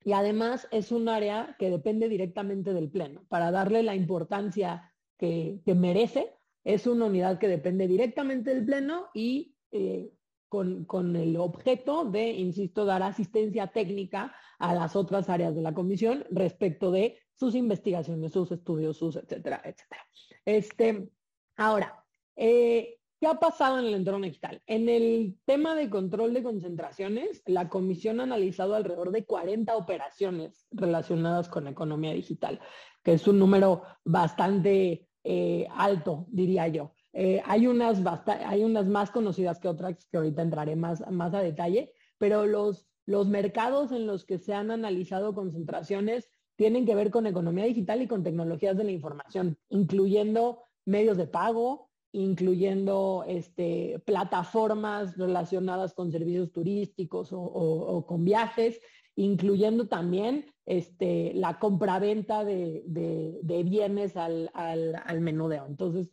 y 0.03 0.13
además 0.13 0.67
es 0.71 0.91
un 0.91 1.09
área 1.09 1.55
que 1.57 1.69
depende 1.69 2.09
directamente 2.09 2.73
del 2.73 2.89
Pleno. 2.89 3.25
Para 3.29 3.51
darle 3.51 3.83
la 3.83 3.95
importancia 3.95 4.93
que, 5.17 5.61
merece, 5.65 6.33
es 6.63 6.87
una 6.87 7.05
unidad 7.05 7.39
que 7.39 7.47
depende 7.47 7.87
directamente 7.87 8.53
del 8.53 8.65
Pleno 8.65 9.07
y 9.13 9.55
eh, 9.71 10.11
con, 10.49 10.85
con, 10.85 11.15
el 11.15 11.37
objeto 11.37 12.05
de, 12.05 12.31
insisto, 12.31 12.85
dar 12.85 13.01
asistencia 13.01 13.67
técnica 13.67 14.35
a 14.59 14.73
las 14.73 14.95
otras 14.95 15.29
áreas 15.29 15.55
de 15.55 15.61
la 15.61 15.73
comisión 15.73 16.25
respecto 16.29 16.91
de 16.91 17.19
sus 17.33 17.55
investigaciones, 17.55 18.33
sus 18.33 18.51
estudios, 18.51 18.97
sus 18.97 19.15
etcétera, 19.15 19.61
etcétera. 19.63 20.05
Este, 20.45 21.09
ahora, 21.55 22.05
eh, 22.35 22.99
¿Qué 23.23 23.29
ha 23.29 23.39
pasado 23.39 23.79
en 23.79 23.85
el 23.85 23.93
entorno 23.93 24.25
digital? 24.25 24.61
En 24.67 24.89
el 24.89 25.37
tema 25.45 25.75
de 25.75 25.89
control 25.89 26.33
de 26.33 26.43
concentraciones, 26.43 27.41
la 27.45 27.69
comisión 27.69 28.19
ha 28.19 28.23
analizado 28.23 28.75
alrededor 28.75 29.11
de 29.11 29.23
40 29.23 29.77
operaciones 29.77 30.67
relacionadas 30.71 31.47
con 31.47 31.69
economía 31.69 32.11
digital, 32.11 32.59
que 33.01 33.13
es 33.13 33.25
un 33.25 33.39
número 33.39 33.83
bastante 34.03 35.07
eh, 35.23 35.65
alto, 35.73 36.25
diría 36.31 36.67
yo. 36.67 36.91
Eh, 37.13 37.41
hay, 37.45 37.65
unas 37.65 38.87
más 38.87 39.09
conocidas 39.09 39.57
que 39.57 39.69
otras 39.69 40.05
que 40.11 40.17
ahorita 40.17 40.41
entraré 40.41 40.75
más, 40.75 41.01
a 41.01 41.39
detalle, 41.39 41.93
pero 42.17 42.45
los 42.45 43.27
mercados 43.29 43.93
en 43.93 44.05
los 44.05 44.25
que 44.25 44.37
se 44.37 44.53
han 44.53 44.69
analizado 44.69 45.33
concentraciones 45.33 46.29
tienen 46.57 46.85
que 46.85 46.93
ver 46.93 47.09
con 47.09 47.25
economía 47.25 47.63
digital 47.63 48.01
y 48.01 48.07
con 48.07 48.21
tecnologías 48.21 48.75
de 48.75 48.83
la 48.83 48.91
información, 48.91 49.57
incluyendo 49.69 50.65
medios 50.83 51.15
de 51.15 51.27
pago, 51.27 51.92
incluyendo 52.13 53.25
este, 53.27 53.99
plataformas 54.05 55.17
relacionadas 55.17 55.93
con 55.93 56.11
servicios 56.11 56.51
turísticos 56.51 57.29
o, 57.31 58.05
con 58.07 58.23
viajes, 58.23 58.79
incluyendo 59.15 59.87
también 59.87 60.45
este, 60.65 61.33
la 61.33 61.59
compraventa 61.59 62.45
de, 62.45 62.83
de, 62.85 63.63
bienes 63.63 64.15
al, 64.15 64.51
al, 64.53 65.21
menudeo. 65.21 65.65
Entonces, 65.65 66.11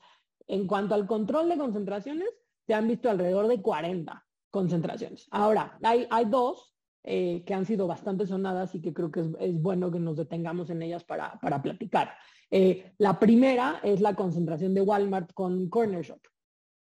en 0.49 0.67
cuanto 0.67 0.95
al 0.95 1.07
control 1.07 1.51
de 1.51 1.59
concentraciones, 1.59 2.31
se 2.67 2.73
han 2.75 2.89
visto 2.89 3.11
alrededor 3.11 3.47
de 3.47 3.61
40 3.61 4.27
concentraciones. 4.51 5.29
Ahora, 5.31 5.79
hay, 5.83 6.07
hay 6.11 6.25
dos 6.25 6.75
eh, 7.05 7.45
que 7.45 7.53
han 7.55 7.67
sido 7.67 7.87
bastante 7.87 8.27
sonadas 8.27 8.75
y 8.75 8.81
que 8.81 8.95
creo 8.95 9.11
que 9.11 9.21
es, 9.39 9.63
bueno 9.63 9.91
que 9.91 10.01
nos 10.01 10.17
detengamos 10.17 10.71
en 10.71 10.83
ellas 10.83 11.05
para, 11.05 11.39
para 11.41 11.61
platicar. 11.61 12.15
Eh, 12.51 12.93
la 12.99 13.19
primera 13.19 13.81
es 13.83 14.01
la 14.01 14.15
concentración 14.15 14.75
de 14.75 14.81
Walmart 14.81 15.33
con 15.33 15.69
Corner 15.69 16.03
Shop. 16.03 16.21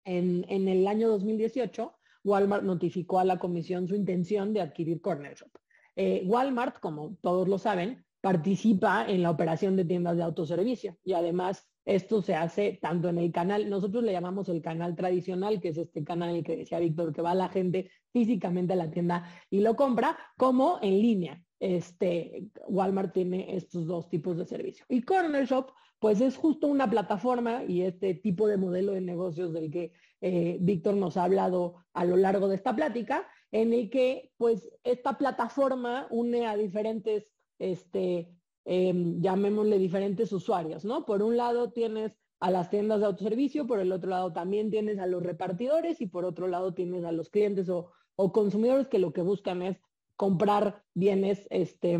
En, 0.03 0.45
el 0.49 0.87
año 0.87 1.09
2018, 1.09 1.93
Walmart 2.23 2.63
notificó 2.63 3.19
a 3.19 3.25
la 3.25 3.37
comisión 3.37 3.87
su 3.87 3.95
intención 3.95 4.53
de 4.53 4.61
adquirir 4.61 5.01
Corner 5.01 5.35
Shop. 5.35 5.51
Eh, 5.95 6.23
Walmart, 6.25 6.79
como 6.79 7.15
todos 7.21 7.47
lo 7.47 7.57
saben, 7.59 8.03
participa 8.21 9.05
en 9.07 9.21
la 9.21 9.29
operación 9.29 9.75
de 9.75 9.85
tiendas 9.85 10.17
de 10.17 10.23
autoservicio 10.23 10.97
y 11.03 11.13
además 11.13 11.67
esto 11.85 12.21
se 12.21 12.35
hace 12.35 12.79
tanto 12.81 13.09
en 13.09 13.17
el 13.17 13.31
canal, 13.31 13.67
nosotros 13.67 14.03
le 14.03 14.11
llamamos 14.11 14.49
el 14.49 14.61
canal 14.61 14.95
tradicional, 14.95 15.59
que 15.59 15.69
es 15.69 15.77
este 15.77 16.03
canal 16.03 16.29
en 16.29 16.35
el 16.37 16.43
que 16.43 16.57
decía 16.57 16.79
Víctor, 16.79 17.11
que 17.11 17.23
va 17.23 17.33
la 17.33 17.49
gente 17.49 17.89
físicamente 18.13 18.73
a 18.73 18.75
la 18.75 18.91
tienda 18.91 19.25
y 19.49 19.61
lo 19.61 19.75
compra, 19.75 20.17
como 20.37 20.77
en 20.83 21.01
línea 21.01 21.43
este, 21.61 22.49
Walmart 22.67 23.13
tiene 23.13 23.55
estos 23.55 23.85
dos 23.85 24.09
tipos 24.09 24.35
de 24.35 24.45
servicio. 24.45 24.83
Y 24.89 25.03
Corner 25.03 25.45
Shop, 25.45 25.71
pues 25.99 26.19
es 26.19 26.35
justo 26.35 26.65
una 26.65 26.89
plataforma 26.89 27.63
y 27.63 27.83
este 27.83 28.15
tipo 28.15 28.47
de 28.47 28.57
modelo 28.57 28.93
de 28.93 29.01
negocios 29.01 29.53
del 29.53 29.69
que 29.69 29.93
eh, 30.21 30.57
Víctor 30.59 30.95
nos 30.95 31.17
ha 31.17 31.23
hablado 31.23 31.75
a 31.93 32.03
lo 32.03 32.17
largo 32.17 32.47
de 32.47 32.55
esta 32.55 32.75
plática, 32.75 33.27
en 33.51 33.73
el 33.73 33.91
que 33.91 34.31
pues 34.37 34.71
esta 34.83 35.19
plataforma 35.19 36.07
une 36.09 36.47
a 36.47 36.57
diferentes, 36.57 37.27
este, 37.59 38.35
em, 38.65 39.21
llamémosle 39.21 39.77
diferentes 39.77 40.33
usuarios, 40.33 40.83
¿no? 40.83 41.05
Por 41.05 41.21
un 41.21 41.37
lado 41.37 41.71
tienes 41.71 42.17
a 42.39 42.49
las 42.49 42.71
tiendas 42.71 43.01
de 43.01 43.05
autoservicio, 43.05 43.67
por 43.67 43.79
el 43.79 43.91
otro 43.91 44.09
lado 44.09 44.33
también 44.33 44.71
tienes 44.71 44.97
a 44.97 45.05
los 45.05 45.21
repartidores 45.21 46.01
y 46.01 46.07
por 46.07 46.25
otro 46.25 46.47
lado 46.47 46.73
tienes 46.73 47.03
a 47.03 47.11
los 47.11 47.29
clientes 47.29 47.69
o, 47.69 47.91
o 48.15 48.31
consumidores 48.31 48.87
que 48.87 48.97
lo 48.97 49.13
que 49.13 49.21
buscan 49.21 49.61
es 49.61 49.77
comprar 50.21 50.83
bienes, 50.93 51.47
este, 51.49 51.99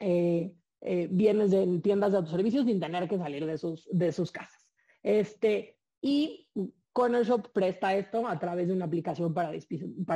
eh, 0.00 0.54
eh, 0.80 1.08
bienes 1.10 1.50
de 1.50 1.80
tiendas 1.80 2.12
de 2.12 2.16
autoservicios 2.16 2.64
sin 2.64 2.80
tener 2.80 3.06
que 3.06 3.18
salir 3.18 3.44
de 3.44 3.58
sus, 3.58 3.86
de 3.92 4.10
sus 4.10 4.32
casas. 4.32 4.70
Este, 5.02 5.76
y 6.00 6.48
Corner 6.94 7.26
Shop 7.26 7.52
presta 7.52 7.94
esto 7.94 8.26
a 8.26 8.38
través 8.38 8.68
de 8.68 8.72
una 8.72 8.86
aplicación 8.86 9.34
para, 9.34 9.52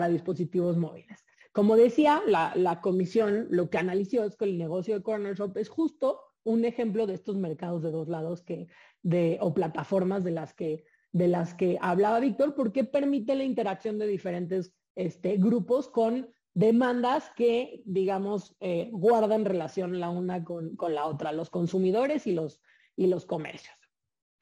dispositivos 0.08 0.78
móviles. 0.78 1.26
Como 1.52 1.76
decía, 1.76 2.22
la, 2.26 2.80
comisión 2.80 3.48
lo 3.50 3.68
que 3.68 3.76
analizó 3.76 4.24
es 4.24 4.34
que 4.34 4.46
el 4.46 4.56
negocio 4.56 4.94
de 4.94 5.02
Corner 5.02 5.36
Shop 5.36 5.58
es 5.58 5.68
justo 5.68 6.18
un 6.42 6.64
ejemplo 6.64 7.06
de 7.06 7.12
estos 7.12 7.36
mercados 7.36 7.82
de 7.82 7.90
dos 7.90 8.08
lados 8.08 8.40
que, 8.40 8.68
de, 9.02 9.36
o 9.42 9.52
plataformas 9.52 10.24
de 10.24 10.30
las 10.30 10.54
que, 10.54 10.84
de 11.12 11.28
las 11.28 11.52
que 11.52 11.76
hablaba 11.82 12.18
Víctor, 12.18 12.54
porque 12.54 12.84
permite 12.84 13.34
la 13.34 13.44
interacción 13.44 13.98
de 13.98 14.06
diferentes 14.06 14.74
este, 14.94 15.36
grupos 15.36 15.90
con 15.90 16.34
demandas 16.56 17.30
que, 17.36 17.82
digamos, 17.84 18.56
eh, 18.60 18.88
guardan 18.90 19.44
relación 19.44 20.00
la 20.00 20.08
una 20.08 20.42
con, 20.42 20.74
la 20.88 21.04
otra, 21.04 21.30
los 21.32 21.50
consumidores 21.50 22.26
y 22.26 22.32
los, 22.32 22.62
y 22.96 23.08
los 23.08 23.26
comercios. 23.26 23.76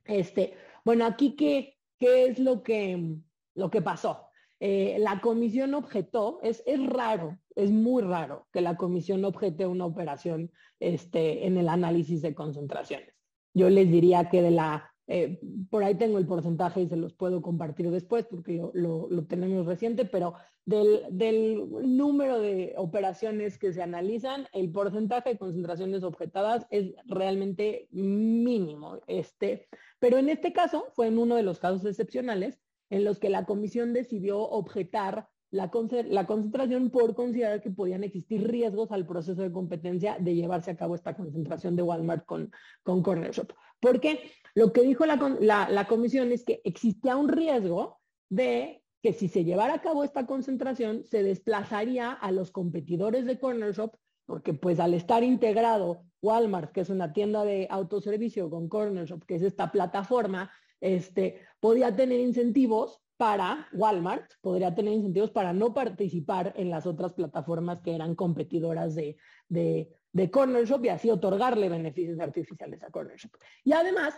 Este, 0.05 0.55
bueno, 0.85 1.07
aquí, 1.07 1.35
¿qué, 1.35 1.77
qué 1.99 2.27
es 2.27 2.39
lo 2.39 2.63
que, 2.63 3.17
lo 3.57 3.69
que 3.69 3.83
pasó? 3.83 4.29
Eh, 4.61 4.97
la 5.01 5.21
comisión 5.21 5.75
objetó, 5.75 6.39
es, 6.45 6.63
es 6.67 6.87
raro, 6.87 7.37
es 7.57 7.73
muy 7.73 8.01
raro 8.01 8.47
que 8.53 8.61
la 8.61 8.77
comisión 8.77 9.25
objete 9.25 9.67
una 9.67 9.85
operación 9.85 10.53
este, 10.79 11.49
en 11.49 11.57
el 11.57 11.69
análisis 11.69 12.23
de 12.23 12.33
concentraciones. 12.33 13.13
Yo 13.55 13.69
les 13.71 13.91
diría 13.91 14.31
que 14.31 14.41
de 14.41 14.53
la 14.53 14.94
eh, 15.07 15.39
por 15.71 15.85
ahí 15.85 15.95
tengo 15.97 16.19
el 16.19 16.27
porcentaje 16.27 16.81
y 16.81 16.89
se 16.89 16.97
los 16.97 17.13
puedo 17.13 17.43
compartir 17.43 17.91
después 17.91 18.27
porque 18.27 18.63
lo, 18.73 19.09
tenemos 19.27 19.67
reciente, 19.67 20.07
pero 20.07 20.35
del, 20.65 21.69
número 21.97 22.41
de 22.41 22.75
operaciones 22.77 23.59
que 23.59 23.73
se 23.73 23.83
analizan, 23.83 24.47
el 24.53 24.73
porcentaje 24.73 25.31
de 25.31 25.39
concentraciones 25.39 26.05
objetadas 26.05 26.67
es 26.71 26.95
realmente 27.05 27.89
mínimo. 27.91 29.01
Este, 29.07 29.69
pero 29.99 30.17
en 30.17 30.31
este 30.31 30.53
caso 30.53 30.87
fue 30.95 31.09
en 31.09 31.19
uno 31.19 31.37
de 31.37 31.43
los 31.43 31.59
casos 31.59 31.85
excepcionales 31.85 32.59
en 32.89 33.05
los 33.05 33.19
que 33.19 33.29
la 33.29 33.45
comisión 33.45 33.93
decidió 33.93 34.39
objetar 34.41 35.29
la, 35.51 35.71
concentración 35.71 36.91
por 36.91 37.15
considerar 37.15 37.63
que 37.63 37.71
podían 37.71 38.03
existir 38.03 38.47
riesgos 38.49 38.91
al 38.91 39.07
proceso 39.07 39.41
de 39.43 39.53
competencia 39.53 40.17
de 40.19 40.35
llevarse 40.35 40.71
a 40.71 40.77
cabo 40.77 40.95
esta 40.95 41.15
concentración 41.15 41.77
de 41.77 41.83
Walmart 41.83 42.25
con, 42.25 42.51
con 42.83 43.03
Corner 43.03 43.31
Shop. 43.31 43.53
Porque 43.79 44.33
lo 44.55 44.73
que 44.73 44.83
dijo 44.83 45.05
la, 45.07 45.87
comisión 45.89 46.33
es 46.33 46.45
que 46.45 46.61
existía 46.65 47.17
un 47.17 47.29
riesgo 47.29 47.99
de 48.29 48.83
que 49.03 49.13
si 49.13 49.29
se 49.29 49.45
llevara 49.45 49.75
a 49.75 49.83
cabo 49.83 50.05
esta 50.05 50.27
concentración, 50.27 51.05
se 51.05 51.23
desplazaría 51.23 52.13
a 52.13 52.31
los 52.31 52.51
competidores 52.51 53.27
de 53.27 53.39
Corner 53.39 53.75
Shop, 53.75 53.97
porque 54.27 54.55
pues 54.55 54.81
al 54.81 54.95
estar 54.95 55.23
integrado 55.23 56.05
Walmart, 56.23 56.73
que 56.73 56.81
es 56.81 56.89
una 56.89 57.13
tienda 57.13 57.45
de 57.45 57.67
autoservicio, 57.69 58.49
con 58.49 58.69
Corner 58.69 59.05
Shop, 59.05 59.25
que 59.27 59.35
es 59.35 59.43
esta 59.43 59.71
plataforma, 59.71 60.51
este, 60.81 61.41
podía 61.61 61.95
tener 61.95 62.21
incentivos 62.21 63.01
para 63.17 63.69
Walmart, 63.73 64.33
podría 64.41 64.75
tener 64.75 64.95
incentivos 64.95 65.31
para 65.31 65.53
no 65.53 65.75
participar 65.75 66.53
en 66.57 66.71
las 66.71 66.87
otras 66.87 67.13
plataformas 67.13 67.81
que 67.81 67.95
eran 67.95 68.15
competidoras 68.15 68.95
de, 68.95 69.17
de, 69.49 70.31
Corner 70.31 70.65
Shop 70.65 70.85
y 70.85 70.89
así 70.89 71.11
otorgarle 71.11 71.69
beneficios 71.69 72.19
artificiales 72.21 72.83
a 72.83 72.91
Corner 72.91 73.17
Shop. 73.17 73.33
Y 73.65 73.73
además, 73.73 74.15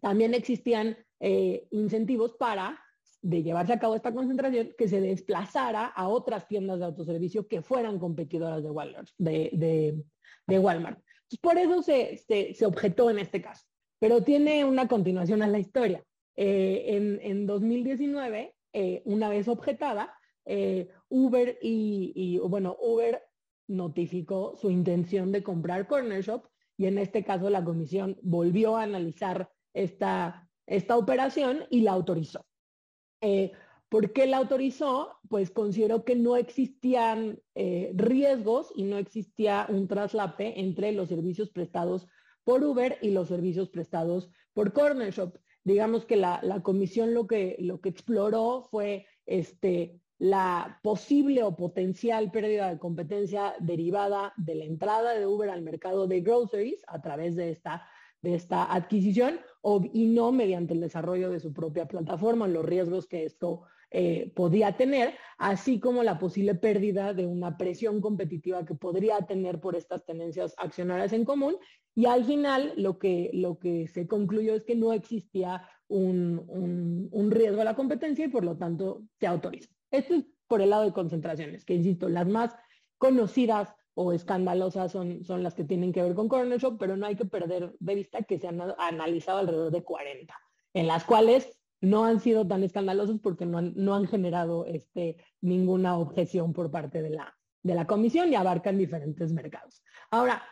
también 0.00 0.34
existían 0.34 0.96
eh, 1.20 1.66
incentivos 1.70 2.34
para, 2.34 2.80
de 3.22 3.42
llevarse 3.42 3.72
a 3.72 3.78
cabo 3.78 3.94
esta 3.94 4.14
concentración, 4.14 4.70
que 4.78 4.88
se 4.88 5.00
desplazara 5.00 5.86
a 5.86 6.08
otras 6.08 6.48
tiendas 6.48 6.78
de 6.78 6.86
autoservicio 6.86 7.46
que 7.46 7.62
fueran 7.62 7.98
competidoras 7.98 8.62
de 8.62 8.70
Walmart. 8.70 9.08
De, 9.18 10.02
Walmart. 10.48 11.00
por 11.40 11.58
eso 11.58 11.82
se, 11.82 12.16
se 12.16 12.66
objetó 12.66 13.10
en 13.10 13.18
este 13.18 13.42
caso. 13.42 13.66
Pero 13.98 14.22
tiene 14.22 14.64
una 14.64 14.88
continuación 14.88 15.42
a 15.42 15.48
la 15.48 15.58
historia. 15.58 16.02
Eh, 16.36 17.18
en, 17.22 17.46
2019, 17.46 18.54
eh, 18.72 19.02
una 19.04 19.28
vez 19.28 19.46
objetada, 19.48 20.14
Uber 21.08 21.58
y, 21.62 22.38
bueno, 22.38 22.76
Uber 22.80 23.22
notificó 23.68 24.56
su 24.56 24.70
intención 24.70 25.30
de 25.30 25.44
comprar 25.44 25.86
Corner 25.86 26.22
Shop 26.22 26.44
y 26.76 26.86
en 26.86 26.98
este 26.98 27.22
caso 27.22 27.50
la 27.50 27.62
comisión 27.62 28.18
volvió 28.22 28.76
a 28.76 28.82
analizar 28.82 29.50
esta, 29.74 30.48
esta 30.66 30.96
operación 30.96 31.64
y 31.70 31.82
la 31.82 31.92
autorizó. 31.92 32.44
¿Por 33.88 34.12
qué 34.12 34.26
la 34.26 34.38
autorizó? 34.38 35.18
Pues 35.28 35.50
consideró 35.50 36.04
que 36.04 36.16
no 36.16 36.36
existían 36.36 37.40
riesgos 37.94 38.72
y 38.74 38.84
no 38.84 38.96
existía 38.98 39.66
un 39.68 39.88
traslape 39.88 40.60
entre 40.60 40.92
los 40.92 41.08
servicios 41.08 41.50
prestados 41.50 42.06
por 42.44 42.64
Uber 42.64 42.98
y 43.02 43.10
los 43.10 43.28
servicios 43.28 43.68
prestados 43.68 44.30
por 44.54 44.72
Corner 44.72 45.12
Shop 45.12 45.36
digamos 45.64 46.04
que 46.04 46.16
la, 46.16 46.40
comisión 46.62 47.14
lo 47.14 47.26
que, 47.26 47.56
lo 47.60 47.80
que 47.80 47.90
exploró 47.90 48.62
fue 48.70 49.06
este, 49.26 50.00
la 50.18 50.80
posible 50.82 51.42
o 51.42 51.56
potencial 51.56 52.30
pérdida 52.30 52.70
de 52.70 52.78
competencia 52.78 53.54
derivada 53.60 54.32
de 54.36 54.54
la 54.54 54.64
entrada 54.64 55.14
de 55.14 55.26
Uber 55.26 55.50
al 55.50 55.62
mercado 55.62 56.06
de 56.06 56.20
groceries 56.20 56.82
a 56.86 57.00
través 57.00 57.36
de 57.36 57.50
esta, 57.50 57.86
de 58.22 58.34
esta 58.34 58.72
adquisición 58.72 59.40
y 59.92 60.06
no 60.06 60.32
mediante 60.32 60.74
el 60.74 60.80
desarrollo 60.80 61.30
de 61.30 61.40
su 61.40 61.52
propia 61.52 61.86
plataforma, 61.86 62.48
los 62.48 62.64
riesgos 62.64 63.06
que 63.06 63.24
esto 63.24 63.62
eh, 63.92 64.32
podía 64.36 64.76
tener, 64.76 65.14
así 65.36 65.80
como 65.80 66.02
la 66.02 66.18
posible 66.18 66.54
pérdida 66.54 67.12
de 67.12 67.26
una 67.26 67.56
presión 67.56 68.00
competitiva 68.00 68.64
que 68.64 68.74
podría 68.74 69.18
tener 69.22 69.60
por 69.60 69.74
estas 69.74 70.04
tenencias 70.04 70.54
accionarias 70.58 71.12
en 71.12 71.24
común. 71.24 71.56
Y 71.94 72.06
al 72.06 72.24
final 72.24 72.72
lo 72.76 72.98
que, 72.98 73.30
lo 73.32 73.58
que 73.58 73.88
se 73.88 74.06
concluyó 74.06 74.54
es 74.54 74.64
que 74.64 74.76
no 74.76 74.92
existía 74.92 75.68
un, 75.88 77.08
un, 77.10 77.30
riesgo 77.32 77.62
a 77.62 77.64
la 77.64 77.74
competencia 77.74 78.24
y 78.24 78.28
por 78.28 78.44
lo 78.44 78.56
tanto 78.56 79.02
se 79.18 79.26
autoriza. 79.26 79.70
Esto 79.90 80.14
es 80.14 80.24
por 80.46 80.62
el 80.62 80.70
lado 80.70 80.84
de 80.84 80.92
concentraciones, 80.92 81.64
que 81.64 81.74
insisto, 81.74 82.08
las 82.08 82.28
más 82.28 82.54
conocidas 82.96 83.74
o 83.94 84.12
escandalosas 84.12 84.92
son, 84.92 85.24
son 85.24 85.42
las 85.42 85.54
que 85.54 85.64
tienen 85.64 85.92
que 85.92 86.02
ver 86.02 86.14
con 86.14 86.28
Corner 86.28 86.58
Shop, 86.58 86.76
pero 86.78 86.96
no 86.96 87.06
hay 87.06 87.16
que 87.16 87.24
perder 87.24 87.74
de 87.78 87.94
vista 87.94 88.22
que 88.22 88.38
se 88.38 88.48
han 88.48 88.60
analizado 88.78 89.38
alrededor 89.38 89.72
de 89.72 89.82
40, 89.82 90.34
en 90.74 90.86
las 90.86 91.04
cuales 91.04 91.60
no 91.80 92.04
han 92.04 92.20
sido 92.20 92.46
tan 92.46 92.62
escandalosos 92.62 93.20
porque 93.20 93.46
no 93.46 93.58
han, 93.58 93.72
no 93.76 93.94
han 93.94 94.06
generado 94.06 94.66
este, 94.66 95.16
ninguna 95.40 95.98
objeción 95.98 96.52
por 96.52 96.70
parte 96.70 97.02
de 97.02 97.10
la, 97.10 97.34
de 97.62 97.74
la 97.74 97.86
comisión 97.86 98.30
y 98.30 98.34
abarcan 98.34 98.78
diferentes 98.78 99.32
mercados. 99.32 99.82
Ahora, 100.10 100.42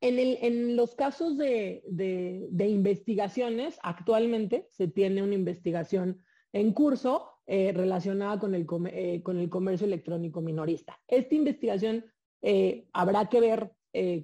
en, 0.00 0.18
el, 0.18 0.38
en 0.42 0.76
los 0.76 0.94
casos 0.94 1.36
de, 1.36 1.82
de, 1.88 2.68
investigaciones, 2.68 3.78
actualmente 3.82 4.68
se 4.70 4.88
tiene 4.88 5.22
una 5.22 5.34
investigación 5.34 6.22
en 6.52 6.72
curso 6.72 7.30
eh, 7.46 7.72
relacionada 7.72 8.38
con 8.38 8.54
el, 8.54 8.66
eh, 8.92 9.22
con 9.22 9.38
el 9.38 9.48
comercio 9.48 9.86
electrónico 9.86 10.40
minorista. 10.40 11.00
Esta 11.08 11.34
investigación 11.34 12.04
eh, 12.42 12.86
habrá 12.92 13.28
que 13.28 13.40
ver 13.40 13.72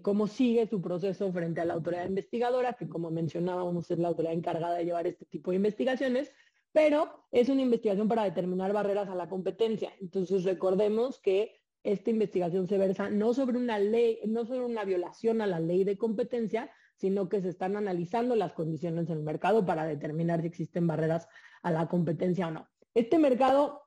cómo 0.02 0.28
sigue 0.28 0.68
su 0.68 0.80
proceso 0.80 1.32
frente 1.32 1.60
a 1.60 1.64
la 1.64 1.74
autoridad 1.74 2.06
investigadora, 2.06 2.74
que 2.74 2.88
como 2.88 3.10
mencionábamos 3.10 3.90
es 3.90 3.98
la 3.98 4.06
autoridad 4.06 4.34
encargada 4.34 4.76
de 4.76 4.84
llevar 4.84 5.08
este 5.08 5.24
tipo 5.24 5.50
de 5.50 5.56
investigaciones, 5.56 6.30
pero 6.70 7.26
es 7.32 7.48
una 7.48 7.62
investigación 7.62 8.06
para 8.06 8.24
determinar 8.24 8.72
barreras 8.72 9.08
a 9.08 9.14
la 9.14 9.28
competencia. 9.28 9.92
Entonces 10.00 10.44
recordemos 10.44 11.20
que 11.20 11.60
esta 11.84 12.10
investigación 12.10 12.66
se 12.66 12.78
versa 12.78 13.10
no 13.10 13.32
sobre 13.32 13.58
una 13.58 13.78
ley, 13.78 14.18
no 14.26 14.44
sobre 14.44 14.64
una 14.64 14.84
violación 14.84 15.40
a 15.40 15.46
la 15.46 15.60
ley 15.60 15.84
de 15.84 15.98
competencia, 15.98 16.70
sino 16.96 17.28
que 17.28 17.42
se 17.42 17.50
están 17.50 17.76
analizando 17.76 18.34
las 18.34 18.54
condiciones 18.54 19.08
en 19.08 19.18
el 19.18 19.22
mercado 19.22 19.64
para 19.64 19.84
determinar 19.84 20.40
si 20.40 20.48
existen 20.48 20.86
barreras 20.86 21.28
a 21.62 21.70
la 21.70 21.86
competencia 21.86 22.48
o 22.48 22.50
no. 22.50 22.68
Este 22.92 23.18
mercado 23.18 23.82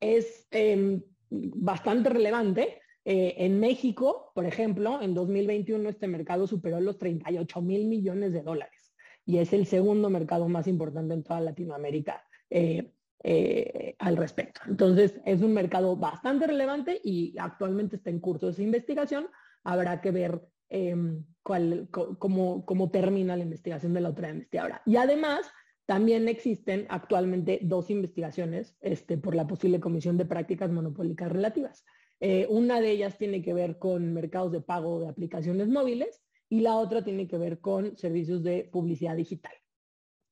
es 0.00 0.48
em, 0.50 1.02
bastante 1.30 2.10
relevante. 2.10 2.81
Eh, 3.04 3.34
en 3.38 3.58
México, 3.58 4.30
por 4.34 4.46
ejemplo, 4.46 5.02
en 5.02 5.14
2021 5.14 5.88
este 5.88 6.06
mercado 6.06 6.46
superó 6.46 6.80
los 6.80 6.98
38 6.98 7.60
mil 7.60 7.86
millones 7.86 8.32
de 8.32 8.42
dólares 8.42 8.94
y 9.24 9.38
es 9.38 9.52
el 9.52 9.66
segundo 9.66 10.10
mercado 10.10 10.48
más 10.48 10.66
importante 10.66 11.14
en 11.14 11.22
toda 11.22 11.40
Latinoamérica. 11.40 12.24
Eh, 12.50 12.92
eh, 13.24 13.94
al 14.00 14.16
respecto. 14.16 14.62
Entonces, 14.66 15.14
es 15.24 15.42
un 15.42 15.54
mercado 15.54 15.96
bastante 15.96 16.48
relevante 16.48 17.00
y 17.04 17.36
actualmente 17.38 17.94
está 17.94 18.10
en 18.10 18.18
curso 18.18 18.50
de 18.50 18.62
investigación. 18.64 19.28
Habrá 19.62 20.00
que 20.00 20.10
ver 20.10 20.40
em, 20.68 21.24
cómo, 21.44 22.90
termina 22.90 23.36
la 23.36 23.44
investigación 23.44 23.94
de 23.94 24.00
la 24.00 24.08
otra 24.08 24.30
investigadora. 24.30 24.82
Y 24.86 24.96
además, 24.96 25.48
también 25.86 26.26
existen 26.26 26.84
actualmente 26.88 27.60
dos 27.62 27.90
investigaciones 27.90 28.76
este, 28.80 29.16
por 29.18 29.36
la 29.36 29.46
posible 29.46 29.78
comisión 29.78 30.16
de 30.16 30.24
prácticas 30.24 30.72
monopólicas 30.72 31.30
relativas. 31.30 31.84
Eh, 32.24 32.46
una 32.48 32.80
de 32.80 32.92
ellas 32.92 33.18
tiene 33.18 33.42
que 33.42 33.52
ver 33.52 33.80
con 33.80 34.14
mercados 34.14 34.52
de 34.52 34.60
pago 34.60 35.00
de 35.00 35.08
aplicaciones 35.08 35.66
móviles 35.66 36.22
y 36.48 36.60
la 36.60 36.76
otra 36.76 37.02
tiene 37.02 37.26
que 37.26 37.36
ver 37.36 37.60
con 37.60 37.96
servicios 37.96 38.44
de 38.44 38.62
publicidad 38.62 39.16
digital. 39.16 39.52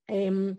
Em, 0.07 0.57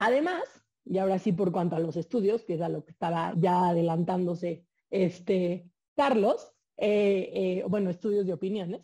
además, 0.00 0.42
y 0.84 0.98
ahora 0.98 1.20
sí 1.20 1.30
por 1.30 1.52
cuanto 1.52 1.76
a 1.76 1.78
los 1.78 1.96
estudios, 1.96 2.42
que 2.42 2.54
es 2.54 2.62
a 2.62 2.68
lo 2.68 2.84
que 2.84 2.90
estaba 2.90 3.32
ya 3.38 3.68
adelantándose 3.68 4.66
este 4.90 5.70
Carlos, 5.94 6.52
eh, 6.78 7.30
eh, 7.32 7.64
bueno, 7.68 7.88
estudios 7.88 8.26
de 8.26 8.32
opiniones. 8.32 8.82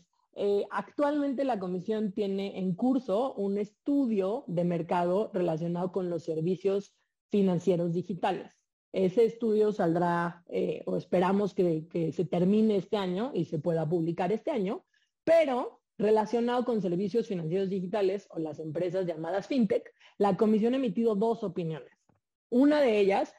Actualmente 0.70 1.44
la 1.44 1.58
comisión 1.58 2.12
tiene 2.12 2.58
en 2.58 2.76
curso 2.76 3.34
un 3.34 3.58
estudio 3.58 4.44
de 4.46 4.62
mercado 4.64 5.32
relacionado 5.34 5.90
con 5.90 6.10
los 6.10 6.22
servicios 6.22 6.94
financieros 7.30 7.92
digitales. 7.92 8.55
Ese 8.96 9.26
estudio 9.26 9.72
saldrá, 9.72 10.42
o 10.86 10.96
esperamos 10.96 11.52
que, 11.52 12.12
se 12.14 12.24
termine 12.24 12.76
este 12.76 12.96
año 12.96 13.30
y 13.34 13.44
se 13.44 13.58
pueda 13.58 13.86
publicar 13.86 14.32
este 14.32 14.50
año, 14.50 14.86
pero 15.22 15.82
relacionado 15.98 16.64
con 16.64 16.80
servicios 16.80 17.26
financieros 17.26 17.68
digitales 17.68 18.26
o 18.30 18.38
las 18.38 18.58
empresas 18.58 19.04
llamadas 19.06 19.48
fintech, 19.48 19.92
la 20.16 20.38
comisión 20.38 20.72
ha 20.72 20.78
emitido 20.78 21.14
dos 21.14 21.44
opiniones. 21.44 21.92
Una 22.48 22.80
de 22.80 22.98
ellas 22.98 23.34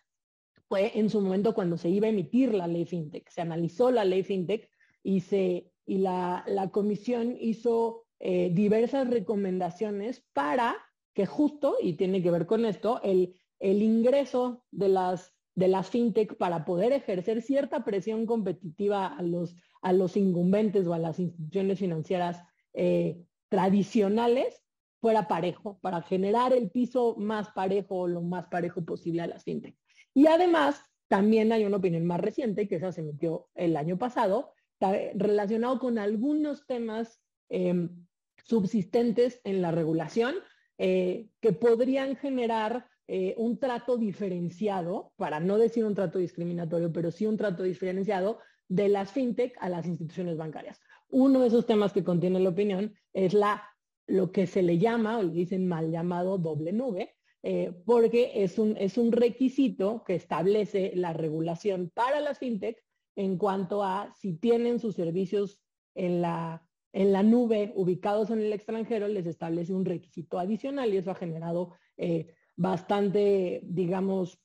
fue 0.68 0.92
en 1.00 1.10
su 1.10 1.22
momento 1.22 1.56
cuando 1.56 1.78
se 1.78 1.90
iba 1.90 2.06
a 2.06 2.12
emitir 2.12 2.54
la 2.54 2.68
ley 2.68 2.86
fintech. 2.86 3.28
Se 3.30 3.42
analizó 3.42 3.90
la 3.90 4.06
ley 4.06 4.22
fintech 4.22 4.70
y, 5.02 5.22
se, 5.22 5.72
y 5.88 5.98
la, 5.98 6.70
comisión 6.72 7.36
hizo 7.40 8.06
eh, 8.20 8.52
diversas 8.54 9.10
recomendaciones 9.10 10.24
para 10.34 10.76
que 11.16 11.26
justo, 11.26 11.78
y 11.82 11.94
tiene 11.94 12.22
que 12.22 12.30
ver 12.30 12.46
con 12.46 12.64
esto, 12.66 13.02
el, 13.02 13.34
el 13.60 13.82
ingreso 13.82 14.64
de 14.70 14.90
las, 14.90 15.34
de 15.58 15.68
las 15.68 15.90
fintech 15.90 16.38
para 16.38 16.66
poder 16.66 16.94
ejercer 16.94 17.42
cierta 17.42 17.84
presión 17.84 18.28
competitiva 18.28 19.08
a 19.08 19.24
los, 19.24 19.56
a 19.82 19.92
los 19.92 20.16
incumbentes 20.16 20.86
o 20.86 20.94
a 20.94 21.00
las 21.00 21.18
instituciones 21.18 21.80
financieras 21.80 22.44
eh, 22.76 23.26
tradicionales 23.50 24.64
fuera 25.02 25.28
parejo, 25.28 25.80
para 25.82 26.04
generar 26.04 26.54
el 26.54 26.70
piso 26.70 27.16
más 27.18 27.50
parejo 27.50 28.02
o 28.02 28.08
lo 28.08 28.22
más 28.22 28.46
parejo 28.50 28.86
posible 28.86 29.24
a 29.24 29.28
las 29.28 29.44
fintech. 29.44 29.76
Y 30.14 30.28
además, 30.28 30.80
también 31.08 31.52
hay 31.52 31.66
una 31.66 31.78
opinión 31.78 32.06
más 32.06 32.22
reciente, 32.22 32.68
que 32.68 32.76
esa 32.76 32.92
se 32.92 33.02
emitió 33.02 33.48
el 33.56 33.78
año 33.78 33.98
pasado, 33.98 34.54
relacionado 34.80 35.80
con 35.80 35.98
algunos 35.98 36.68
temas 36.68 37.20
em, 37.50 38.06
subsistentes 38.44 39.42
en 39.44 39.64
la 39.64 39.72
regulación 39.72 40.36
eh, 40.78 41.30
que 41.42 41.52
podrían 41.52 42.16
generar 42.16 42.88
eh, 43.08 43.36
un 43.38 43.58
trato 43.58 43.98
diferenciado, 43.98 45.14
para 45.16 45.40
no 45.40 45.58
decir 45.58 45.86
un 45.86 45.96
trato 45.96 46.20
discriminatorio, 46.20 46.92
pero 46.92 47.12
sí 47.12 47.26
un 47.26 47.38
trato 47.38 47.64
diferenciado 47.64 48.40
de 48.68 48.90
las 48.90 49.12
fintech 49.12 49.56
a 49.60 49.70
las 49.70 49.86
instituciones 49.86 50.38
bancarias. 50.38 50.82
Uno 51.10 51.40
de 51.40 51.48
esos 51.48 51.66
temas 51.66 51.94
que 51.94 52.04
contiene 52.04 52.40
la 52.40 52.50
opinión 52.50 52.94
es 53.14 53.34
la 53.34 53.64
lo 54.08 54.32
que 54.32 54.48
se 54.48 54.62
le 54.62 54.78
llama, 54.78 55.20
o 55.20 55.24
le 55.24 55.34
dicen 55.34 55.68
mal 55.68 55.92
llamado 55.92 56.38
doble 56.38 56.72
nube, 56.72 57.16
eh, 57.44 57.74
porque 57.86 58.44
es 58.44 58.58
un, 58.58 58.76
es 58.78 58.98
un 58.98 59.12
requisito 59.12 60.04
que 60.06 60.16
establece 60.16 60.94
la 60.96 61.14
regulación 61.14 61.92
para 61.94 62.20
las 62.20 62.40
fintech 62.40 62.82
en 63.16 63.38
cuanto 63.38 63.84
a 63.84 64.14
si 64.16 64.34
tienen 64.34 64.80
sus 64.80 64.96
servicios 64.96 65.60
en 65.94 66.22
la, 66.22 66.66
en 66.94 67.12
la 67.12 67.24
nube 67.24 67.74
ubicados 67.76 68.30
en 68.30 68.40
el 68.40 68.54
extranjero, 68.54 69.08
les 69.08 69.26
establece 69.26 69.74
un 69.74 69.86
requisito 69.86 70.40
adicional 70.40 70.94
y 70.94 70.98
eso 70.98 71.12
ha 71.12 71.16
generado 71.16 71.74
eh, 71.98 72.34
bastante, 72.58 73.62
digamos, 73.64 74.40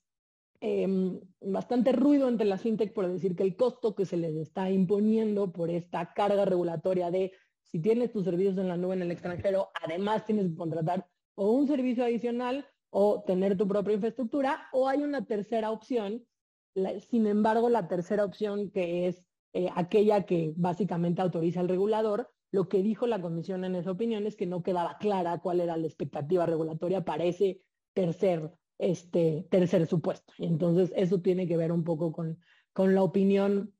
em, 0.61 1.19
bastante 1.41 1.93
ruido 1.93 2.29
entre 2.29 2.47
las 2.47 2.61
fintech 2.61 2.93
por 2.93 3.11
decir 3.11 3.35
que 3.35 3.43
el 3.43 3.57
costo 3.57 3.97
que 3.97 4.05
se 4.07 4.17
les 4.17 4.37
está 4.37 4.71
imponiendo 4.71 5.51
por 5.51 5.71
esta 5.71 6.13
carga 6.13 6.45
regulatoria 6.45 7.11
de 7.11 7.33
si 7.63 7.81
tienes 7.81 8.13
tus 8.13 8.25
servicios 8.25 8.59
en 8.59 8.69
la 8.69 8.77
nube 8.77 8.95
en 8.95 9.03
el 9.03 9.11
extranjero, 9.11 9.71
además 9.83 10.25
tienes 10.25 10.49
que 10.49 10.55
contratar 10.55 11.09
o 11.35 11.51
un 11.51 11.67
servicio 11.67 12.05
adicional 12.05 12.67
o 12.91 13.23
tener 13.27 13.57
tu 13.57 13.67
propia 13.67 13.95
infraestructura, 13.95 14.69
o 14.73 14.87
hay 14.87 15.03
una 15.03 15.25
tercera 15.25 15.71
opción. 15.71 16.27
sin 17.11 17.27
embargo, 17.27 17.69
la 17.69 17.89
tercera 17.89 18.25
opción, 18.25 18.71
que 18.71 19.07
es 19.07 19.27
eh, 19.55 19.69
aquella 19.75 20.25
que 20.25 20.53
básicamente 20.57 21.23
autoriza 21.23 21.61
el 21.61 21.69
regulador, 21.69 22.31
lo 22.51 22.69
que 22.69 22.83
dijo 22.83 23.07
la 23.07 23.21
comisión 23.21 23.65
en 23.65 23.75
esa 23.77 23.91
opinión 23.91 24.27
es 24.27 24.37
que 24.37 24.47
no 24.47 24.63
quedaba 24.63 24.99
clara 24.99 25.41
cuál 25.41 25.61
era 25.61 25.77
la 25.77 25.87
expectativa 25.87 26.45
regulatoria 26.45 27.03
para 27.05 27.25
ese 27.25 27.63
tercer, 27.95 28.51
este, 28.79 29.47
tercer 29.51 29.87
supuesto. 29.87 30.33
Entonces 30.39 30.93
eso 30.97 31.21
tiene 31.21 31.47
que 31.47 31.57
ver 31.57 31.73
un 31.73 31.85
poco 31.85 32.13
con, 32.13 32.39
con 32.73 32.95
la 32.95 33.03
opinión 33.03 33.73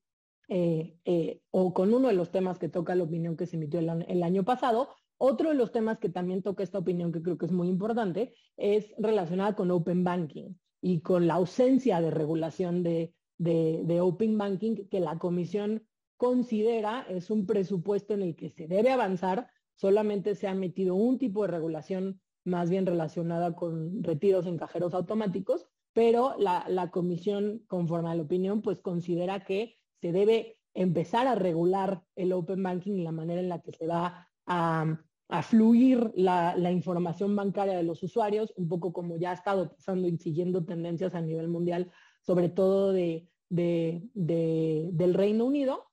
eh, 0.49 0.97
eh, 1.05 1.41
o 1.51 1.73
con 1.73 1.93
uno 1.93 2.09
de 2.09 2.13
los 2.13 2.31
temas 2.31 2.59
que 2.59 2.69
toca 2.69 2.95
la 2.95 3.03
opinión 3.03 3.37
que 3.37 3.45
se 3.45 3.55
emitió 3.55 3.79
el, 3.79 4.23
año 4.23 4.43
pasado. 4.43 4.89
Otro 5.17 5.49
de 5.49 5.55
los 5.55 5.71
temas 5.71 5.99
que 5.99 6.09
también 6.09 6.41
toca 6.41 6.63
esta 6.63 6.79
opinión, 6.79 7.11
que 7.11 7.21
creo 7.21 7.37
que 7.37 7.45
es 7.45 7.51
muy 7.51 7.69
importante, 7.69 8.33
es 8.57 8.93
relacionada 8.97 9.55
con 9.55 9.71
Open 9.71 10.03
Banking 10.03 10.55
y 10.81 10.99
con 11.01 11.27
la 11.27 11.35
ausencia 11.35 12.01
de 12.01 12.11
regulación 12.11 12.83
de, 12.83 13.13
de 13.37 14.01
Open 14.01 14.37
Banking 14.37 14.87
que 14.89 14.99
la 14.99 15.17
Comisión 15.17 15.87
considera 16.17 17.05
es 17.09 17.29
un 17.29 17.45
presupuesto 17.45 18.13
en 18.13 18.21
el 18.21 18.35
que 18.35 18.49
se 18.49 18.67
debe 18.67 18.91
avanzar. 18.91 19.47
Solamente 19.75 20.35
se 20.35 20.47
ha 20.47 20.53
metido 20.53 20.95
un 20.95 21.17
tipo 21.17 21.41
de 21.43 21.49
regulación 21.49 22.21
más 22.45 22.69
bien 22.69 22.85
relacionada 22.85 23.55
con 23.55 24.03
retiros 24.03 24.45
en 24.45 24.57
cajeros 24.57 24.93
automáticos, 24.93 25.67
pero 25.93 26.35
la, 26.39 26.89
comisión, 26.91 27.63
conforme 27.67 28.09
a 28.09 28.15
la 28.15 28.23
opinión, 28.23 28.61
pues 28.61 28.79
considera 28.79 29.45
que 29.45 29.77
se 30.01 30.11
debe 30.11 30.57
empezar 30.73 31.27
a 31.27 31.35
regular 31.35 32.01
el 32.15 32.33
open 32.33 32.63
banking 32.63 32.93
y 32.93 33.03
la 33.03 33.11
manera 33.11 33.39
en 33.39 33.49
la 33.49 33.61
que 33.61 33.71
se 33.71 33.87
va 33.87 34.27
a, 34.47 34.99
fluir 35.43 36.11
la, 36.15 36.71
información 36.71 37.35
bancaria 37.35 37.77
de 37.77 37.83
los 37.83 38.03
usuarios, 38.03 38.53
un 38.57 38.67
poco 38.67 38.91
como 38.91 39.17
ya 39.17 39.31
ha 39.31 39.35
estado 39.35 39.75
pasando 39.75 40.07
y 40.07 40.17
siguiendo 40.17 40.65
tendencias 40.65 41.15
a 41.15 41.21
nivel 41.21 41.47
mundial, 41.47 41.91
sobre 42.21 42.49
todo 42.49 42.91
de, 42.91 43.29
del 43.49 45.13
Reino 45.13 45.45
Unido, 45.45 45.85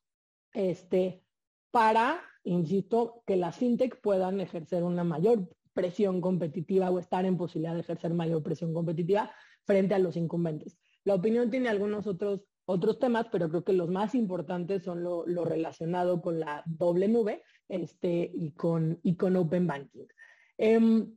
este, 0.53 1.23
para, 1.71 2.21
insisto, 2.45 3.23
que 3.27 3.37
las 3.37 3.57
fintech 3.57 4.01
puedan 4.01 4.41
ejercer 4.41 4.83
una 4.83 5.05
mayor 5.05 5.49
presión 5.81 6.21
competitiva 6.21 6.91
o 6.91 6.99
estar 6.99 7.25
en 7.25 7.39
posibilidad 7.39 7.75
de 7.75 7.81
ejercer 7.81 8.13
mayor 8.13 8.43
presión 8.43 8.75
competitiva 8.75 9.31
frente 9.65 9.95
a 9.95 9.99
los 9.99 10.17
incumbentes. 10.17 10.79
La 11.05 11.15
opinión 11.15 11.51
tiene 11.51 11.71
algunos 11.71 12.07
otros 12.07 12.43
otros 12.67 12.99
temas, 12.99 13.27
pero 13.33 13.49
creo 13.49 13.65
que 13.65 13.73
los 13.73 13.91
más 13.91 14.15
importantes 14.15 14.85
son 14.85 15.03
lo, 15.03 15.25
relacionado 15.45 16.23
con 16.23 16.39
la 16.39 16.63
doble 16.67 17.09
nube 17.09 17.43
este, 17.69 18.31
y, 18.33 18.53
con, 18.53 19.01
y 19.03 19.17
con 19.17 19.37
Open 19.37 19.67
Banking. 19.67 20.07
Em, 20.57 21.13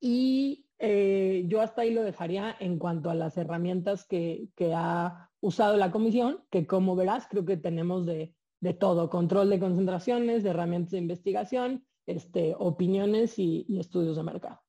y 0.00 0.68
eh, 0.78 1.44
yo 1.48 1.60
hasta 1.60 1.82
ahí 1.82 1.92
lo 1.92 2.02
dejaría 2.02 2.54
en 2.60 2.78
cuanto 2.78 3.10
a 3.10 3.14
las 3.14 3.36
herramientas 3.36 4.06
que, 4.06 4.48
ha 4.72 5.30
usado 5.40 5.76
la 5.76 5.90
comisión, 5.90 6.44
que 6.50 6.66
como 6.66 6.94
verás, 6.94 7.26
creo 7.28 7.44
que 7.44 7.56
tenemos 7.56 8.06
de, 8.06 8.34
de 8.60 8.74
todo, 8.74 9.10
control 9.10 9.50
de 9.50 9.58
concentraciones, 9.58 10.44
de 10.44 10.50
herramientas 10.50 10.92
de 10.92 10.98
investigación, 10.98 11.84
este, 12.06 12.54
opiniones 12.58 13.38
y, 13.38 13.66
estudios 13.78 14.16
de 14.16 14.22
mercado. 14.22 14.60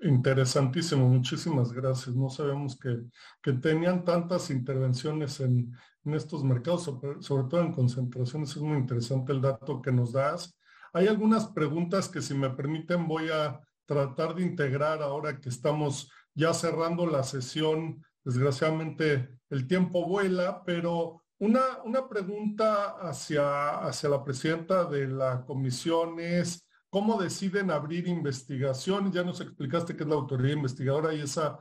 Interesantísimo, 0.00 1.08
muchísimas 1.08 1.72
gracias. 1.72 2.14
No 2.14 2.30
sabemos 2.30 2.78
que, 2.78 3.02
que 3.42 3.52
tenían 3.54 4.04
tantas 4.04 4.50
intervenciones 4.50 5.40
en, 5.40 5.72
estos 6.04 6.42
mercados, 6.42 6.84
sobre, 7.20 7.48
todo 7.48 7.60
en 7.60 7.72
concentraciones. 7.72 8.50
Es 8.56 8.62
muy 8.62 8.78
interesante 8.78 9.30
el 9.32 9.42
dato 9.42 9.82
que 9.82 9.92
nos 9.92 10.12
das. 10.12 10.58
Hay 10.94 11.06
algunas 11.06 11.48
preguntas 11.48 12.08
que 12.08 12.22
si 12.22 12.32
me 12.32 12.48
permiten 12.48 13.06
voy 13.06 13.28
a 13.28 13.60
tratar 13.84 14.34
de 14.34 14.42
integrar 14.42 15.02
ahora 15.02 15.38
que 15.38 15.50
estamos 15.50 16.10
ya 16.34 16.54
cerrando 16.54 17.06
la 17.06 17.24
sesión. 17.24 18.02
Desgraciadamente 18.24 19.28
el 19.50 19.66
tiempo 19.66 20.06
vuela, 20.06 20.62
pero 20.64 21.22
una, 21.38 21.82
una 21.84 22.08
pregunta 22.08 22.96
hacia, 23.00 23.78
hacia 23.78 24.08
la 24.08 24.24
presidenta 24.24 24.84
de 24.84 25.06
la 25.06 25.44
comisión 25.44 26.18
es, 26.18 26.66
¿cómo 26.90 27.20
deciden 27.20 27.70
abrir 27.70 28.08
investigación? 28.08 29.12
Ya 29.12 29.22
nos 29.22 29.40
explicaste 29.40 29.96
que 29.96 30.02
es 30.02 30.08
la 30.08 30.16
autoridad 30.16 30.56
investigadora 30.56 31.14
y 31.14 31.20
esa 31.20 31.60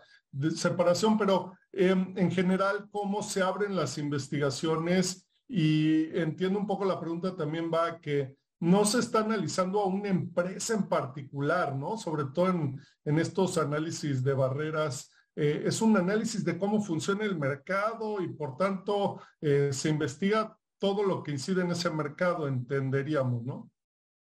separación, 0.55 1.17
pero 1.17 1.53
em, 1.71 2.13
en 2.17 2.32
general, 2.32 2.88
¿cómo 2.91 3.21
se 3.21 3.41
abren 3.41 3.75
las 3.75 3.97
investigaciones? 3.97 5.28
Y 5.47 6.17
entiendo 6.17 6.59
un 6.59 6.67
poco 6.67 6.84
la 6.84 6.99
pregunta 6.99 7.36
también 7.36 7.71
va 7.71 7.88
a 7.88 7.99
que 7.99 8.36
no 8.59 8.84
se 8.86 8.99
está 8.99 9.19
analizando 9.19 9.80
a 9.80 9.86
una 9.86 10.09
empresa 10.09 10.73
en 10.73 10.89
particular, 10.89 11.75
¿no? 11.75 11.97
Sobre 11.97 12.25
todo 12.34 12.49
en, 12.49 12.82
en 13.05 13.19
estos 13.19 13.57
análisis 13.59 14.23
de 14.23 14.34
barreras 14.34 15.11
eh, 15.39 15.61
es 15.67 15.83
un 15.83 15.95
análisis 15.95 16.43
de 16.43 16.57
cómo 16.57 16.81
funciona 16.81 17.23
el 17.23 17.38
mercado 17.38 18.19
y 18.21 18.27
por 18.27 18.57
tanto 18.57 19.21
eh, 19.39 19.69
se 19.71 19.89
investiga 19.89 20.57
todo 20.79 21.03
lo 21.03 21.21
que 21.21 21.29
incide 21.29 21.61
en 21.61 21.69
ese 21.69 21.91
mercado, 21.91 22.47
entenderíamos, 22.47 23.43
¿no? 23.43 23.69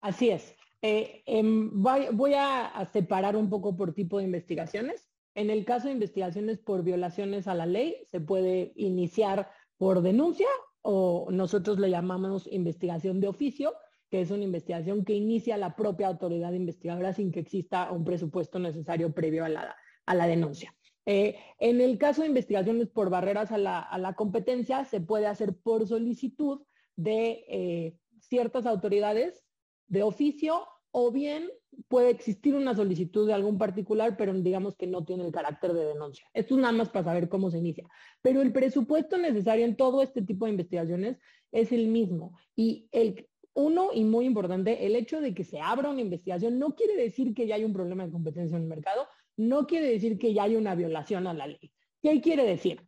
Así 0.02 0.28
es. 0.28 0.54
Eh, 0.82 1.22
em, 1.24 1.70
voy, 1.82 2.34
a, 2.34 2.86
separar 2.92 3.36
un 3.36 3.48
poco 3.48 3.74
por 3.74 3.94
tipo 3.94 4.18
de 4.18 4.24
investigaciones. 4.24 5.09
En 5.34 5.48
el 5.48 5.64
caso 5.64 5.86
de 5.86 5.94
investigaciones 5.94 6.59
por 6.59 6.82
violaciones 6.82 7.48
a 7.48 7.54
la 7.54 7.64
ley, 7.64 7.96
se 8.11 8.20
puede 8.20 8.72
iniciar 8.76 9.50
por 9.78 10.02
denuncia 10.02 10.48
o 10.82 11.28
nosotros 11.30 11.78
le 11.78 11.88
llamamos 11.88 12.46
investigación 12.52 13.18
de 13.20 13.28
oficio, 13.28 13.72
que 14.11 14.20
es 14.20 14.30
una 14.30 14.44
investigación 14.44 15.06
que 15.06 15.14
inicia 15.14 15.56
la 15.56 15.74
propia 15.74 16.09
autoridad 16.09 16.52
investigadora 16.52 17.14
sin 17.14 17.32
que 17.32 17.40
exista 17.40 17.90
un 17.90 18.04
presupuesto 18.04 18.59
necesario 18.59 19.14
previo 19.14 19.46
a 19.46 19.48
la, 19.48 19.76
a 20.04 20.14
la 20.14 20.26
denuncia. 20.26 20.74
Eh, 21.11 21.38
en 21.59 21.80
el 21.80 21.96
caso 21.96 22.20
de 22.20 22.28
investigaciones 22.28 22.90
por 22.90 23.09
barreras 23.09 23.50
a 23.50 23.56
la, 23.56 24.14
competencia, 24.14 24.84
se 24.84 25.00
puede 25.00 25.26
hacer 25.26 25.54
por 25.56 25.88
solicitud 25.88 26.61
de 26.96 27.46
eh, 27.48 27.96
ciertas 28.20 28.66
autoridades 28.66 29.42
de 29.86 30.02
oficio 30.02 30.66
o 30.90 31.11
bien 31.11 31.48
puede 31.88 32.11
existir 32.11 32.54
una 32.54 32.74
solicitud 32.74 33.26
de 33.26 33.32
algún 33.32 33.56
particular, 33.56 34.18
pero 34.18 34.34
digamos 34.34 34.76
que 34.76 34.86
no 34.86 35.06
tiene 35.06 35.24
el 35.24 35.32
carácter 35.32 35.72
de 35.72 35.86
denuncia. 35.86 36.26
Esto 36.34 36.56
es 36.56 36.61
nada 36.61 36.74
más 36.74 36.90
para 36.90 37.06
saber 37.06 37.30
cómo 37.30 37.50
se 37.50 37.56
inicia. 37.56 37.88
Pero 38.20 38.42
el 38.42 38.52
presupuesto 38.52 39.16
necesario 39.16 39.64
en 39.64 39.76
todo 39.76 40.02
este 40.02 40.20
tipo 40.20 40.44
de 40.44 40.50
investigaciones 40.50 41.16
es 41.52 41.72
el 41.72 41.88
mismo. 41.88 42.36
Y 42.54 42.86
el, 42.92 43.26
uno, 43.54 43.90
y 43.94 44.04
muy 44.04 44.26
importante, 44.26 44.84
el 44.84 44.94
hecho 44.94 45.22
de 45.22 45.32
que 45.32 45.44
se 45.44 45.59
abra 45.59 45.88
una 45.88 46.02
investigación 46.02 46.59
no 46.59 46.74
quiere 46.74 46.96
decir 46.96 47.32
que 47.32 47.46
ya 47.46 47.54
hay 47.54 47.64
un 47.64 47.72
problema 47.72 48.04
de 48.04 48.12
competencia 48.12 48.56
en 48.59 48.64
el 48.64 48.68
mercado, 48.68 49.09
no 49.39 49.66
quiere 49.66 49.89
decir 49.89 50.18
que 50.18 50.34
ya 50.34 50.43
hay 50.43 50.57
una 50.57 50.74
violación 50.74 51.26
a 51.26 51.32
la 51.32 51.47
ley. 51.47 51.72
¿Qué 52.03 52.20
quiere 52.20 52.45
decir? 52.45 52.82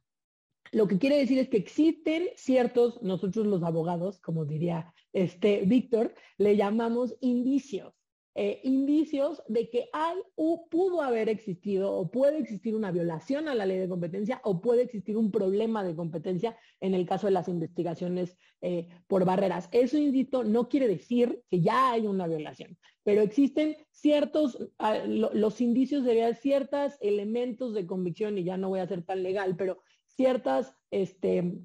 Lo 0.73 0.87
que 0.87 0.99
quiere 0.99 1.17
decir 1.17 1.39
es 1.39 1.49
que 1.49 1.57
existen 1.57 2.29
ciertos, 2.37 3.01
nosotros 3.03 3.47
los 3.47 3.63
abogados, 3.63 4.21
como 4.21 4.45
diría 4.45 4.93
este 5.13 5.63
Víctor, 5.63 6.15
le 6.39 6.57
llamamos 6.57 7.17
indicios. 7.21 7.95
Eh, 8.37 8.61
indicios 8.63 9.43
de 9.49 9.69
que 9.69 9.89
hay 9.93 10.17
o 10.37 10.69
pudo 10.69 11.03
haber 11.03 11.29
existido 11.29 11.93
o 11.93 12.13
puede 12.13 12.39
existir 12.39 12.77
una 12.77 12.93
violación 12.93 13.49
a 13.49 13.57
la 13.57 13.67
ley 13.67 13.79
de 13.79 13.89
competencia 13.89 14.41
o 14.45 14.61
puede 14.61 14.83
existir 14.83 15.17
un 15.17 15.33
problema 15.33 15.83
de 15.83 15.97
competencia 15.97 16.57
en 16.79 16.95
el 16.95 17.07
caso 17.07 17.27
de 17.27 17.33
las 17.33 17.49
investigaciones 17.49 18.39
eh, 18.61 18.87
por 19.09 19.25
barreras. 19.25 19.69
Eso, 19.73 19.99
insisto, 19.99 20.45
no 20.45 20.69
quiere 20.69 20.87
decir 20.87 21.43
que 21.51 21.61
ya 21.61 21.91
hay 21.91 22.07
una 22.07 22.29
violación, 22.29 22.79
pero 23.03 23.21
existen 23.21 23.77
ciertos, 23.91 24.59
ah, 24.79 24.99
los 25.07 25.61
indicios 25.61 26.05
serían 26.05 26.37
ciertos 26.37 26.99
elementos 27.01 27.75
de 27.75 27.85
convicción, 27.85 28.39
y 28.39 28.45
ya 28.45 28.57
no 28.57 28.69
voy 28.69 28.79
a 28.79 28.87
ser 28.87 29.03
tan 29.03 29.25
legal, 29.25 29.57
pero 29.57 29.83
ciertas, 30.07 30.73
este, 30.93 31.59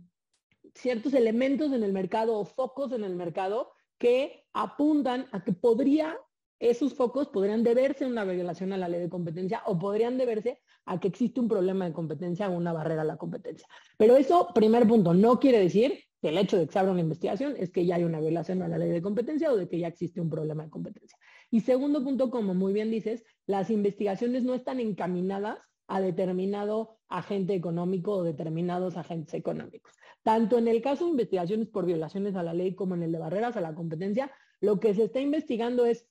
ciertos 0.74 1.14
elementos 1.14 1.74
en 1.74 1.84
el 1.84 1.94
mercado 1.94 2.40
o 2.40 2.46
focos 2.46 2.92
en 2.92 3.04
el 3.04 3.16
mercado 3.16 3.72
que 4.00 4.48
apuntan 4.52 5.28
a 5.32 5.44
que 5.44 5.54
podría 5.54 6.18
esos 6.60 6.94
focos 6.94 7.28
podrían 7.28 7.64
deberse 7.64 8.06
a 8.06 8.08
una 8.08 8.24
violación 8.24 8.74
a 8.74 8.78
la 8.78 8.88
ley 8.88 9.00
de 9.00 9.10
competencia 9.10 9.62
o 9.66 9.78
podrían 9.78 10.18
deberse 10.18 10.62
a 10.86 11.00
que 11.00 11.08
existe 11.08 11.40
un 11.40 11.48
problema 11.48 11.86
de 11.86 11.94
competencia 11.94 12.50
o 12.50 12.54
una 12.54 12.74
barrera 12.74 13.02
a 13.02 13.06
la 13.06 13.18
competencia. 13.18 13.68
Pero 13.98 14.16
eso, 14.16 14.50
primer 14.54 14.88
punto, 14.88 15.14
no 15.14 15.40
quiere 15.40 15.60
decir 15.60 16.00
que 16.22 16.30
el 16.30 16.38
hecho 16.38 16.58
de 16.58 16.66
que 16.66 16.74
se 16.74 16.80
abra 16.80 16.92
una 16.92 17.02
investigación 17.02 17.56
es 17.58 17.72
que 17.72 17.86
ya 17.86 17.96
hay 17.96 18.04
una 18.04 18.20
violación 18.20 18.62
a 18.62 18.68
la 18.68 18.78
ley 18.78 18.90
de 18.90 19.02
competencia 19.02 19.52
o 19.52 19.58
de 19.58 19.68
que 19.68 19.80
ya 19.80 19.88
existe 19.88 20.22
un 20.22 20.30
problema 20.30 20.64
de 20.64 20.70
competencia. 20.70 21.18
Y 21.52 21.62
segundo 21.62 22.04
punto, 22.04 22.30
como 22.30 22.54
muy 22.54 22.74
bien 22.74 22.92
dices, 22.92 23.24
las 23.46 23.70
investigaciones 23.70 24.44
no 24.44 24.54
están 24.54 24.80
encaminadas 24.80 25.60
a 25.88 26.02
determinado 26.02 26.98
agente 27.10 27.54
económico 27.54 28.14
o 28.14 28.24
determinados 28.24 28.98
agentes 28.98 29.34
económicos. 29.34 29.94
Tanto 30.24 30.58
en 30.58 30.68
el 30.68 30.82
caso 30.82 31.06
de 31.06 31.12
investigaciones 31.12 31.68
por 31.68 31.86
violaciones 31.86 32.36
a 32.36 32.44
la 32.44 32.54
ley 32.54 32.74
como 32.74 32.96
en 32.96 33.04
el 33.04 33.12
de 33.12 33.20
barreras 33.20 33.58
a 33.58 33.62
la 33.62 33.76
competencia, 33.76 34.32
lo 34.60 34.80
que 34.80 34.96
se 34.96 35.04
está 35.04 35.20
investigando 35.20 35.86
es 35.86 36.08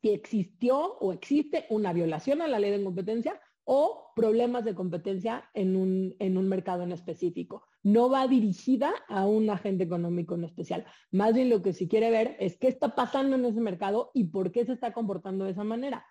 si 0.00 0.10
existió 0.10 0.98
o 0.98 1.12
existe 1.12 1.66
una 1.70 1.92
violación 1.92 2.42
a 2.42 2.48
la 2.48 2.58
ley 2.58 2.70
de 2.70 2.82
competencia 2.84 3.40
o 3.64 4.12
problemas 4.16 4.64
de 4.64 4.74
competencia 4.74 5.48
en 5.54 5.76
un, 5.76 6.16
en 6.18 6.36
un 6.36 6.48
mercado 6.48 6.82
en 6.82 6.92
específico. 6.92 7.66
No 7.82 8.10
va 8.10 8.26
dirigida 8.26 8.92
a 9.08 9.26
un 9.26 9.48
agente 9.48 9.84
económico 9.84 10.34
en 10.34 10.44
especial. 10.44 10.84
Más 11.10 11.34
bien 11.34 11.50
lo 11.50 11.62
que 11.62 11.72
se 11.72 11.88
quiere 11.88 12.10
ver 12.10 12.36
es 12.40 12.58
qué 12.58 12.68
está 12.68 12.94
pasando 12.94 13.36
en 13.36 13.44
ese 13.44 13.60
mercado 13.60 14.10
y 14.12 14.24
por 14.24 14.50
qué 14.50 14.64
se 14.64 14.72
está 14.72 14.92
comportando 14.92 15.44
de 15.44 15.52
esa 15.52 15.64
manera. 15.64 16.04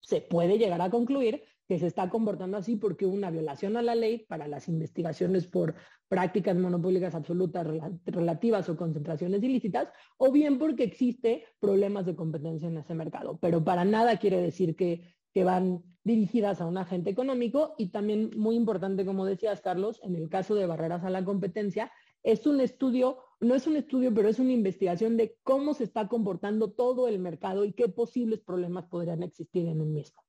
Se 0.00 0.20
puede 0.20 0.58
llegar 0.58 0.80
a 0.80 0.90
concluir 0.90 1.42
que 1.72 1.78
se 1.78 1.86
está 1.86 2.10
comportando 2.10 2.58
así 2.58 2.76
porque 2.76 3.06
una 3.06 3.30
violación 3.30 3.78
a 3.78 3.82
la 3.82 3.94
ley 3.94 4.26
para 4.28 4.46
las 4.46 4.68
investigaciones 4.68 5.46
por 5.46 5.74
prácticas 6.06 6.54
monopólicas 6.54 7.14
absolutas 7.14 7.66
relativas 8.04 8.68
o 8.68 8.76
concentraciones 8.76 9.42
ilícitas, 9.42 9.88
o 10.18 10.30
bien 10.30 10.58
porque 10.58 10.84
existe 10.84 11.46
problemas 11.60 12.04
de 12.04 12.14
competencia 12.14 12.68
en 12.68 12.76
ese 12.76 12.92
mercado. 12.92 13.38
Pero 13.40 13.64
para 13.64 13.86
nada 13.86 14.18
quiere 14.18 14.38
decir 14.42 14.76
que, 14.76 15.00
que 15.32 15.44
van 15.44 15.82
dirigidas 16.04 16.60
a 16.60 16.66
un 16.66 16.76
agente 16.76 17.08
económico 17.08 17.74
y 17.78 17.88
también 17.88 18.28
muy 18.36 18.54
importante, 18.54 19.06
como 19.06 19.24
decías, 19.24 19.62
Carlos, 19.62 19.98
en 20.02 20.14
el 20.14 20.28
caso 20.28 20.54
de 20.54 20.66
barreras 20.66 21.04
a 21.04 21.08
la 21.08 21.24
competencia, 21.24 21.90
es 22.22 22.46
un 22.46 22.60
estudio, 22.60 23.16
no 23.40 23.54
es 23.54 23.66
un 23.66 23.76
estudio, 23.76 24.12
pero 24.12 24.28
es 24.28 24.38
una 24.38 24.52
investigación 24.52 25.16
de 25.16 25.38
cómo 25.42 25.72
se 25.72 25.84
está 25.84 26.06
comportando 26.06 26.70
todo 26.70 27.08
el 27.08 27.18
mercado 27.18 27.64
y 27.64 27.72
qué 27.72 27.88
posibles 27.88 28.40
problemas 28.40 28.84
podrían 28.88 29.22
existir 29.22 29.66
en 29.68 29.80
el 29.80 29.88
mismo 29.88 30.22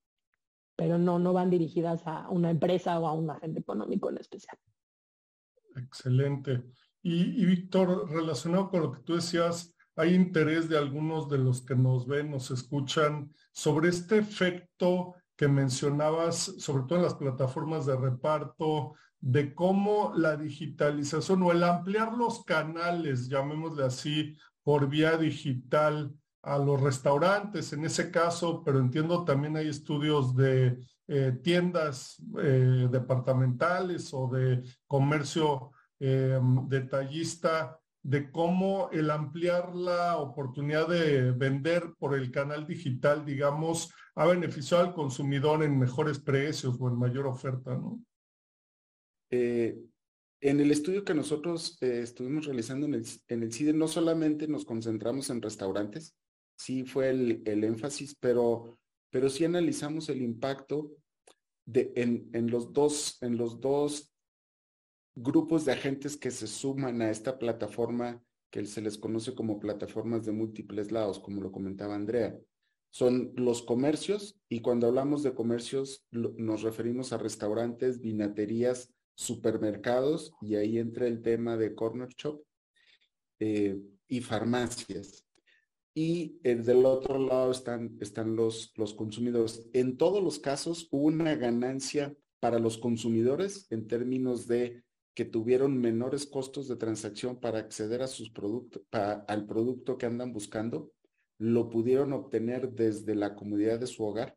pero 0.76 0.98
no, 0.98 1.20
no 1.20 1.34
van 1.34 1.50
dirigidas 1.50 2.02
a 2.06 2.30
una 2.30 2.50
empresa 2.50 3.00
o 3.00 3.08
a 3.08 3.14
un 3.14 3.30
agente 3.30 3.60
económico 3.60 4.10
en 4.10 4.18
especial. 4.18 4.58
Excelente. 5.76 6.64
Y, 7.02 7.46
Víctor, 7.46 8.10
relacionado 8.10 8.70
con 8.70 8.82
lo 8.82 8.92
que 8.92 9.02
tú 9.02 9.16
decías, 9.16 9.76
hay 9.96 10.14
interés 10.16 10.70
de 10.70 10.78
algunos 10.78 11.30
de 11.30 11.38
los 11.38 11.62
que 11.62 11.76
nos 11.76 12.08
ven, 12.08 12.32
nos 12.32 12.50
escuchan, 12.50 13.32
sobre 13.52 13.90
este 13.90 14.18
efecto 14.18 15.16
que 15.36 15.48
mencionabas, 15.48 16.38
sobre 16.38 16.84
todo 16.84 17.00
en 17.00 17.04
las 17.04 17.16
plataformas 17.16 17.86
de 17.86 17.96
reparto, 17.96 18.94
de 19.20 19.54
cómo 19.54 20.14
la 20.16 20.36
digitalización 20.38 21.44
o 21.44 21.52
el 21.52 21.64
ampliar 21.64 22.14
los 22.14 22.44
canales, 22.44 23.30
llamémosle 23.30 23.84
así, 23.84 24.38
por 24.64 24.88
vía 24.88 25.18
digital, 25.18 26.14
a 26.44 26.58
los 26.58 26.82
restaurantes 26.82 27.72
en 27.74 27.86
ese 27.86 28.12
caso, 28.12 28.64
pero 28.64 28.80
entiendo 28.80 29.24
también 29.24 29.56
hay 29.56 29.70
estudios 29.70 30.36
de 30.36 30.78
eh, 31.08 31.40
tiendas 31.42 32.22
eh, 32.42 32.88
departamentales 32.92 34.14
o 34.14 34.28
de 34.28 34.62
comercio 34.86 35.72
eh, 36.00 36.40
detallista, 36.68 37.80
de 38.02 38.30
cómo 38.30 38.90
el 38.92 39.10
ampliar 39.10 39.74
la 39.74 40.18
oportunidad 40.18 40.90
de 40.90 41.32
vender 41.32 41.94
por 41.98 42.14
el 42.14 42.30
canal 42.30 42.68
digital, 42.68 43.24
digamos, 43.26 43.94
ha 44.16 44.26
beneficiado 44.26 44.84
al 44.84 44.94
consumidor 44.94 45.64
en 45.64 45.80
mejores 45.80 46.20
precios 46.20 46.76
o 46.78 46.90
en 46.90 46.98
mayor 46.98 47.28
oferta, 47.28 47.76
¿no? 47.76 48.00
en 49.30 50.60
el 50.60 50.70
estudio 50.70 51.04
que 51.04 51.16
nosotros 51.16 51.82
estuvimos 51.82 52.46
realizando 52.46 52.86
en 52.86 52.94
el, 52.94 53.06
en 53.30 53.42
el 53.42 53.52
CIDE, 53.52 53.74
no 53.74 53.88
solamente 53.88 54.48
nos 54.48 54.64
concentramos 54.64 55.32
en 55.32 55.42
restaurantes, 55.42 56.16
sí 56.56 56.84
fue 56.84 57.10
el, 57.10 57.64
énfasis, 57.64 58.16
pero, 58.20 58.80
pero 59.10 59.30
sí 59.30 59.46
analizamos 59.46 60.10
el 60.10 60.22
impacto 60.22 60.92
de, 61.66 61.92
en, 61.96 62.30
en, 62.34 62.50
los 62.50 62.74
dos, 62.74 63.22
en 63.22 63.38
los 63.38 63.60
dos 63.60 64.14
grupos 65.16 65.66
de 65.66 65.74
agentes 65.74 66.18
que 66.18 66.32
se 66.32 66.48
suman 66.48 67.02
a 67.02 67.10
esta 67.10 67.38
plataforma 67.38 68.22
que 68.54 68.66
se 68.66 68.82
les 68.82 69.00
conoce 69.00 69.34
como 69.34 69.60
plataformas 69.60 70.26
de 70.26 70.32
múltiples 70.32 70.92
lados, 70.92 71.20
como 71.20 71.42
lo 71.42 71.52
comentaba 71.52 71.96
Andrea. 71.96 72.38
Son 72.92 73.34
los 73.36 73.64
comercios 73.64 74.40
y 74.48 74.62
cuando 74.62 74.86
hablamos 74.86 75.24
de 75.24 75.34
comercios 75.34 76.06
nos 76.12 76.62
referimos 76.62 77.12
a 77.12 77.18
restaurantes, 77.18 78.00
vinaterías, 78.00 78.94
supermercados 79.16 80.34
y 80.40 80.56
ahí 80.56 80.78
entra 80.78 81.08
el 81.08 81.24
tema 81.24 81.58
de 81.58 81.74
corner 81.74 82.10
shop 82.10 82.44
eh, 83.40 83.80
y 84.08 84.22
farmacias. 84.22 85.23
Y 85.94 86.40
eh, 86.44 86.56
del 86.56 86.86
otro 86.86 87.20
lado 87.20 87.52
están, 87.52 87.98
están 88.02 88.36
los, 88.36 88.74
los 88.76 88.94
consumidores. 88.94 89.68
En 89.74 89.98
todos 89.98 90.24
los 90.24 90.40
casos 90.40 90.88
hubo 90.92 91.06
una 91.06 91.36
ganancia 91.36 92.16
para 92.40 92.60
los 92.60 92.78
consumidores 92.78 93.68
en 93.70 93.88
términos 93.88 94.48
de 94.48 94.84
que 95.14 95.26
tuvieron 95.26 95.78
menores 95.78 96.26
costos 96.26 96.68
de 96.68 96.76
transacción 96.76 97.40
para 97.40 97.60
acceder 97.60 98.02
a 98.02 98.08
sus 98.08 98.32
productos, 98.32 98.82
al 98.92 99.46
producto 99.46 99.98
que 99.98 100.08
andan 100.08 100.34
buscando, 100.34 100.92
lo 101.38 101.70
pudieron 101.70 102.14
obtener 102.14 102.72
desde 102.72 103.16
la 103.16 103.36
comodidad 103.36 103.80
de 103.80 103.88
su 103.88 104.04
hogar. 104.04 104.36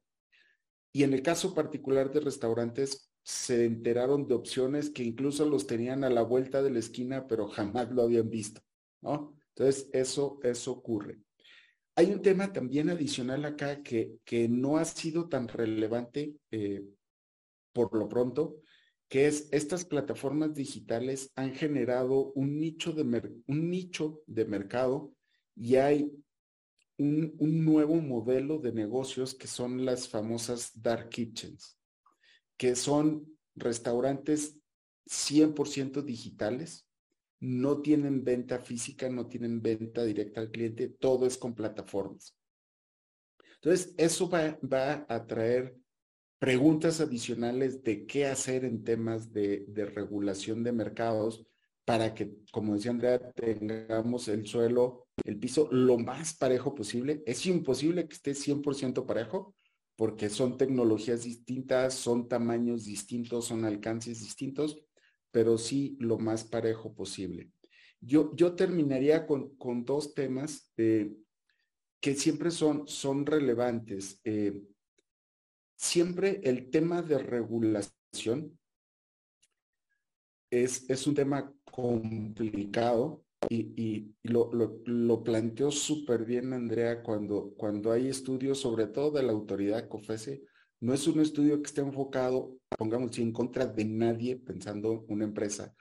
Y 0.93 1.03
en 1.03 1.15
el 1.15 1.23
caso 1.23 1.55
particular 1.55 2.13
de 2.13 2.21
restaurantes, 2.21 3.11
se 3.23 3.65
enteraron 3.65 4.29
de 4.29 4.35
opciones 4.35 4.91
que 4.91 5.03
incluso 5.03 5.45
los 5.47 5.67
tenían 5.67 6.05
a 6.05 6.11
la 6.11 6.23
vuelta 6.23 6.63
de 6.63 6.71
la 6.71 6.79
esquina, 6.79 7.27
pero 7.27 7.49
jamás 7.49 7.91
lo 7.91 8.03
habían 8.03 8.31
visto, 8.31 8.61
¿no? 9.03 9.35
Entonces, 9.49 9.91
eso, 9.93 10.39
eso 10.43 10.71
ocurre. 10.73 11.19
Hay 11.99 12.13
un 12.13 12.21
tema 12.21 12.53
también 12.53 12.91
adicional 12.91 13.47
acá 13.47 13.83
que, 13.83 14.19
que 14.23 14.51
no 14.51 14.77
ha 14.77 14.85
sido 14.85 15.31
tan 15.31 15.49
relevante 15.49 16.37
eh, 16.51 16.85
por 17.73 17.97
lo 17.97 18.07
pronto, 18.07 18.61
que 19.09 19.27
es 19.27 19.49
estas 19.51 19.87
plataformas 19.87 20.53
digitales 20.53 21.33
han 21.37 21.55
generado 21.55 22.33
un 22.35 22.59
nicho 22.61 22.93
de, 22.93 23.03
un 23.47 23.71
nicho 23.71 24.23
de 24.27 24.45
mercado 24.45 25.15
y 25.55 25.77
hay 25.77 26.13
un, 26.99 27.35
un, 27.39 27.65
nuevo 27.65 27.95
modelo 27.97 28.59
de 28.59 28.73
negocios 28.73 29.35
que 29.35 29.47
son 29.47 29.87
las 29.87 30.07
famosas 30.07 30.73
dark 30.75 31.09
kitchens, 31.09 31.79
que 32.59 32.77
son 32.77 33.39
restaurantes 33.55 34.59
100% 35.07 36.03
digitales, 36.03 36.86
no 37.41 37.83
tienen 37.83 38.25
venta 38.25 38.59
física, 38.59 39.09
no 39.09 39.27
tienen 39.27 39.61
venta 39.61 40.05
directa 40.05 40.41
al 40.41 40.51
cliente, 40.51 40.89
todo 40.89 41.27
es 41.27 41.37
con 41.37 41.55
plataformas. 41.55 42.37
Entonces, 43.57 43.95
eso 43.97 44.29
va, 44.29 45.07
a 45.09 45.27
traer 45.27 45.77
preguntas 46.39 47.01
adicionales 47.01 47.83
de 47.83 48.07
qué 48.07 48.27
hacer 48.27 48.65
en 48.65 48.85
temas 48.85 49.33
de, 49.33 49.65
de, 49.69 49.87
regulación 49.87 50.63
de 50.63 50.73
mercados 50.73 51.47
para 51.85 52.15
que, 52.15 52.33
como 52.53 52.75
decía 52.75 52.91
Andrea, 52.91 53.33
tengamos 53.33 54.29
el 54.29 54.47
suelo, 54.47 55.07
el 55.25 55.39
piso 55.39 55.69
lo 55.71 55.99
más 55.99 56.35
parejo 56.35 56.75
posible. 56.75 57.23
Es 57.27 57.47
imposible 57.47 58.07
que 58.09 58.15
esté 58.15 58.35
100% 58.35 59.07
parejo 59.07 59.55
porque 59.97 60.29
son 60.29 60.59
tecnologías 60.59 61.25
distintas, 61.25 61.95
son 61.95 62.29
tamaños 62.29 62.85
distintos, 62.85 63.47
son 63.47 63.65
alcances 63.65 64.21
distintos, 64.21 64.79
pero 65.37 65.59
sí 65.59 65.99
lo 66.01 66.17
más 66.17 66.45
parejo 66.45 66.95
posible. 66.95 67.53
Yo, 68.01 68.35
yo 68.37 68.55
terminaría 68.55 69.27
con, 69.27 69.55
con 69.59 69.85
dos 69.85 70.15
temas 70.15 70.73
eh, 70.79 71.15
que 72.01 72.15
siempre 72.15 72.51
son, 72.51 72.89
son 72.89 73.27
relevantes. 73.27 74.19
Eh, 74.25 74.63
siempre 75.77 76.41
el 76.43 76.71
tema 76.71 77.03
de 77.03 77.19
regulación 77.19 78.59
es, 80.49 80.89
es 80.89 81.07
un 81.07 81.15
tema 81.15 81.53
complicado 81.71 83.23
y, 83.51 84.15
lo, 84.23 84.51
lo, 84.87 85.23
planteó 85.23 85.71
súper 85.71 86.25
bien 86.25 86.55
Andrea 86.55 87.03
cuando, 87.03 87.53
cuando 87.59 87.93
hay 87.93 88.09
estudios, 88.09 88.59
sobre 88.59 88.87
todo 88.87 89.11
de 89.11 89.23
la 89.23 89.33
autoridad 89.33 89.87
COFESE, 89.87 90.45
no 90.81 90.95
es 90.95 91.07
un 91.07 91.21
estudio 91.21 91.61
que 91.63 91.67
esté 91.67 91.81
enfocado, 91.81 92.57
pongamos 92.77 93.19
en 93.19 93.33
contra 93.33 93.67
de 93.67 93.85
nadie 93.85 94.37
pensando 94.37 95.05
una 95.09 95.25
empresa, 95.25 95.75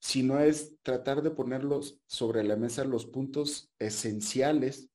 sino 0.00 0.38
es 0.40 0.74
tratar 0.82 1.22
de 1.22 1.30
ponerlos 1.30 2.00
sobre 2.06 2.44
la 2.44 2.56
mesa 2.56 2.84
los 2.84 3.06
puntos 3.06 3.72
esenciales 3.78 4.88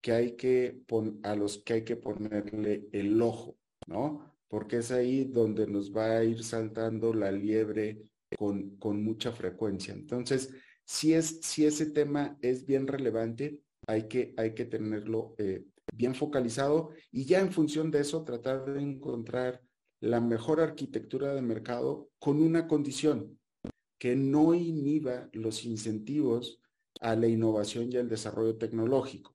que 0.00 0.12
hay 0.12 0.36
que 0.36 0.80
a 1.22 1.34
los 1.34 1.58
que 1.58 1.72
hay 1.74 1.84
que 1.84 1.96
ponerle 1.96 2.88
el 2.92 3.20
ojo. 3.20 3.56
¿no? 3.86 4.34
Porque 4.48 4.78
es 4.78 4.90
ahí 4.90 5.24
donde 5.24 5.66
nos 5.66 5.94
va 5.94 6.18
a 6.18 6.24
ir 6.24 6.42
saltando 6.44 7.12
la 7.14 7.30
liebre 7.30 8.02
con, 8.38 9.02
mucha 9.02 9.32
frecuencia. 9.32 9.94
Entonces, 9.94 10.52
si, 10.84 11.14
es, 11.14 11.40
si 11.42 11.66
ese 11.66 11.86
tema 11.86 12.36
es 12.42 12.66
bien 12.66 12.86
relevante, 12.86 13.60
hay 13.86 14.08
que, 14.08 14.34
hay 14.36 14.54
que 14.54 14.64
tenerlo 14.64 15.34
eh, 15.38 15.64
bien 15.96 16.14
focalizado 16.14 16.90
y 17.10 17.24
ya 17.24 17.40
en 17.40 17.52
función 17.52 17.90
de 17.90 18.00
eso 18.00 18.22
tratar 18.22 18.64
de 18.64 18.80
encontrar 18.80 19.62
la 20.00 20.20
mejor 20.20 20.60
arquitectura 20.60 21.34
de 21.34 21.42
mercado 21.42 22.10
con 22.18 22.40
una 22.40 22.66
condición, 22.66 23.38
que 23.98 24.14
no 24.14 24.54
inhiba 24.54 25.28
los 25.32 25.64
incentivos 25.64 26.60
a 27.00 27.16
la 27.16 27.28
innovación 27.28 27.90
y 27.90 27.96
al 27.96 28.08
desarrollo 28.08 28.56
tecnológico. 28.56 29.34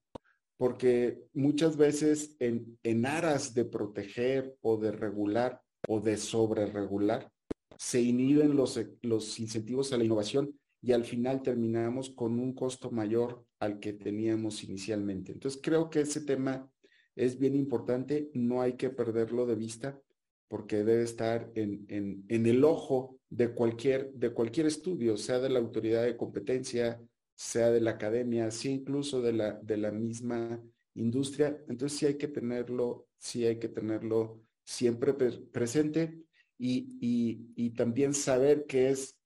Porque 0.58 1.24
muchas 1.34 1.76
veces 1.76 2.36
en, 2.40 3.06
aras 3.06 3.56
de 3.56 3.66
proteger 3.66 4.56
o 4.62 4.78
de 4.78 4.92
regular 4.92 5.60
o 5.88 6.00
de 6.00 6.18
sobreregular, 6.18 7.32
se 7.76 8.00
inhiben 8.02 8.56
los, 8.56 8.80
los 9.02 9.40
incentivos 9.40 9.92
a 9.92 9.98
la 9.98 10.04
innovación 10.04 10.61
y 10.82 10.94
al 10.94 11.06
final 11.06 11.42
terminamos 11.44 12.10
con 12.10 12.40
un 12.40 12.54
costo 12.54 12.90
mayor 12.92 13.46
al 13.60 13.80
que 13.80 13.94
teníamos 13.94 14.64
inicialmente. 14.64 15.32
Entonces 15.32 15.62
creo 15.64 15.90
que 15.90 16.02
ese 16.02 16.22
tema 16.22 16.72
es 17.16 17.38
bien 17.38 17.56
importante, 17.56 18.30
no 18.34 18.62
hay 18.62 18.74
que 18.74 18.90
perderlo 18.90 19.46
de 19.46 19.56
vista 19.56 20.02
porque 20.48 20.84
debe 20.84 21.04
estar 21.04 21.50
en, 21.56 21.86
en, 21.88 22.46
el 22.46 22.66
ojo 22.66 23.20
de 23.30 23.54
cualquier, 23.54 24.12
de 24.14 24.34
cualquier 24.34 24.66
estudio, 24.66 25.16
sea 25.16 25.40
de 25.40 25.50
la 25.50 25.60
autoridad 25.60 26.04
de 26.04 26.18
competencia, 26.18 27.02
sea 27.36 27.72
de 27.72 27.80
la 27.80 27.92
academia, 27.92 28.52
sea 28.52 28.72
incluso 28.72 29.22
de 29.22 29.32
la, 29.32 29.54
de 29.62 29.78
la 29.78 29.92
misma 29.92 30.62
industria. 30.96 31.58
Entonces 31.70 31.98
sí 31.98 32.06
hay 32.06 32.18
que 32.18 32.28
tenerlo, 32.28 33.08
sí 33.18 33.46
hay 33.46 33.60
que 33.60 33.70
tenerlo 33.70 34.42
siempre 34.66 35.14
presente 35.14 36.22
y, 36.58 36.98
y, 37.00 37.54
y 37.56 37.70
también 37.70 38.14
saber 38.14 38.66
que 38.66 38.90
es 38.90 39.21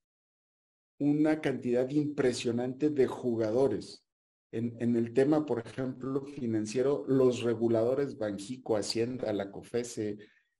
una 0.98 1.40
cantidad 1.40 1.88
impresionante 1.90 2.90
de 2.90 3.06
jugadores. 3.06 4.04
En, 4.52 4.76
en, 4.80 4.96
el 4.96 5.12
tema, 5.12 5.44
por 5.44 5.58
ejemplo, 5.58 6.24
financiero, 6.24 7.04
los 7.08 7.42
reguladores 7.42 8.16
Banjico, 8.16 8.76
Hacienda, 8.76 9.32
la 9.32 9.50
COFESE, 9.50 10.18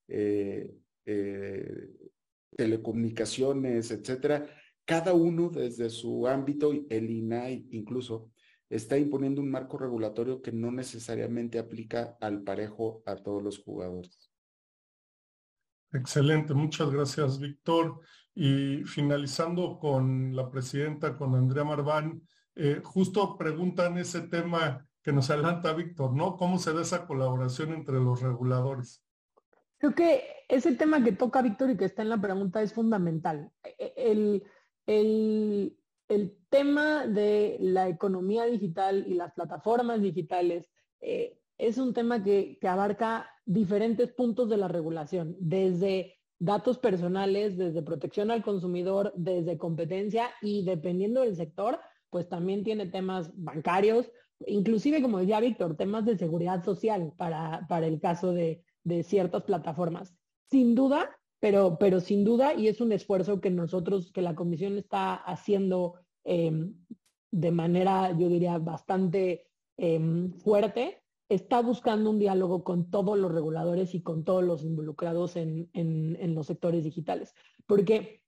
eh, 0.09 0.75
eh, 1.07 1.89
telecomunicaciones, 2.57 3.91
etcétera, 3.91 4.49
cada 4.85 5.15
uno 5.15 5.51
desde 5.51 5.91
su 5.91 6.27
ámbito, 6.27 6.73
el 6.91 7.11
INAI 7.11 7.69
incluso, 7.71 8.31
está 8.69 8.99
imponiendo 8.99 9.41
un 9.41 9.51
marco 9.51 9.79
regulatorio 9.79 10.43
que 10.43 10.53
no 10.53 10.71
necesariamente 10.73 11.59
aplica 11.59 12.17
al 12.21 12.43
parejo 12.43 13.03
a 13.07 13.17
todos 13.17 13.43
los 13.43 13.59
jugadores. 13.59 14.31
Excelente, 15.93 16.55
muchas 16.55 16.91
gracias, 16.91 17.39
Víctor. 17.39 18.01
Y 18.37 18.85
finalizando 18.85 19.79
con 19.79 20.37
la 20.37 20.49
presidenta, 20.51 21.17
con 21.17 21.35
Andrea 21.35 21.65
Marván, 21.65 22.21
eh, 22.55 22.81
justo 22.85 23.37
preguntan 23.37 23.99
ese 23.99 24.21
tema 24.29 24.87
que 25.03 25.13
nos 25.13 25.31
adelanta 25.31 25.73
Víctor, 25.73 26.15
¿no? 26.15 26.37
¿Cómo 26.37 26.59
se 26.59 26.73
da 26.73 26.83
esa 26.83 27.07
colaboración 27.07 27.73
entre 27.73 27.95
los 27.95 28.21
reguladores? 28.21 29.03
Creo 29.79 29.95
que 29.95 30.23
ese 30.49 30.75
tema 30.75 31.03
que 31.03 31.13
toca 31.13 31.43
Víctor 31.43 31.71
y 31.71 31.77
que 31.77 31.87
está 31.87 32.03
en 32.03 32.11
la 32.11 32.21
pregunta 32.21 32.63
es 32.63 32.73
fundamental. 32.73 33.51
E, 33.63 33.75
e, 33.79 34.13
el, 34.13 34.43
el, 36.09 36.39
tema 36.49 37.07
de 37.07 37.57
la 37.61 37.89
economía 37.89 38.45
digital 38.47 39.05
y 39.07 39.15
las 39.15 39.33
plataformas 39.33 40.01
digitales 40.01 40.71
eh, 41.01 41.39
es 41.59 41.79
un 41.79 41.93
tema 41.95 42.23
que, 42.23 42.59
abarca 42.63 43.29
diferentes 43.45 44.13
puntos 44.13 44.49
de 44.49 44.57
la 44.57 44.69
regulación, 44.69 45.37
desde 45.39 46.16
datos 46.39 46.79
personales, 46.79 47.57
desde 47.57 47.83
protección 47.83 48.31
al 48.31 48.43
consumidor, 48.43 49.13
desde 49.17 49.59
competencia 49.59 50.31
y 50.43 50.65
dependiendo 50.65 51.23
del 51.23 51.37
sector, 51.37 51.81
pues 52.11 52.29
también 52.29 52.65
tiene 52.65 52.87
temas 52.87 53.31
bancarios, 53.35 54.11
inclusive, 54.47 55.03
como 55.03 55.19
decía 55.19 55.41
Víctor, 55.41 55.77
temas 55.77 56.05
de 56.05 56.19
seguridad 56.19 56.65
social 56.65 57.13
para, 57.17 57.67
para 57.69 57.87
el 57.87 58.01
caso 58.01 58.33
de, 58.33 58.63
de 58.85 59.03
ciertas 59.03 59.43
plataformas. 59.45 60.15
Sin 60.51 60.75
duda, 60.75 61.11
pero, 61.41 61.79
pero 61.79 62.01
sin 62.01 62.25
duda, 62.25 62.55
y 62.55 62.69
es 62.69 62.81
un 62.81 62.93
esfuerzo 62.93 63.41
que 63.41 63.51
nosotros, 63.51 64.13
que 64.13 64.23
la 64.23 64.35
comisión 64.35 64.79
está 64.79 65.15
haciendo 65.15 65.95
em, 66.25 66.75
de 67.31 67.51
manera, 67.51 68.17
yo 68.17 68.29
diría, 68.29 68.59
bastante 68.59 69.47
em, 69.77 70.33
fuerte, 70.33 71.03
está 71.29 71.61
buscando 71.61 72.11
un 72.11 72.19
diálogo 72.19 72.63
con 72.63 72.91
todos 72.91 73.19
los 73.19 73.33
reguladores 73.33 73.95
y 73.95 74.03
con 74.03 74.25
todos 74.25 74.45
los 74.45 74.63
involucrados 74.63 75.37
en, 75.37 75.69
en, 75.73 76.35
los 76.35 76.47
sectores 76.47 76.85
digitales. 76.85 77.35
Porque 77.67 78.23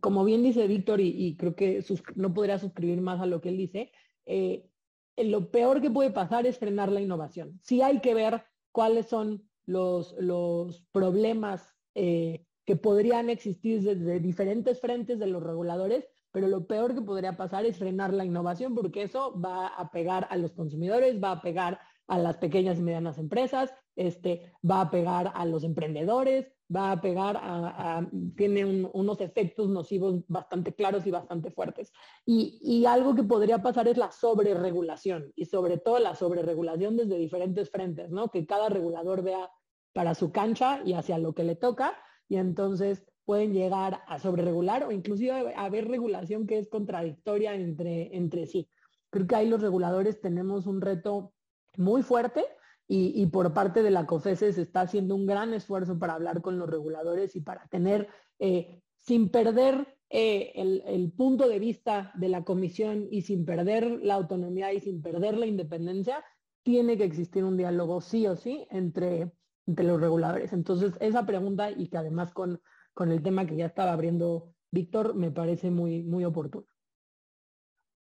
como 0.00 0.24
bien 0.24 0.42
dice 0.42 0.66
Víctor, 0.66 1.00
y, 1.00 1.36
creo 1.36 1.54
que 1.54 1.84
no 2.14 2.34
podría 2.34 2.58
suscribir 2.58 3.00
más 3.00 3.20
a 3.20 3.26
lo 3.26 3.40
que 3.40 3.48
él 3.48 3.56
dice, 3.56 3.92
eh, 4.26 4.68
lo 5.16 5.50
peor 5.50 5.80
que 5.80 5.90
puede 5.90 6.10
pasar 6.10 6.46
es 6.46 6.58
frenar 6.58 6.92
la 6.92 7.00
innovación. 7.00 7.58
Sí 7.62 7.82
hay 7.82 8.00
que 8.00 8.14
ver 8.14 8.44
cuáles 8.72 9.06
son 9.06 9.48
los, 9.66 10.14
los 10.18 10.82
problemas 10.92 11.74
eh, 11.94 12.46
que 12.64 12.76
podrían 12.76 13.30
existir 13.30 13.82
desde 13.82 14.20
diferentes 14.20 14.80
frentes 14.80 15.18
de 15.18 15.26
los 15.26 15.42
reguladores, 15.42 16.06
pero 16.30 16.46
lo 16.46 16.66
peor 16.66 16.94
que 16.94 17.00
podría 17.00 17.36
pasar 17.36 17.64
es 17.64 17.78
frenar 17.78 18.12
la 18.12 18.24
innovación 18.24 18.74
porque 18.74 19.02
eso 19.02 19.38
va 19.40 19.68
a 19.68 19.90
pegar 19.90 20.28
a 20.30 20.36
los 20.36 20.52
consumidores, 20.52 21.22
va 21.22 21.32
a 21.32 21.42
pegar 21.42 21.80
a 22.08 22.18
las 22.18 22.38
pequeñas 22.38 22.78
y 22.78 22.82
medianas 22.82 23.18
empresas, 23.18 23.72
este, 23.94 24.52
va 24.68 24.80
a 24.80 24.90
pegar 24.90 25.30
a 25.34 25.44
los 25.44 25.62
emprendedores, 25.62 26.50
va 26.74 26.92
a 26.92 27.00
pegar 27.00 27.38
a, 27.40 28.06
tiene 28.36 28.64
unos 28.64 29.20
efectos 29.20 29.68
nocivos 29.68 30.22
bastante 30.26 30.74
claros 30.74 31.06
y 31.06 31.10
bastante 31.10 31.50
fuertes. 31.50 31.92
Y, 32.26 32.58
y, 32.62 32.86
algo 32.86 33.14
que 33.14 33.22
podría 33.22 33.62
pasar 33.62 33.88
es 33.88 33.96
la 33.96 34.10
sobreregulación 34.10 35.32
y 35.36 35.44
sobre 35.44 35.78
todo 35.78 35.98
la 35.98 36.14
sobreregulación 36.14 36.96
desde 36.96 37.18
diferentes 37.18 37.70
frentes, 37.70 38.10
¿no? 38.10 38.30
Que 38.30 38.46
cada 38.46 38.68
regulador 38.68 39.22
vea 39.22 39.50
para 39.92 40.14
su 40.14 40.32
cancha 40.32 40.80
y 40.84 40.92
hacia 40.94 41.18
lo 41.18 41.34
que 41.34 41.44
le 41.44 41.56
toca 41.56 41.94
y 42.28 42.36
entonces 42.36 43.04
pueden 43.24 43.52
llegar 43.52 44.02
a 44.06 44.18
sobreregular 44.18 44.84
o 44.84 44.92
inclusive 44.92 45.54
a 45.54 45.64
haber 45.64 45.88
regulación 45.88 46.46
que 46.46 46.58
es 46.58 46.68
contradictoria 46.68 47.54
entre, 47.54 48.16
entre 48.16 48.46
sí. 48.46 48.68
Creo 49.10 49.26
que 49.26 49.36
ahí 49.36 49.48
los 49.48 49.60
reguladores 49.60 50.20
tenemos 50.20 50.66
un 50.66 50.80
reto 50.80 51.34
muy 51.78 52.02
fuerte 52.02 52.44
y, 52.90 53.26
por 53.26 53.52
parte 53.52 53.82
de 53.82 53.90
la 53.90 54.06
COFESE 54.06 54.52
se 54.52 54.62
está 54.62 54.80
haciendo 54.80 55.14
un 55.14 55.26
gran 55.26 55.52
esfuerzo 55.52 55.98
para 55.98 56.14
hablar 56.14 56.40
con 56.40 56.58
los 56.58 56.70
reguladores 56.70 57.36
y 57.36 57.40
para 57.40 57.66
tener, 57.68 58.08
eh, 58.38 58.80
sin 58.96 59.28
perder 59.28 59.98
eh, 60.08 60.52
el, 60.54 60.82
el, 60.86 61.12
punto 61.12 61.48
de 61.48 61.58
vista 61.58 62.12
de 62.14 62.30
la 62.30 62.44
comisión 62.44 63.06
y 63.10 63.22
sin 63.22 63.44
perder 63.44 64.00
la 64.02 64.14
autonomía 64.14 64.72
y 64.72 64.80
sin 64.80 65.02
perder 65.02 65.36
la 65.36 65.44
independencia, 65.44 66.24
tiene 66.62 66.96
que 66.96 67.04
existir 67.04 67.44
un 67.44 67.58
diálogo 67.58 68.00
sí 68.00 68.26
o 68.26 68.36
sí 68.36 68.66
entre, 68.70 69.32
entre 69.66 69.86
los 69.86 70.00
reguladores. 70.00 70.54
Entonces, 70.54 70.94
esa 71.00 71.26
pregunta 71.26 71.70
y 71.70 71.88
que 71.88 71.98
además 71.98 72.32
con, 72.32 72.60
con 72.94 73.12
el 73.12 73.22
tema 73.22 73.46
que 73.46 73.56
ya 73.56 73.66
estaba 73.66 73.92
abriendo 73.92 74.54
Víctor, 74.70 75.14
me 75.14 75.30
parece 75.30 75.70
muy, 75.70 76.02
muy 76.02 76.24
oportuno. 76.24 76.66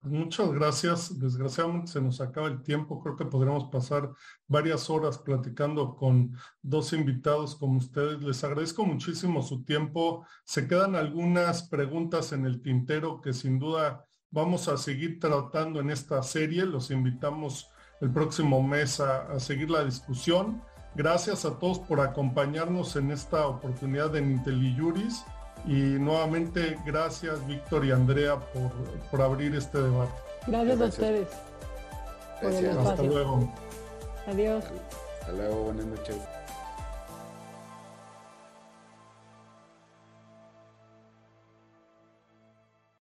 Muchas 0.03 0.51
gracias. 0.51 1.17
Desgraciadamente 1.17 1.93
se 1.93 2.01
nos 2.01 2.19
acaba 2.19 2.47
el 2.47 2.61
tiempo. 2.61 3.01
Creo 3.01 3.15
que 3.15 3.23
podremos 3.23 3.69
pasar 3.71 4.11
varias 4.47 4.89
horas 4.89 5.17
platicando 5.17 5.95
con 5.95 6.35
dos 6.61 6.91
invitados 6.91 7.55
como 7.55 7.77
ustedes. 7.77 8.21
Les 8.21 8.43
agradezco 8.43 8.85
muchísimo 8.85 9.41
su 9.41 9.63
tiempo. 9.63 10.25
Se 10.43 10.67
quedan 10.67 10.97
algunas 10.97 11.69
preguntas 11.69 12.33
en 12.33 12.45
el 12.45 12.61
tintero 12.61 13.21
que 13.21 13.31
sin 13.31 13.59
duda 13.59 14.05
vamos 14.29 14.67
a 14.67 14.75
seguir 14.75 15.21
tratando 15.21 15.79
en 15.79 15.89
esta 15.89 16.21
serie. 16.21 16.65
Los 16.65 16.91
invitamos 16.91 17.69
el 18.01 18.11
próximo 18.11 18.61
mes 18.61 18.99
a, 18.99 19.39
seguir 19.39 19.69
la 19.69 19.85
discusión. 19.85 20.61
Gracias 20.95 21.45
a 21.45 21.57
todos 21.59 21.79
por 21.79 22.01
acompañarnos 22.01 22.97
en 22.97 23.09
esta 23.11 23.47
oportunidad 23.47 24.13
en 24.17 24.33
IntelliJuris. 24.33 25.23
Y 25.65 25.97
nuevamente, 25.99 26.77
gracias 26.85 27.45
Víctor 27.47 27.85
y 27.85 27.91
Andrea 27.91 28.37
por, 28.37 28.71
por 29.09 29.21
abrir 29.21 29.55
este 29.55 29.81
debate. 29.81 30.11
Gracias, 30.47 30.81
a 30.81 30.85
ustedes. 30.85 31.27
Gracias. 32.41 32.77
Hasta 32.77 33.03
luego. 33.03 33.53
Adiós. 34.27 34.65
Hasta 35.21 35.31
luego, 35.31 35.55
buenas 35.63 35.85
noches. 35.85 36.17